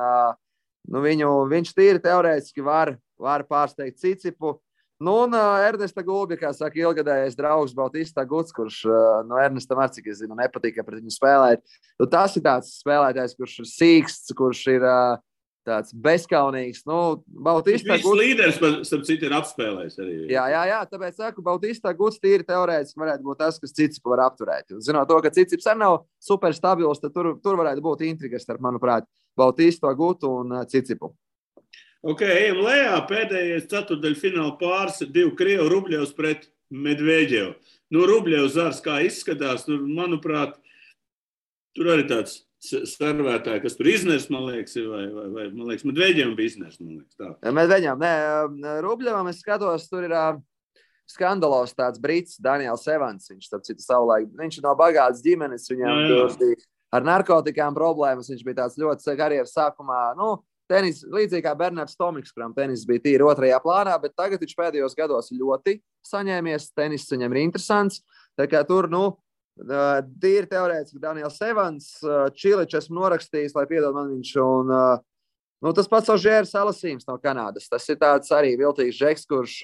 nu, 0.88 1.04
viņu, 1.04 1.30
viņš 1.52 1.76
tīri 1.76 2.02
teorētiski 2.08 2.64
var, 2.64 2.96
var 3.20 3.46
pārsteigt 3.48 4.00
Cicipu. 4.00 4.56
Nu, 5.00 5.14
un 5.24 5.32
uh, 5.32 5.62
Ernesta 5.64 6.02
Gulbi, 6.04 6.36
kā 6.36 6.50
saka, 6.52 6.76
ilgadējais 6.76 7.36
draugs 7.38 7.72
Bautista 7.72 8.20
Guts, 8.28 8.52
kurš 8.52 8.82
uh, 8.84 9.22
no 9.24 9.38
Ernesta 9.40 9.78
arī, 9.78 9.94
cik 9.96 10.10
es 10.12 10.18
zinu, 10.20 10.36
nepatīk, 10.36 10.76
pret 10.84 11.00
viņu 11.00 11.14
spēlēt. 11.14 11.62
Nu, 11.96 12.08
tas 12.10 12.36
ir 12.36 12.44
tāds 12.44 12.74
spēlētājs, 12.82 13.32
kurš 13.38 13.54
ir 13.62 13.70
sīksts, 13.70 14.34
kurš 14.36 14.60
ir 14.74 14.84
uh, 14.84 15.16
tāds 15.64 15.94
bezskaunīgs. 16.04 16.82
Nu, 16.88 16.98
Bautista 17.24 17.94
Viņš 17.94 18.04
guds... 18.04 18.20
līderis, 18.20 18.60
starp 18.90 19.06
citu, 19.08 19.28
ir 19.28 19.36
apspēlējis 19.38 19.96
arī. 20.04 20.18
Jā, 20.34 20.44
jā, 20.52 20.66
jā 20.68 20.82
tāpēc 20.92 21.22
saku, 21.22 21.46
Bautista 21.48 21.94
guds 21.96 22.20
tīri 22.20 22.44
teorētiski 22.48 23.00
varētu 23.00 23.26
būt 23.30 23.40
tas, 23.40 23.56
kas 23.62 23.74
cits 23.76 24.04
var 24.04 24.26
apturēt. 24.26 24.76
Zinot 24.84 25.08
to, 25.08 25.22
ka 25.24 25.32
cits 25.32 25.56
arī 25.64 25.80
nav 25.80 26.02
super 26.20 26.52
stabils, 26.56 27.00
tad 27.00 27.16
tur, 27.16 27.32
tur 27.40 27.56
varētu 27.60 27.84
būt 27.88 28.04
intrigas 28.08 28.44
starp, 28.44 28.60
manuprāt, 28.68 29.08
Bautista 29.38 29.92
gutu 29.96 30.36
un 30.42 30.60
Cicipu. 30.68 31.14
Ok, 32.00 32.22
ejam 32.24 32.62
lejā. 32.64 32.94
Pēdējais 33.08 33.68
ceturdaļfināla 33.68 34.54
pāris 34.60 35.02
ir 35.04 35.10
divi 35.12 35.34
Krievu 35.36 35.68
rubļos 35.68 36.14
pret 36.16 36.46
Medveģevu. 36.72 37.52
Nu, 37.92 38.04
rubļos 38.08 38.54
zars 38.54 38.78
kā 38.84 39.00
izskatās, 39.04 39.66
tur, 39.66 39.82
manuprāt, 39.84 40.54
tur 41.76 41.90
arī 41.92 42.06
tāds 42.08 42.38
servētāji, 42.60 43.62
kas 43.64 43.76
tur 43.76 43.88
iznes, 43.90 44.28
man 44.32 44.46
liekas, 44.46 44.76
vai, 44.84 45.02
vai, 45.12 45.26
vai 45.34 45.46
man 45.52 45.72
liekas, 45.72 45.84
Medveģiem 45.88 46.32
bija 46.38 46.54
iznes. 46.54 46.78
Medveģiem, 47.44 48.00
nē, 48.00 48.14
Rubļevam 48.84 49.28
es 49.32 49.40
skatos, 49.42 49.88
tur 49.90 50.06
ir 50.06 50.14
uh, 50.14 50.38
skandalos 51.10 51.74
tāds 51.76 52.00
brīts, 52.00 52.38
Daniels 52.40 52.86
Evans. 52.88 53.28
Viņš, 53.32 53.48
starp 53.48 53.66
citu, 53.66 53.84
savulaik, 53.84 54.30
viņš 54.38 54.60
no 54.64 54.76
bagātas 54.78 55.24
ģimenes, 55.24 55.68
viņam 55.72 56.04
jā, 56.04 56.12
jā. 56.14 56.28
bija 56.40 56.60
ar 56.96 57.06
narkotikām 57.06 57.76
problēmas, 57.76 58.30
viņš 58.32 58.46
bija 58.46 58.62
tāds 58.62 58.78
ļoti 58.80 59.16
karjeras 59.18 59.54
sākumā. 59.56 60.02
Nu, 60.18 60.36
Tenis, 60.70 61.02
līdzīgi 61.10 61.42
kā 61.44 61.54
Bernards 61.58 61.98
Tomiks, 61.98 62.30
kuram 62.34 62.54
tenis 62.54 62.86
bija 62.86 63.02
tīri 63.02 63.26
otrajā 63.26 63.58
plānā, 63.64 63.96
bet 64.02 64.14
tagad 64.18 64.42
viņš 64.42 64.54
pēdējos 64.58 64.94
gados 64.98 65.32
ļoti 65.34 65.80
saņēmies. 66.06 66.70
Tenis 66.78 67.08
viņam 67.10 67.34
ir 67.34 67.42
interesants. 67.42 68.04
Tur, 68.38 68.88
nu, 68.92 69.04
Tīri 69.60 70.48
teorētiski 70.48 71.00
Daniels 71.02 71.40
Evans, 71.44 71.92
Čiličs 72.38 72.78
esmu 72.80 73.00
norakstījis, 73.00 73.54
lai 73.56 73.66
piedod 73.68 73.96
man 73.96 74.12
viņš. 74.14 74.34
Un, 74.40 74.70
nu, 75.60 75.72
tas 75.76 75.90
pats 75.90 76.12
Ožērs 76.14 76.54
Alasīms 76.56 77.08
no 77.08 77.18
Kanādas. 77.20 77.68
Tas 77.68 77.88
ir 77.92 77.98
tāds 78.00 78.30
arī 78.32 78.54
viltīgs 78.60 79.00
žeks, 79.00 79.26
kurš 79.28 79.58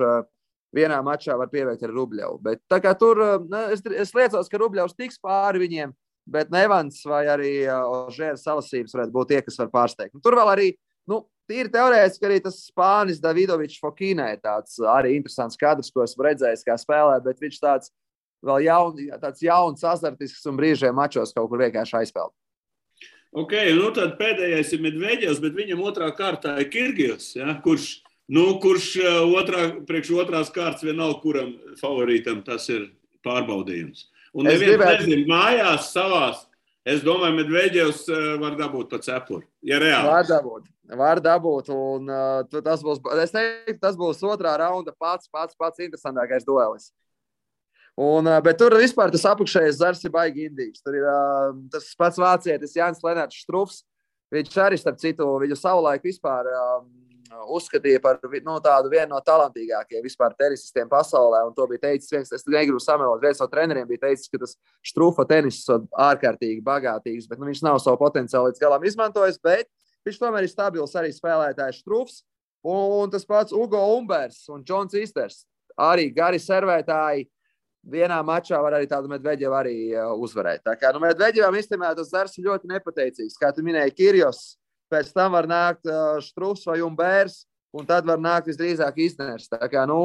vienā 0.76 0.98
mačā 1.04 1.36
var 1.38 1.48
pieveikt 1.52 1.86
ar 1.86 1.94
Rubļevu. 1.94 2.40
Bet 2.44 2.60
tur 3.00 3.22
es, 3.72 3.84
es 3.86 4.12
liecos, 4.16 4.50
ka 4.50 4.60
Rubļevs 4.60 4.98
tiks 4.98 5.22
pāri 5.22 5.62
viņiem, 5.64 5.94
bet 6.28 6.52
Nevans 6.52 7.00
vai 7.08 7.24
arī 7.32 7.54
Ožērs 7.70 8.44
Alasīms 8.52 8.92
varētu 8.96 9.14
būt 9.14 9.32
tie, 9.32 9.40
kas 9.46 9.62
var 9.62 9.72
pārsteigt. 9.72 10.16
Un 10.18 10.24
tur 10.24 10.36
vēl 10.36 10.52
arī, 10.52 10.68
nu, 11.10 11.22
tīri 11.50 11.70
teorētiski 11.72 12.28
arī 12.28 12.40
tas 12.44 12.58
Spānis 12.68 13.20
Davidovičs 13.22 13.82
Fokīnē 13.82 14.32
tāds 14.42 14.80
arī 14.92 15.16
interesants 15.18 15.58
kadrs, 15.60 15.92
ko 15.94 16.04
esmu 16.06 16.26
redzējis, 16.26 16.64
kā 16.66 16.76
spēlē, 16.80 17.20
bet 17.24 17.40
viņš 17.42 17.60
tāds 17.62 17.92
vēl 18.46 18.66
jaun, 18.66 18.98
tāds 19.22 19.44
jauns, 19.44 19.84
azartisks 19.86 20.44
un 20.50 20.58
brīžiem 20.58 20.96
mačos 20.96 21.34
kaut 21.36 21.48
kur 21.50 21.62
vienkārši 21.64 22.00
aizpeld. 22.02 22.34
Ok, 23.36 23.52
nu 23.76 23.90
tad 23.92 24.14
pēdējais 24.20 24.70
ir 24.72 24.82
Medveģevs, 24.84 25.40
bet 25.42 25.56
viņam 25.58 25.82
otrā 25.84 26.08
kārtā 26.16 26.54
ir 26.62 26.70
Kirgijs, 26.72 27.34
ja, 27.36 27.56
kurš, 27.64 27.98
nu, 28.32 28.46
kurš 28.62 28.92
uh, 29.02 29.18
otrā, 29.36 29.66
priekš 29.88 30.14
otrās 30.22 30.52
kārtas 30.54 30.86
vienalga, 30.86 31.18
kuram 31.24 31.50
favorītam 31.80 32.40
tas 32.46 32.70
ir 32.72 32.88
pārbaudījums. 33.26 34.06
Un 34.36 34.48
neviens 34.48 34.76
gribētu... 34.76 35.04
nezina, 35.04 35.28
mājās 35.28 35.90
savās, 35.92 36.45
es 36.86 37.02
domāju, 37.06 37.36
Medveģevs 37.40 38.04
uh, 38.08 38.26
var 38.42 38.58
dabūt 38.58 38.92
pa 38.92 39.00
cepuri, 39.02 39.46
ja 39.66 39.80
reāli. 39.82 40.10
Var 40.12 40.28
dabūt, 40.30 40.68
var 41.00 41.22
dabūt, 41.24 41.72
un 41.74 42.12
uh, 42.12 42.60
tas 42.62 42.84
būs, 42.86 43.02
es 43.24 43.34
teiktu, 43.34 43.80
tas 43.82 43.98
būs 43.98 44.22
otrā 44.26 44.54
raunda 44.62 44.94
pats, 44.94 45.28
pats, 45.32 45.58
pats 45.58 45.82
interesantākais 45.82 46.46
duelis. 46.46 46.92
Un, 47.96 48.28
bet 48.44 48.58
tur 48.60 48.74
vispār 48.76 49.08
tas 49.08 49.24
apakšējais 49.24 49.78
zars 49.80 50.02
ir 50.04 50.12
baigi 50.12 50.50
indīgs. 50.50 50.82
Tur 50.84 50.98
ir 50.98 51.06
tas 51.72 51.86
pats 51.96 52.20
vācietis 52.20 52.76
Jānis 52.76 53.00
Lenārds 53.00 53.38
Štrufs. 53.40 53.86
Viņš 54.34 54.58
arī, 54.60 54.76
starp 54.76 54.98
citu, 55.00 55.24
viņu 55.40 55.56
savulaik 55.56 56.04
vispār 56.04 56.50
um, 56.50 56.90
uzskatīja 57.32 58.00
par 58.02 58.18
nu, 58.22 58.56
tādu 58.62 58.90
vienu 58.92 59.10
no 59.14 59.20
talantīgākajiem 59.24 60.04
vispār 60.04 60.34
tenisistiem 60.38 60.88
pasaulē. 60.90 61.42
Un 61.48 61.54
to 61.56 61.66
bija 61.70 61.86
teicis 61.88 62.12
viens, 62.12 62.32
es 62.32 62.46
negribu 62.46 62.80
samelot, 62.82 63.22
viens 63.22 63.40
no 63.42 63.48
treneriem 63.50 63.88
bija 63.88 64.06
teicis, 64.06 64.30
ka 64.32 64.40
tas 64.42 64.56
Štrufa 64.86 65.26
tenis 65.28 65.62
ir 65.68 65.84
ārkārtīgi 66.06 66.62
bagātīgs, 66.66 67.28
bet 67.30 67.40
nu, 67.40 67.48
viņš 67.50 67.62
nav 67.66 67.80
savu 67.82 68.00
potenciālu 68.00 68.50
līdz 68.50 68.62
galam 68.62 68.86
izmantojis. 68.86 69.40
Bet 69.42 69.70
viņš 70.06 70.20
tomēr 70.22 70.46
ir 70.46 70.52
stabils 70.52 70.96
arī 70.98 71.12
spēlētājs 71.14 71.82
Štrufs. 71.82 72.22
Un 72.66 73.10
tas 73.12 73.22
pats 73.26 73.54
Ugo 73.54 73.78
Umbers 73.94 74.40
un 74.50 74.64
Džons 74.66 74.96
Isters. 74.98 75.44
Arī 75.78 76.08
gari 76.14 76.40
servētāji, 76.42 77.28
vienā 77.86 78.18
mačā 78.26 78.58
var 78.62 78.78
arī 78.78 78.88
tādu 78.90 79.10
Medveģevu 79.12 79.54
arī 79.54 79.76
uh, 79.94 80.14
uzvarēt. 80.18 80.64
Tā 80.66 80.74
kā 80.80 80.90
nu, 80.94 81.02
Medveģevam 81.04 81.58
īstenībā 81.60 81.92
tas 81.98 82.10
darbs 82.10 82.38
ļoti 82.42 82.70
nepateicīgs. 82.72 83.38
Kā 83.38 83.52
tu 83.54 83.62
minēji, 83.66 83.94
Kirjos, 84.00 84.56
pēc 84.92 85.12
tam 85.16 85.36
var 85.36 85.48
nākt 85.50 85.86
uh, 85.88 86.16
Štrūs 86.24 86.66
vai 86.68 86.80
Umbērs, 86.84 87.44
un 87.76 87.86
tad 87.88 88.06
var 88.08 88.20
nākt 88.22 88.50
visdrīzāk 88.50 88.98
Izners. 89.04 89.48
Tā 89.52 89.68
kā 89.72 89.84
nu, 89.88 89.98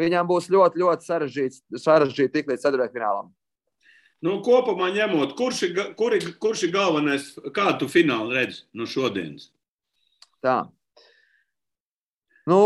viņam 0.00 0.28
būs 0.30 0.50
ļoti, 0.52 0.82
ļoti 0.82 1.08
sarežģīti 1.08 1.82
sarežģīt 1.82 2.34
tik 2.34 2.52
līdz 2.52 2.66
ceturtfinālam. 2.66 3.32
Nu, 4.24 4.38
kopumā 4.44 4.88
ņemot, 4.94 5.34
kurš 5.36 5.66
ir, 5.66 5.80
kur 5.98 6.14
ir, 6.16 6.30
kurš 6.40 6.66
ir 6.68 6.72
galvenais, 6.72 7.28
kādu 7.56 7.90
finālu 7.92 8.32
redzi 8.32 8.62
no 8.72 8.88
šodienas? 8.88 9.50
Tā. 10.44 10.62
Nu, 12.48 12.58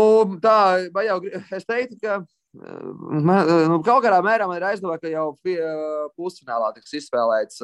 tā, 0.43 0.87
vai 0.95 1.09
jau 1.09 1.19
es 1.27 1.67
teiktu, 1.67 1.99
ka 2.03 2.21
Man, 2.49 3.45
nu, 3.69 3.77
kaut 3.85 4.01
kādā 4.01 4.23
mērā 4.25 4.47
man 4.49 4.57
ir 4.57 4.65
aizdomā, 4.71 4.95
ka 4.97 5.09
jau 5.11 5.27
pusfinālā 6.17 6.71
tiks 6.73 6.95
izspēlēts. 6.97 7.61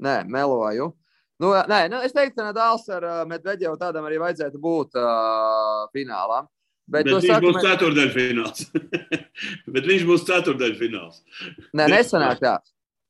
Nē, 0.00 0.22
meloju. 0.30 0.92
Nu, 1.38 1.52
nē, 1.70 1.84
nu, 1.92 2.00
es 2.02 2.14
teiktu, 2.14 2.34
ka 2.40 2.48
Nadals 2.48 2.88
ar 2.90 3.04
Medveģevu 3.30 3.76
tādam 3.78 4.06
arī 4.08 4.18
vajadzētu 4.18 4.58
būt 4.62 4.98
uh, 4.98 5.84
finālā. 5.94 6.42
Bet, 6.88 7.04
Bet 7.04 7.12
viņš 7.12 7.28
saku, 7.28 7.44
būs 7.44 7.56
mēs... 7.58 7.66
ceturdaļfināls. 7.68 8.66
Bet 9.74 9.86
viņš 9.86 10.04
būs 10.08 10.26
ceturdaļfināls. 10.30 11.22
Nē, 11.76 11.86
nesanāk 11.92 12.40
tā. 12.42 12.56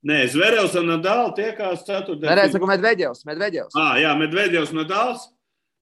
Nē, 0.09 0.19
Zverevs 0.35 0.77
un 0.79 0.91
Nadals 0.93 1.37
tiekās 1.39 1.87
ceturdaļfinālā. 1.87 2.35
Nē, 2.35 2.43
nē, 2.43 2.53
saku 2.53 2.71
Medveģevs. 2.71 3.25
Medveģevs. 3.31 3.79
Ah, 3.79 3.97
jā, 4.03 4.13
Medveģevs 4.19 4.75
un 4.75 4.83
Nadals. 4.83 5.29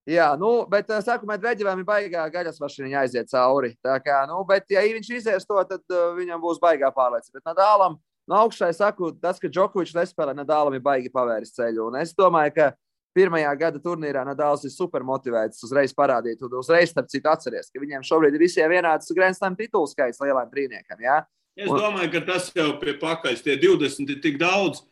Jā, 0.07 0.29
nu, 0.39 0.51
bet 0.71 0.93
sākumā 1.03 1.35
Medveģevam 1.35 1.81
ir 1.83 1.89
baigā 1.89 2.29
gaļas 2.31 2.61
mašīna 2.63 3.01
aiziet 3.01 3.33
cauri. 3.33 3.73
Tā 3.83 3.97
kā, 4.05 4.21
nu, 4.31 4.39
bet, 4.47 4.69
ja 4.71 4.85
viņš 4.87 5.09
izies 5.17 5.49
to, 5.49 5.59
tad 5.67 5.83
uh, 5.91 6.13
viņam 6.15 6.45
būs 6.45 6.61
baigā 6.63 6.93
pārliecība. 6.95 7.41
Bet 7.41 7.51
Nadālam 7.51 7.99
no 8.31 8.41
augšai 8.45 8.73
saku, 8.77 9.13
tas, 9.23 9.39
ka 9.43 9.51
Džokovičs 9.51 9.97
nespēlē, 9.97 10.35
Nadālam 10.37 10.77
ir 10.77 10.83
baigi 10.85 11.13
pavēris 11.13 11.55
ceļu. 11.57 11.91
Un 11.91 12.01
es 12.01 12.15
domāju, 12.17 12.55
ka 12.57 12.73
pirmajā 13.17 13.53
gada 13.61 13.81
turnīrā 13.83 14.25
Nadāls 14.27 14.67
ir 14.67 14.75
super 14.75 15.05
motivēts 15.07 15.65
uzreiz 15.65 15.95
parādīt, 15.97 16.43
un 16.45 16.59
uzreiz, 16.61 16.93
starp 16.93 17.09
citu, 17.13 17.31
atceries, 17.33 17.71
ka 17.73 17.81
viņiem 17.83 18.05
šobrīd 18.07 18.37
ir 18.37 18.45
visiem 18.45 18.73
vienāds 18.73 19.15
Grand 19.17 19.59
titulu 19.59 19.89
skaits 19.91 20.21
lielajam 20.21 20.53
trīniekam. 20.53 21.01
Ja? 21.01 21.23
Es 21.57 21.71
un... 21.71 21.81
domāju, 21.81 22.13
ka 22.13 22.25
tas 22.27 22.51
jau 22.53 22.75
pie 22.83 22.99
pakaļ, 23.01 23.41
tie 23.41 23.57
20 23.63 24.13
ir 24.13 24.21
tik 24.25 24.37
daudz. 24.43 24.85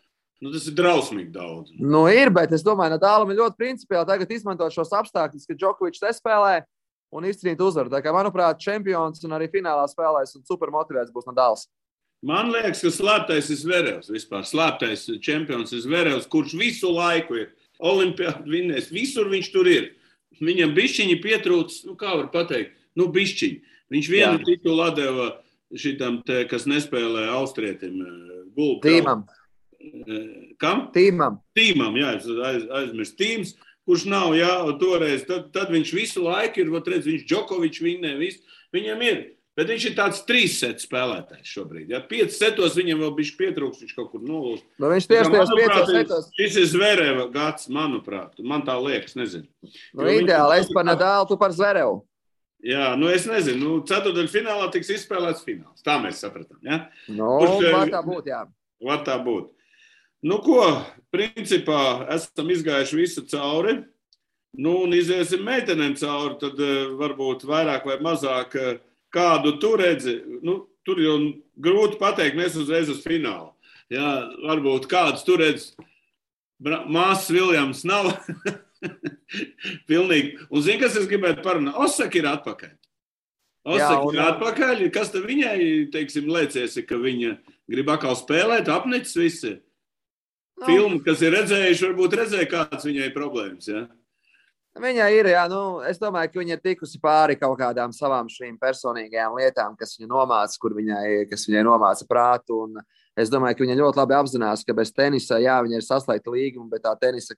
Nu, 0.43 0.51
tas 0.53 0.67
ir 0.69 0.75
drausmīgi 0.77 1.31
daudz. 1.33 1.71
Nu, 1.79 2.03
ir, 2.11 2.29
bet 2.35 2.51
es 2.53 2.65
domāju, 2.65 2.97
ka 2.97 3.05
Dālam 3.05 3.31
ir 3.33 3.39
ļoti 3.39 3.57
principiāli 3.61 4.09
tagad 4.09 4.33
izmantot 4.35 4.75
šos 4.75 4.91
apstākļus, 4.99 5.47
ka 5.49 5.57
Džokovičs 5.57 6.03
nespēlē 6.05 6.59
un 7.15 7.29
izcīnīt 7.29 7.63
uzvaru. 7.65 7.93
Tā 7.93 8.01
kā, 8.05 8.13
manuprāt, 8.13 8.59
čempions 8.61 9.23
un 9.25 9.37
arī 9.37 9.49
finālā 9.53 9.87
spēlēs 9.89 10.35
un 10.37 10.45
super 10.49 10.73
motivēts 10.75 11.15
būs 11.15 11.29
Nadals. 11.31 11.69
Man 12.25 12.49
liekas, 12.55 12.81
ka 12.81 12.93
slēptais 12.95 13.51
ir 13.53 13.59
Zverevs. 13.61 14.09
Vispār 14.13 14.47
slēptais 14.49 15.05
čempions 15.25 15.75
ir 15.77 15.83
Zverevs, 15.85 16.29
kurš 16.33 16.55
visu 16.57 16.89
laiku 16.95 17.37
ir 17.43 17.51
olimpiādu 17.85 18.49
vinnējis. 18.49 18.93
Visur 18.95 19.29
viņš 19.33 19.51
tur 19.53 19.69
ir. 19.69 19.91
Viņam 20.41 20.73
bišķiņi 20.75 21.19
pietrūcis, 21.23 21.85
nu, 21.87 21.95
kā 22.01 22.15
var 22.17 22.31
pateikt, 22.33 22.73
nu, 22.99 23.11
bišķiņi. 23.13 23.61
Viņš 23.93 24.09
vienu 24.11 24.41
Jā. 24.41 24.47
titulu 24.49 24.89
deva 24.97 25.29
šitam, 25.79 26.23
te, 26.27 26.41
kas 26.51 26.65
nespēlē 26.71 27.29
austrietim, 27.37 28.01
eh, 28.03 28.41
Gulbam. 28.55 29.27
Kam? 30.59 30.89
Tīmam. 30.95 31.39
Tīmam, 31.57 31.97
jā, 31.99 32.15
aiz, 32.17 32.67
aizmirst. 32.81 33.19
Tīms, 33.21 33.55
kurš 33.85 34.07
nav, 34.09 34.33
jā, 34.39 34.53
toreiz, 34.81 35.27
tad, 35.29 35.53
tad 35.53 35.73
viņš 35.75 35.93
visu 35.93 36.25
laiku 36.25 36.63
ir, 36.63 36.71
vat 36.73 36.89
redz, 36.89 37.05
viņš 37.11 37.27
Džokovičs 37.29 37.83
vinnē, 37.85 38.15
viss, 38.19 38.41
viņam 38.73 39.03
ir. 39.05 39.25
Bet 39.55 39.69
viņš 39.71 39.85
ir 39.87 39.93
tāds 39.95 40.23
trīs 40.27 40.57
setu 40.59 40.83
spēlētājs 40.83 41.47
šobrīd. 41.47 41.93
Ja 41.95 42.01
pieci 42.03 42.35
setos 42.35 42.75
viņam 42.75 43.05
vēl 43.05 43.13
bija 43.15 43.37
pietrūksts, 43.39 43.85
viņš 43.85 43.93
kaut 43.95 44.09
kur 44.11 44.23
nolūst. 44.27 44.65
Nu, 44.83 44.89
viņš 44.91 45.07
tieši 45.11 45.31
tajos 45.31 45.53
piecos 45.55 45.93
setos. 45.95 46.31
Šis 46.35 46.57
ir 46.59 46.67
Zvereva 46.73 47.29
gads, 47.31 47.69
manuprāt. 47.71 48.41
Man 48.43 48.65
tā 48.67 48.75
liekas, 48.83 49.15
nezinu. 49.15 49.47
Nu, 49.95 50.09
ideāli, 50.11 50.59
es 50.59 50.73
par 50.75 50.89
Nadālu, 50.89 51.29
tu 51.31 51.39
par 51.39 51.55
Zverevu. 51.55 52.01
Jā, 52.65 52.95
nu 52.97 53.11
es 53.13 53.29
nezinu, 53.29 53.61
nu, 53.61 53.73
ceturtdaļā 53.87 54.31
finālā 54.33 54.67
tiks 54.73 54.91
izspēlēts 54.95 55.45
fināls. 55.45 55.85
Tā 55.85 55.99
mēs 56.03 56.23
sapratām. 56.25 56.59
Ja? 56.65 56.79
Nu, 57.13 57.37
Kurš, 57.45 57.67
var 57.77 57.93
tā 57.93 58.01
būt, 58.07 58.31
jā. 58.33 58.41
Var 58.89 59.03
tā 59.07 59.19
būt. 59.23 59.53
Nu, 60.25 60.39
ko, 60.43 60.65
principā 61.13 62.09
esam 62.15 62.49
izgājuši 62.51 62.99
visu 62.99 63.23
cauri. 63.29 63.77
Nu, 64.57 64.79
un 64.87 64.97
iziesim 64.97 65.45
meitenēm 65.45 65.95
cauri, 66.01 66.39
tad 66.41 66.59
uh, 66.63 66.95
varbūt 66.99 67.45
vairāk 67.47 67.87
vai 67.91 67.99
mazāk 68.03 68.57
uh, 68.59 68.75
kādu 69.15 69.57
tur 69.63 69.81
redzi. 69.83 70.19
Nu, 70.45 70.65
tur 70.87 71.01
jau 71.03 71.17
grūti 71.65 71.99
pateikt, 72.01 72.39
mēs 72.39 72.59
uzreiz 72.61 72.91
uz 72.93 73.03
finālu. 73.05 73.53
Jā, 73.93 74.11
varbūt 74.49 74.89
kāds 74.91 75.25
tur 75.27 75.43
redz. 75.45 75.73
Māsas 76.65 77.29
Viljams 77.35 77.83
nav. 77.89 78.13
Pilnīgi. 79.91 80.39
Un 80.51 80.65
zini, 80.65 80.81
kas 80.83 80.97
es 81.01 81.09
gribētu 81.11 81.45
parunāt? 81.45 81.77
Osaka 81.81 82.21
ir 82.21 82.29
atpakaļ. 82.31 82.73
Osaka 83.65 83.93
Jā, 83.93 84.01
un... 84.05 84.17
ir 84.17 84.23
atpakaļ. 84.25 84.83
Kas 84.95 85.13
tad 85.13 85.27
viņai, 85.29 85.59
teiksim, 85.93 86.29
liecies, 86.33 86.77
ka 86.89 86.99
viņa 87.01 87.37
grib 87.71 87.93
atkal 87.93 88.17
spēlēt, 88.19 88.71
apnicis 88.73 89.17
visi? 89.19 89.55
Nu, 90.61 90.69
Filmu, 90.69 91.01
kas 91.05 91.23
ir 91.25 91.35
redzējuši, 91.35 91.87
varbūt 91.89 92.17
redzēja, 92.21 92.51
kādas 92.51 92.87
viņai 92.87 93.11
problēmas. 93.15 93.69
Ja? 93.71 93.87
Viņa 94.75 95.05
ir, 95.15 95.29
jā, 95.31 95.45
nu, 95.47 95.59
es 95.87 96.01
domāju, 96.03 96.33
ka 96.33 96.41
viņa 96.41 96.57
ir 96.57 96.63
tikusi 96.63 96.99
pāri 96.99 97.37
kaut 97.39 97.55
kādām 97.61 97.93
savām 97.95 98.27
šīm 98.27 98.57
personīgajām 98.59 99.37
lietām, 99.39 99.77
kas 99.79 99.95
viņai 99.95 100.09
nomāca, 100.11 100.59
kur 100.59 100.75
viņai, 100.75 101.05
kas 101.31 101.47
viņai 101.47 101.63
nomāca 101.63 102.07
prātu. 102.11 102.65
Un 102.65 102.81
es 103.15 103.31
domāju, 103.31 103.55
ka 103.55 103.63
viņa 103.63 103.77
ļoti 103.79 104.01
labi 104.01 104.17
apzinās, 104.19 104.65
ka 104.67 104.75
bez 104.75 104.91
tenisa, 104.91 105.39
jā, 105.39 105.61
viņa 105.63 105.79
ir 105.79 105.87
saslēgta 105.87 106.35
līguma, 106.35 106.67
bet 106.73 106.83
tā 106.89 106.97
tenisa, 106.99 107.37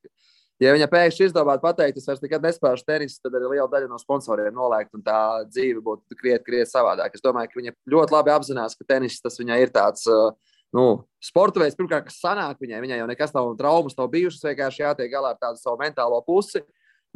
ja 0.65 0.73
viņa 0.73 0.89
pēkšņi 0.95 1.29
izdomātu 1.29 1.61
pateikt, 1.67 2.01
es 2.01 2.09
vairs 2.09 2.23
nekad 2.25 2.47
nespēlēšu 2.49 2.89
tenisu, 2.89 3.19
tad 3.21 3.37
arī 3.37 3.51
liela 3.53 3.69
daļa 3.75 3.91
no 3.91 4.01
sponsoriem 4.01 4.57
noliegt, 4.57 4.95
un 4.97 5.05
tā 5.05 5.21
dzīve 5.51 5.85
būtu 5.85 6.17
krietni, 6.17 6.47
krietni 6.47 6.71
savādāk. 6.73 7.21
Es 7.21 7.25
domāju, 7.25 7.53
ka 7.53 7.61
viņa 7.61 7.75
ļoti 7.93 8.17
labi 8.17 8.33
apzinās, 8.33 8.79
ka 8.81 8.89
tenis 8.95 9.21
tas 9.21 9.37
viņai 9.43 9.61
ir 9.61 9.75
tāds. 9.77 10.09
Uh, 10.09 10.33
nu, 10.73 10.87
sporta 11.21 11.61
veids, 11.61 11.77
pirmkārt, 11.77 12.09
kas 12.09 12.17
sanāk 12.25 12.65
viņai, 12.65 12.81
viņai 12.81 13.03
jau 13.03 13.13
nekas 13.13 13.37
nav 13.37 13.53
traumas, 13.61 14.01
nav 14.01 14.09
bijušas, 14.17 14.49
vienkārši 14.49 14.87
jātiek 14.87 15.13
galā 15.13 15.37
ar 15.37 15.45
tādu 15.45 15.61
savu 15.61 15.77
mentālo 15.85 16.25
pusi. 16.25 16.65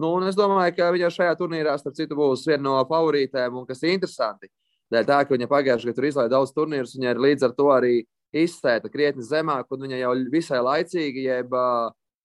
Nu, 0.01 0.15
es 0.25 0.39
domāju, 0.39 0.75
ka 0.79 0.89
viņa 0.95 1.13
šajā 1.13 1.37
turnīrā, 1.37 1.77
starp 1.81 1.99
citu, 1.99 2.17
būs 2.19 2.47
viena 2.49 2.63
no 2.65 2.75
favorītēm, 2.89 3.61
un 3.61 3.69
kas 3.69 3.83
ir 3.85 3.95
interesanti. 3.95 4.49
Dēļ 4.91 5.07
tā, 5.07 5.21
ka 5.23 5.37
viņa 5.37 5.49
pagājušajā 5.51 5.95
gadā 5.95 6.11
izlaiž 6.11 6.33
daudz 6.33 6.53
turnīrus, 6.57 6.97
viņa 6.97 7.15
ir 7.15 7.23
līdz 7.23 7.47
ar 7.47 7.57
to 7.59 7.69
arī 7.75 7.95
izsēta 8.35 8.91
krietni 8.91 9.27
zemāk, 9.27 9.69
un 9.71 9.87
viņa 9.87 10.01
jau 10.01 10.13
visai 10.33 10.61
laicīgi, 10.65 11.27
jeb 11.29 11.55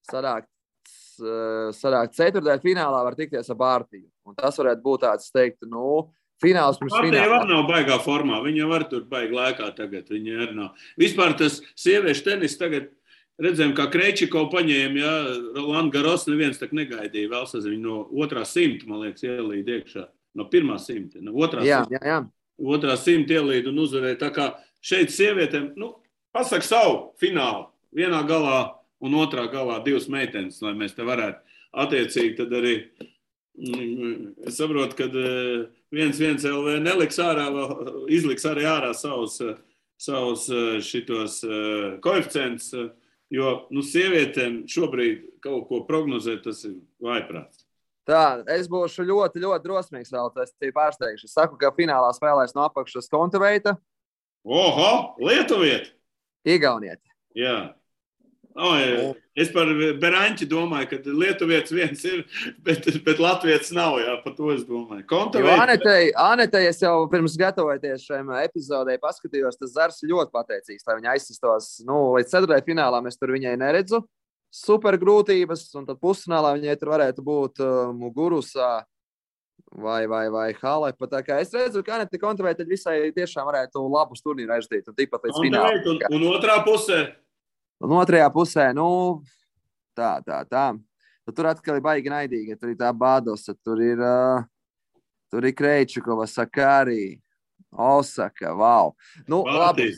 sarākt, 0.09 0.49
uh, 1.21 1.71
sarākt 1.75 2.17
ceturtajā 2.17 2.61
finālā, 2.63 3.03
var 3.05 3.17
tikties 3.17 3.51
ar 3.51 3.59
Bārtiņu. 3.59 4.07
Tas 4.39 4.57
varētu 4.61 4.85
būt 4.85 5.05
tāds, 5.05 5.33
teiktu, 5.35 5.69
nu, 5.69 6.05
Fināls 6.43 6.75
pirms 6.81 6.91
fināla. 6.97 7.11
Viņa 7.15 7.35
arī 7.37 7.47
nav 7.47 7.61
baigā 7.69 7.95
formā. 8.03 8.41
Viņa 8.43 8.65
var 8.67 8.83
tur 8.91 9.05
baigā 9.07 9.37
lēkā 9.37 9.69
tagad. 9.77 10.09
Viņa 10.11 10.33
arī 10.43 10.55
nav. 10.57 10.87
Vispār 10.99 11.35
tas 11.39 11.61
sieviešu 11.79 12.25
tenis 12.25 12.57
tagad. 12.59 12.89
Redzējām, 13.41 13.73
kā 13.75 13.89
Krečiko 13.91 14.45
paņēma, 14.51 14.99
ja 15.01 15.13
Rolands 15.57 15.91
Garos 15.91 16.23
neviens 16.29 16.59
tā 16.61 16.69
negaidīja. 16.71 17.31
Vēl 17.33 17.47
saziņu 17.51 17.81
no 17.83 17.97
otrā 18.23 18.45
simta, 18.47 18.87
man 18.87 19.03
liekas, 19.03 19.25
ielīd 19.27 19.71
iekšā. 19.75 20.05
No 20.39 20.47
pirmā 20.51 20.77
simta. 20.79 21.19
No 21.23 21.35
otrā 21.43 21.65
jā, 21.67 21.81
simta. 21.83 21.99
Jā, 21.99 22.13
jā. 22.13 22.19
Otrā 22.75 22.95
simta 22.99 23.35
ielīd 23.35 23.67
un 23.71 23.81
uzvarēja. 23.83 24.21
Tā 24.23 24.31
kā 24.35 24.47
šeit 24.83 25.11
sievietēm, 25.11 25.73
nu, 25.79 25.91
pasak 26.35 26.63
savu 26.63 27.11
finālu. 27.19 27.67
Vienā 27.95 28.21
galā 28.27 28.59
un 29.03 29.19
otrā 29.19 29.49
galā 29.51 29.81
divas 29.83 30.07
meitenes, 30.11 30.61
lai 30.63 30.75
mēs 30.79 30.95
te 30.95 31.03
varētu 31.07 31.59
attiecīgi 31.83 32.37
tad 32.39 32.55
arī 32.55 32.77
Es 33.55 34.57
saprotu, 34.57 34.97
ka 34.99 35.05
eh, 35.07 35.67
viens, 35.93 36.17
viens 36.19 36.43
LV 36.43 36.81
neliks 36.83 37.19
ārā, 37.23 37.47
izliks 38.11 38.43
arī 38.49 38.65
ārā 38.67 38.91
savus, 38.97 39.39
eh, 39.39 39.55
savus 39.95 40.49
eh, 40.51 40.81
šitos 40.83 41.39
koeficientus, 42.03 42.73
jo 43.33 43.55
nu, 43.73 43.83
sievietēm 43.85 44.63
šobrīd 44.69 45.25
kaut 45.43 45.67
ko 45.69 45.81
prognozēt, 45.87 46.43
tas 46.45 46.63
ir 46.67 46.77
vaiprāts. 47.01 47.63
Tā, 48.05 48.43
es 48.53 48.67
būšu 48.69 49.01
ļoti, 49.07 49.41
ļoti 49.41 49.65
drosmīgs 49.65 50.11
vēl. 50.13 50.29
Es 50.43 50.53
tevi 50.53 50.73
pārsteigšu. 50.75 51.25
Es 51.25 51.33
saku, 51.33 51.57
ka 51.57 51.71
finālā 51.73 52.11
spēlēs 52.13 52.53
no 52.53 52.67
apakšas 52.67 53.09
kontaveita, 53.09 53.73
Oho, 54.45 55.15
Lietuvieti! 55.25 55.89
Igaunieti. 56.45 57.09
Jā. 57.33 57.73
O, 58.55 58.69
jā. 58.79 59.07
es 59.43 59.49
par 59.51 59.67
Beranķi 59.99 60.45
domāju, 60.47 60.87
ka 60.93 60.99
Lietuvietis 61.11 61.73
viens 61.75 62.03
ir, 62.07 62.21
bet, 62.63 62.85
bet 63.03 63.19
Latvijas 63.19 63.67
nav. 63.75 63.97
Jā, 63.99 64.13
par 64.23 64.31
to 64.37 64.53
es 64.53 64.63
domāju. 64.63 65.03
Anetei, 65.51 66.13
Anetei, 66.15 66.69
es 66.69 66.79
jau 66.79 66.93
pirms 67.11 67.35
gatavoties 67.39 68.05
šajam 68.07 68.31
epizodē 68.39 68.95
paskatījos, 69.03 69.59
tas 69.59 69.73
Zars 69.75 69.99
ļoti 70.07 70.31
pateicīgs, 70.31 70.87
lai 70.87 70.95
viņa 71.01 71.15
aizsistos 71.17 71.69
nu, 71.87 71.99
līdz 72.15 72.31
ceturtajai 72.31 72.63
finālām. 72.69 73.11
Es 73.11 73.19
tur 73.19 73.35
viņai 73.35 73.57
neredzu 73.59 74.05
super 74.55 74.95
grūtības, 75.01 75.67
un 75.75 75.89
tad 75.89 75.99
pusfinālā 75.99 76.55
viņai 76.55 76.77
tur 76.79 76.93
varētu 76.95 77.27
būt 77.27 77.59
uh, 77.59 77.91
Mugurusā 77.91 78.85
vai, 79.75 80.05
vai, 80.07 80.29
vai 80.31 80.47
Halepa. 80.61 81.11
Tā 81.11 81.19
kā 81.27 81.41
es 81.43 81.51
redzu, 81.51 81.83
ka 81.83 81.97
Anetei 81.99 82.23
Kontavēja 82.23 82.63
visai 82.71 83.11
tiešām 83.15 83.51
varētu 83.51 83.83
labus 83.83 84.23
turnīru 84.23 84.55
aizdīt, 84.55 84.87
un 84.87 84.95
tikpat 84.95 85.27
līdz 85.27 85.43
finālam. 85.43 85.83
Un, 86.07 86.19
un 86.21 86.27
otrā 86.31 86.61
pusē? 86.63 87.03
Un 87.83 87.95
otrajā 87.99 88.27
pusē, 88.31 88.69
nu, 88.75 88.87
tā, 89.97 90.17
tā, 90.25 90.41
tā. 90.47 90.65
Nu, 91.25 91.33
tur 91.35 91.49
atkal 91.49 91.79
ir 91.79 91.85
baigi 91.85 92.11
naidīgi. 92.13 92.57
Tur 92.59 92.71
ir 92.71 92.79
tā 92.79 92.91
bādosa, 92.95 93.55
tur 93.65 93.81
ir, 93.83 93.99
uh, 93.99 94.45
tur 95.33 95.47
ir 95.47 95.55
Kreičukova, 95.57 96.27
Sakārī, 96.29 97.17
Osaka. 97.71 98.53
Wow. 98.55 98.93
Nu, 99.27 99.43
labi. 99.43 99.91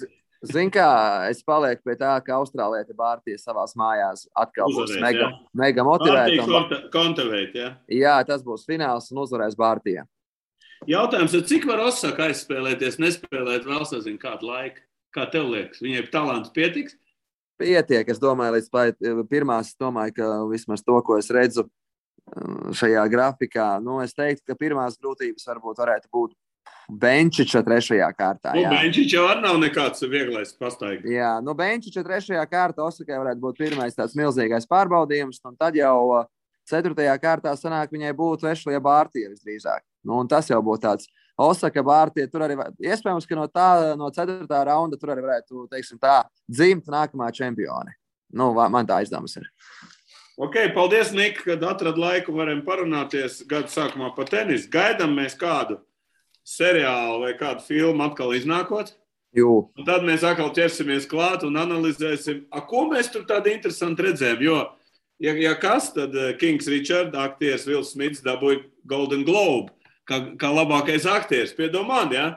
Zini, 0.45 0.69
kā 0.69 0.87
es 1.31 1.39
palieku 1.41 1.81
pie 1.87 1.95
tā, 1.97 2.11
ka 2.21 2.35
Austrālija 2.37 2.85
Bārtiņa 2.97 3.39
savā 3.41 3.63
mājās 3.79 4.27
atkal 4.37 4.69
būs 4.69 4.91
uzvarēt, 4.91 5.01
mega, 5.01 5.23
jā. 5.23 5.29
mega 5.57 5.85
motivēta. 5.87 6.77
Kontavēt, 6.93 7.57
jā. 7.57 7.71
jā, 7.89 8.13
tas 8.27 8.45
būs 8.45 8.67
fināls 8.69 9.09
un 9.11 9.23
uzvarēs 9.23 9.57
Bārtiņa. 9.57 10.05
Jautājums, 10.85 11.33
cik 11.49 11.65
var 11.65 11.81
Osaka 11.87 12.27
aizspēlēties, 12.29 12.99
nespēlēt 13.01 13.65
vēl 13.65 13.81
sazinu 13.89 14.21
kādu 14.21 14.51
laiku? 14.51 14.85
Kā 15.15 15.25
tev 15.33 15.49
liekas, 15.49 15.81
viņai 15.81 16.05
talants 16.13 16.53
pietiks? 16.53 16.93
Pietiek. 17.59 18.07
Es 18.09 18.21
domāju, 18.21 18.57
līdz 18.57 19.27
pirmās, 19.31 19.73
es 19.73 19.79
domāju, 19.79 20.15
ka 20.17 20.31
vismaz 20.51 20.83
to, 20.85 20.97
ko 21.05 21.17
es 21.19 21.29
redzu 21.33 21.65
um, 21.65 22.73
šajā 22.77 23.05
grafikā, 23.11 23.69
nu, 23.83 23.99
es 24.03 24.15
teiktu, 24.17 24.45
ka 24.47 24.59
pirmās 24.59 24.99
grūtības 25.01 25.49
varbūt 25.51 25.83
varētu 25.83 26.13
būt 26.13 26.35
Benčiča 26.87 27.59
trešajā 27.67 28.07
kārtā. 28.15 28.53
Nu, 28.55 28.63
Benčiča 28.71 29.25
arī 29.27 29.43
nav 29.43 29.57
nekāds 29.59 30.03
vieglais 30.07 30.53
pastaigājums. 30.55 31.11
Jā, 31.11 31.33
nu, 31.43 31.55
Benčiča 31.57 32.03
trešajā 32.05 32.45
kārtā 32.47 32.85
Osakai 32.85 33.19
varētu 33.19 33.43
būt 33.43 33.59
pirmais 33.59 33.95
tāds 33.95 34.15
milzīgais 34.15 34.67
pārbaudījums, 34.71 35.41
un 35.47 35.57
tad 35.59 35.75
jau 35.75 35.97
uh, 36.15 36.27
ceturtajā 36.67 37.15
kārtā 37.23 37.53
sanāk 37.59 37.91
viņai 37.91 38.13
būtu 38.15 38.47
Ešlija 38.51 38.79
Bārtie 38.83 39.27
visdrīzāk. 39.27 39.83
Nu, 40.07 40.21
tas 40.31 40.47
jau 40.51 40.61
būtu 40.63 40.85
tāds 40.87 41.11
Osaka 41.37 41.83
vārtie. 41.85 42.25
Tur 42.31 42.43
arī 42.47 42.57
iespējams, 42.81 43.27
ka 43.29 43.37
no 43.37 43.45
tā 43.51 43.69
no 43.99 44.09
4. 44.13 44.47
raunda 44.49 44.97
tur 44.97 45.13
arī 45.13 45.23
varētu 45.25 45.67
teiksim, 45.71 45.99
tā, 46.01 46.23
dzimt 46.49 46.89
nākamā 46.89 47.29
čempione. 47.35 47.93
Nu, 48.33 48.51
man 48.57 48.87
tā 48.87 49.01
aizdomas 49.01 49.37
ir. 49.39 49.47
Ok, 50.37 50.57
paldies, 50.75 51.13
Nika, 51.15 51.41
kad 51.45 51.63
atradāt 51.65 51.97
laiku. 52.01 52.35
Varam 52.37 52.59
parunāties 52.65 53.39
gada 53.49 53.71
sākumā 53.73 54.11
par 54.17 54.29
tenisu. 54.29 54.69
Gaidām 54.73 55.15
mēs 55.17 55.37
kādu 55.37 55.79
seriālu 56.47 57.23
vai 57.25 57.33
kādu 57.39 57.65
filmu 57.65 58.05
atkal 58.05 58.35
iznākot. 58.37 58.93
Tad 59.85 60.05
mēs 60.07 60.23
atkal 60.25 60.49
ķersimies 60.55 61.07
klāt 61.09 61.43
un 61.45 61.57
analizēsim, 61.59 62.45
a, 62.49 62.61
ko 62.65 62.87
mēs 62.91 63.11
tur 63.13 63.25
tādu 63.29 63.51
interesantu 63.51 64.07
redzējām. 64.07 64.43
Jo, 64.45 64.59
ja, 65.21 65.33
ja 65.37 65.53
kas, 65.59 65.91
tad 65.93 66.15
eh, 66.15 66.31
Kings 66.39 66.69
Richard, 66.71 67.17
aktieris 67.17 67.67
Vils 67.67 67.91
Smits 67.93 68.23
dabūja 68.25 68.63
Golden 68.87 69.25
Globe 69.27 69.73
kā, 70.09 70.21
kā 70.39 70.51
labākais 70.53 71.07
aktieris. 71.09 71.55
Piedomājiet, 71.57 72.17
ja? 72.17 72.27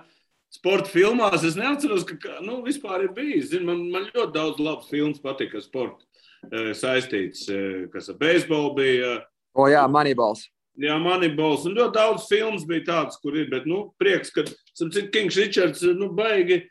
sporta 0.51 0.91
filmās 0.91 1.45
es 1.47 1.57
neatceros, 1.59 2.05
ka 2.05 2.41
nu, 2.45 2.61
vispār 2.67 3.07
ir 3.07 3.13
bijis. 3.17 3.51
Zin, 3.53 3.67
man, 3.69 3.85
man 3.93 4.09
ļoti 4.11 4.33
daudz 4.35 4.63
labas 4.63 4.91
filmas 4.91 5.23
patika 5.23 5.61
ar 5.61 5.65
sportu 5.65 6.07
e, 6.51 6.73
saistīts, 6.77 7.47
e, 7.51 7.61
kas 7.93 8.11
ar 8.11 8.19
beisbolu 8.21 8.75
bija. 8.81 9.21
O 9.55 9.69
jā, 9.71 9.85
Moneyballs. 9.91 10.49
Jā, 10.81 10.97
Moneyballs. 11.03 11.67
Un 11.69 11.79
ļoti 11.79 11.97
daudz 11.97 12.27
filmas 12.31 12.67
bija 12.67 12.87
tādas, 12.91 13.21
kur 13.23 13.39
ir. 13.39 13.49
Bet, 13.53 13.67
nu, 13.71 13.89
prieks, 14.01 14.35
ka 14.35 14.47
Kings 15.15 15.39
Richards, 15.39 15.83
nu, 15.97 16.11
baigi, 16.17 16.63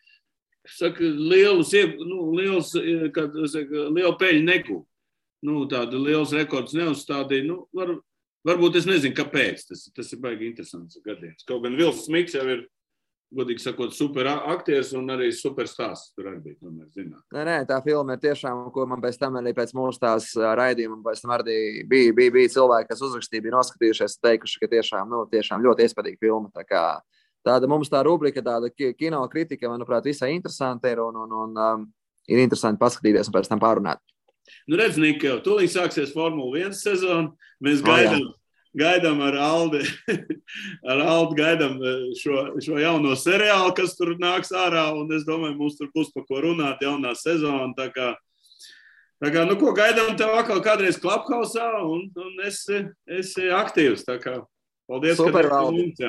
saka, 0.75 1.03
lielus, 1.03 1.73
nu, 2.03 2.29
liels, 2.35 2.73
kad, 3.15 3.35
saka, 3.51 3.89
lielu 3.95 4.15
peļņu 4.19 4.45
negūst. 4.47 4.85
Nu, 5.47 5.61
tādu 5.71 6.01
liels 6.03 6.33
rekords 6.35 6.75
neuzstādīja. 6.75 7.45
Nu, 7.47 7.61
var, 7.75 7.93
Varbūt 8.47 8.79
es 8.79 8.87
nezinu, 8.87 9.15
kāpēc. 9.17 9.65
Tas, 9.67 9.87
tas 9.95 10.11
ir 10.15 10.21
baigi 10.23 10.47
interesants 10.47 10.99
gadījums. 11.03 11.45
Kaut 11.47 11.65
gan 11.65 11.75
Vils 11.79 12.05
Smigs 12.05 12.37
jau 12.37 12.45
ir, 12.47 12.63
godīgi 13.35 13.61
sakot, 13.61 13.91
super 13.93 14.25
aktieris 14.31 14.91
un 14.97 15.11
arī 15.13 15.27
super 15.35 15.67
stāsts. 15.69 16.13
Tur 16.15 16.31
arī 16.31 16.39
bija 16.47 16.57
tomēr 16.63 16.87
zināt. 16.95 17.21
Nē, 17.35 17.43
nē, 17.45 17.57
tā 17.69 17.77
filma 17.85 18.15
ir 18.15 18.23
tiešām, 18.23 18.63
ko 18.73 18.85
man 18.89 19.03
pēc 19.03 19.19
tam 19.21 19.37
arī 19.41 19.53
pēc 19.57 19.75
mūsu 19.77 20.01
tās 20.01 20.31
raidījuma, 20.37 21.01
pēc 21.05 21.23
tam 21.25 21.35
arī 21.37 21.59
bija, 21.89 22.15
bija, 22.17 22.33
bija 22.37 22.53
cilvēki, 22.55 22.89
kas 22.89 23.03
uzrakstīja, 23.05 23.45
bija 23.45 23.57
noskatījušies, 23.57 24.17
teikuši, 24.23 24.61
ka 24.63 24.71
tiešām, 24.73 25.11
nu, 25.13 25.23
tiešām 25.29 25.65
ļoti 25.67 25.85
iespaidīga 25.85 26.23
filma. 26.23 26.49
Tā 26.55 26.65
kā, 26.65 26.83
tāda 27.45 27.69
mums 27.69 27.91
tā 27.91 28.01
rubrika, 28.07 28.43
tāda 28.45 28.71
kino 28.73 29.21
kritika, 29.29 29.69
manuprāt, 29.69 30.09
visai 30.09 30.31
interesanta 30.37 30.89
ir 30.89 31.03
un, 31.03 31.21
un, 31.27 31.35
un 31.43 31.65
um, 31.67 31.85
ir 32.29 32.41
interesanti 32.41 32.81
paskatīties 32.81 33.29
un 33.29 33.37
pēc 33.37 33.51
tam 33.51 33.61
pārunāt. 33.61 34.01
Nu, 34.69 34.77
redz, 34.79 34.99
Nika, 35.01 35.37
tūlīt 35.45 35.73
sāksies 35.73 36.13
Formula 36.15 36.65
1 36.65 36.77
sezona. 36.77 37.31
Mēs 37.63 37.83
gaidām, 37.85 38.23
oh, 38.23 38.35
gaidām 38.79 39.21
ar 39.25 39.37
Aldi, 39.43 39.81
ar 40.91 41.03
Aldi 41.03 41.39
gaidām 41.39 41.75
eh, 41.81 42.05
šo, 42.19 42.45
šo 42.63 42.79
jauno 42.81 43.15
seriālu, 43.19 43.73
kas 43.77 43.97
tur 43.99 44.15
nāks 44.21 44.53
ārā. 44.55 44.89
Un 44.97 45.11
es 45.15 45.27
domāju, 45.27 45.57
mums 45.59 45.79
tur 45.79 45.91
būs 45.95 46.13
par 46.15 46.27
ko 46.29 46.43
runāt, 46.45 46.83
jaunā 46.85 47.15
sezona. 47.19 47.71
Tā 47.77 47.89
kā, 47.95 48.13
tā 49.23 49.33
kā 49.35 49.45
nu, 49.49 49.57
ko 49.59 49.73
gaidām 49.77 50.15
tev 50.19 50.37
atkal 50.39 50.63
kādreiz 50.65 51.01
klapkausā, 51.01 51.71
un, 51.83 52.07
un 52.15 52.47
es 52.47 52.63
esmu 52.69 53.51
aktīvs. 53.59 54.07
Tā 54.07 54.19
kā, 54.23 54.39
paldies, 54.89 55.19
Super, 55.19 55.51
ka 55.51 55.65
mums, 55.67 55.99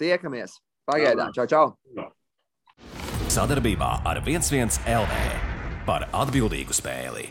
Tiekamies! 0.00 0.56
Pagaidām! 0.88 1.34
Čau, 1.36 1.44
čau! 1.44 1.66
Sadarbībā 3.30 3.90
ar 4.08 4.22
11 4.24 4.80
LV 4.88 5.18
par 5.86 6.08
atbildīgu 6.22 6.74
spēli. 6.74 7.28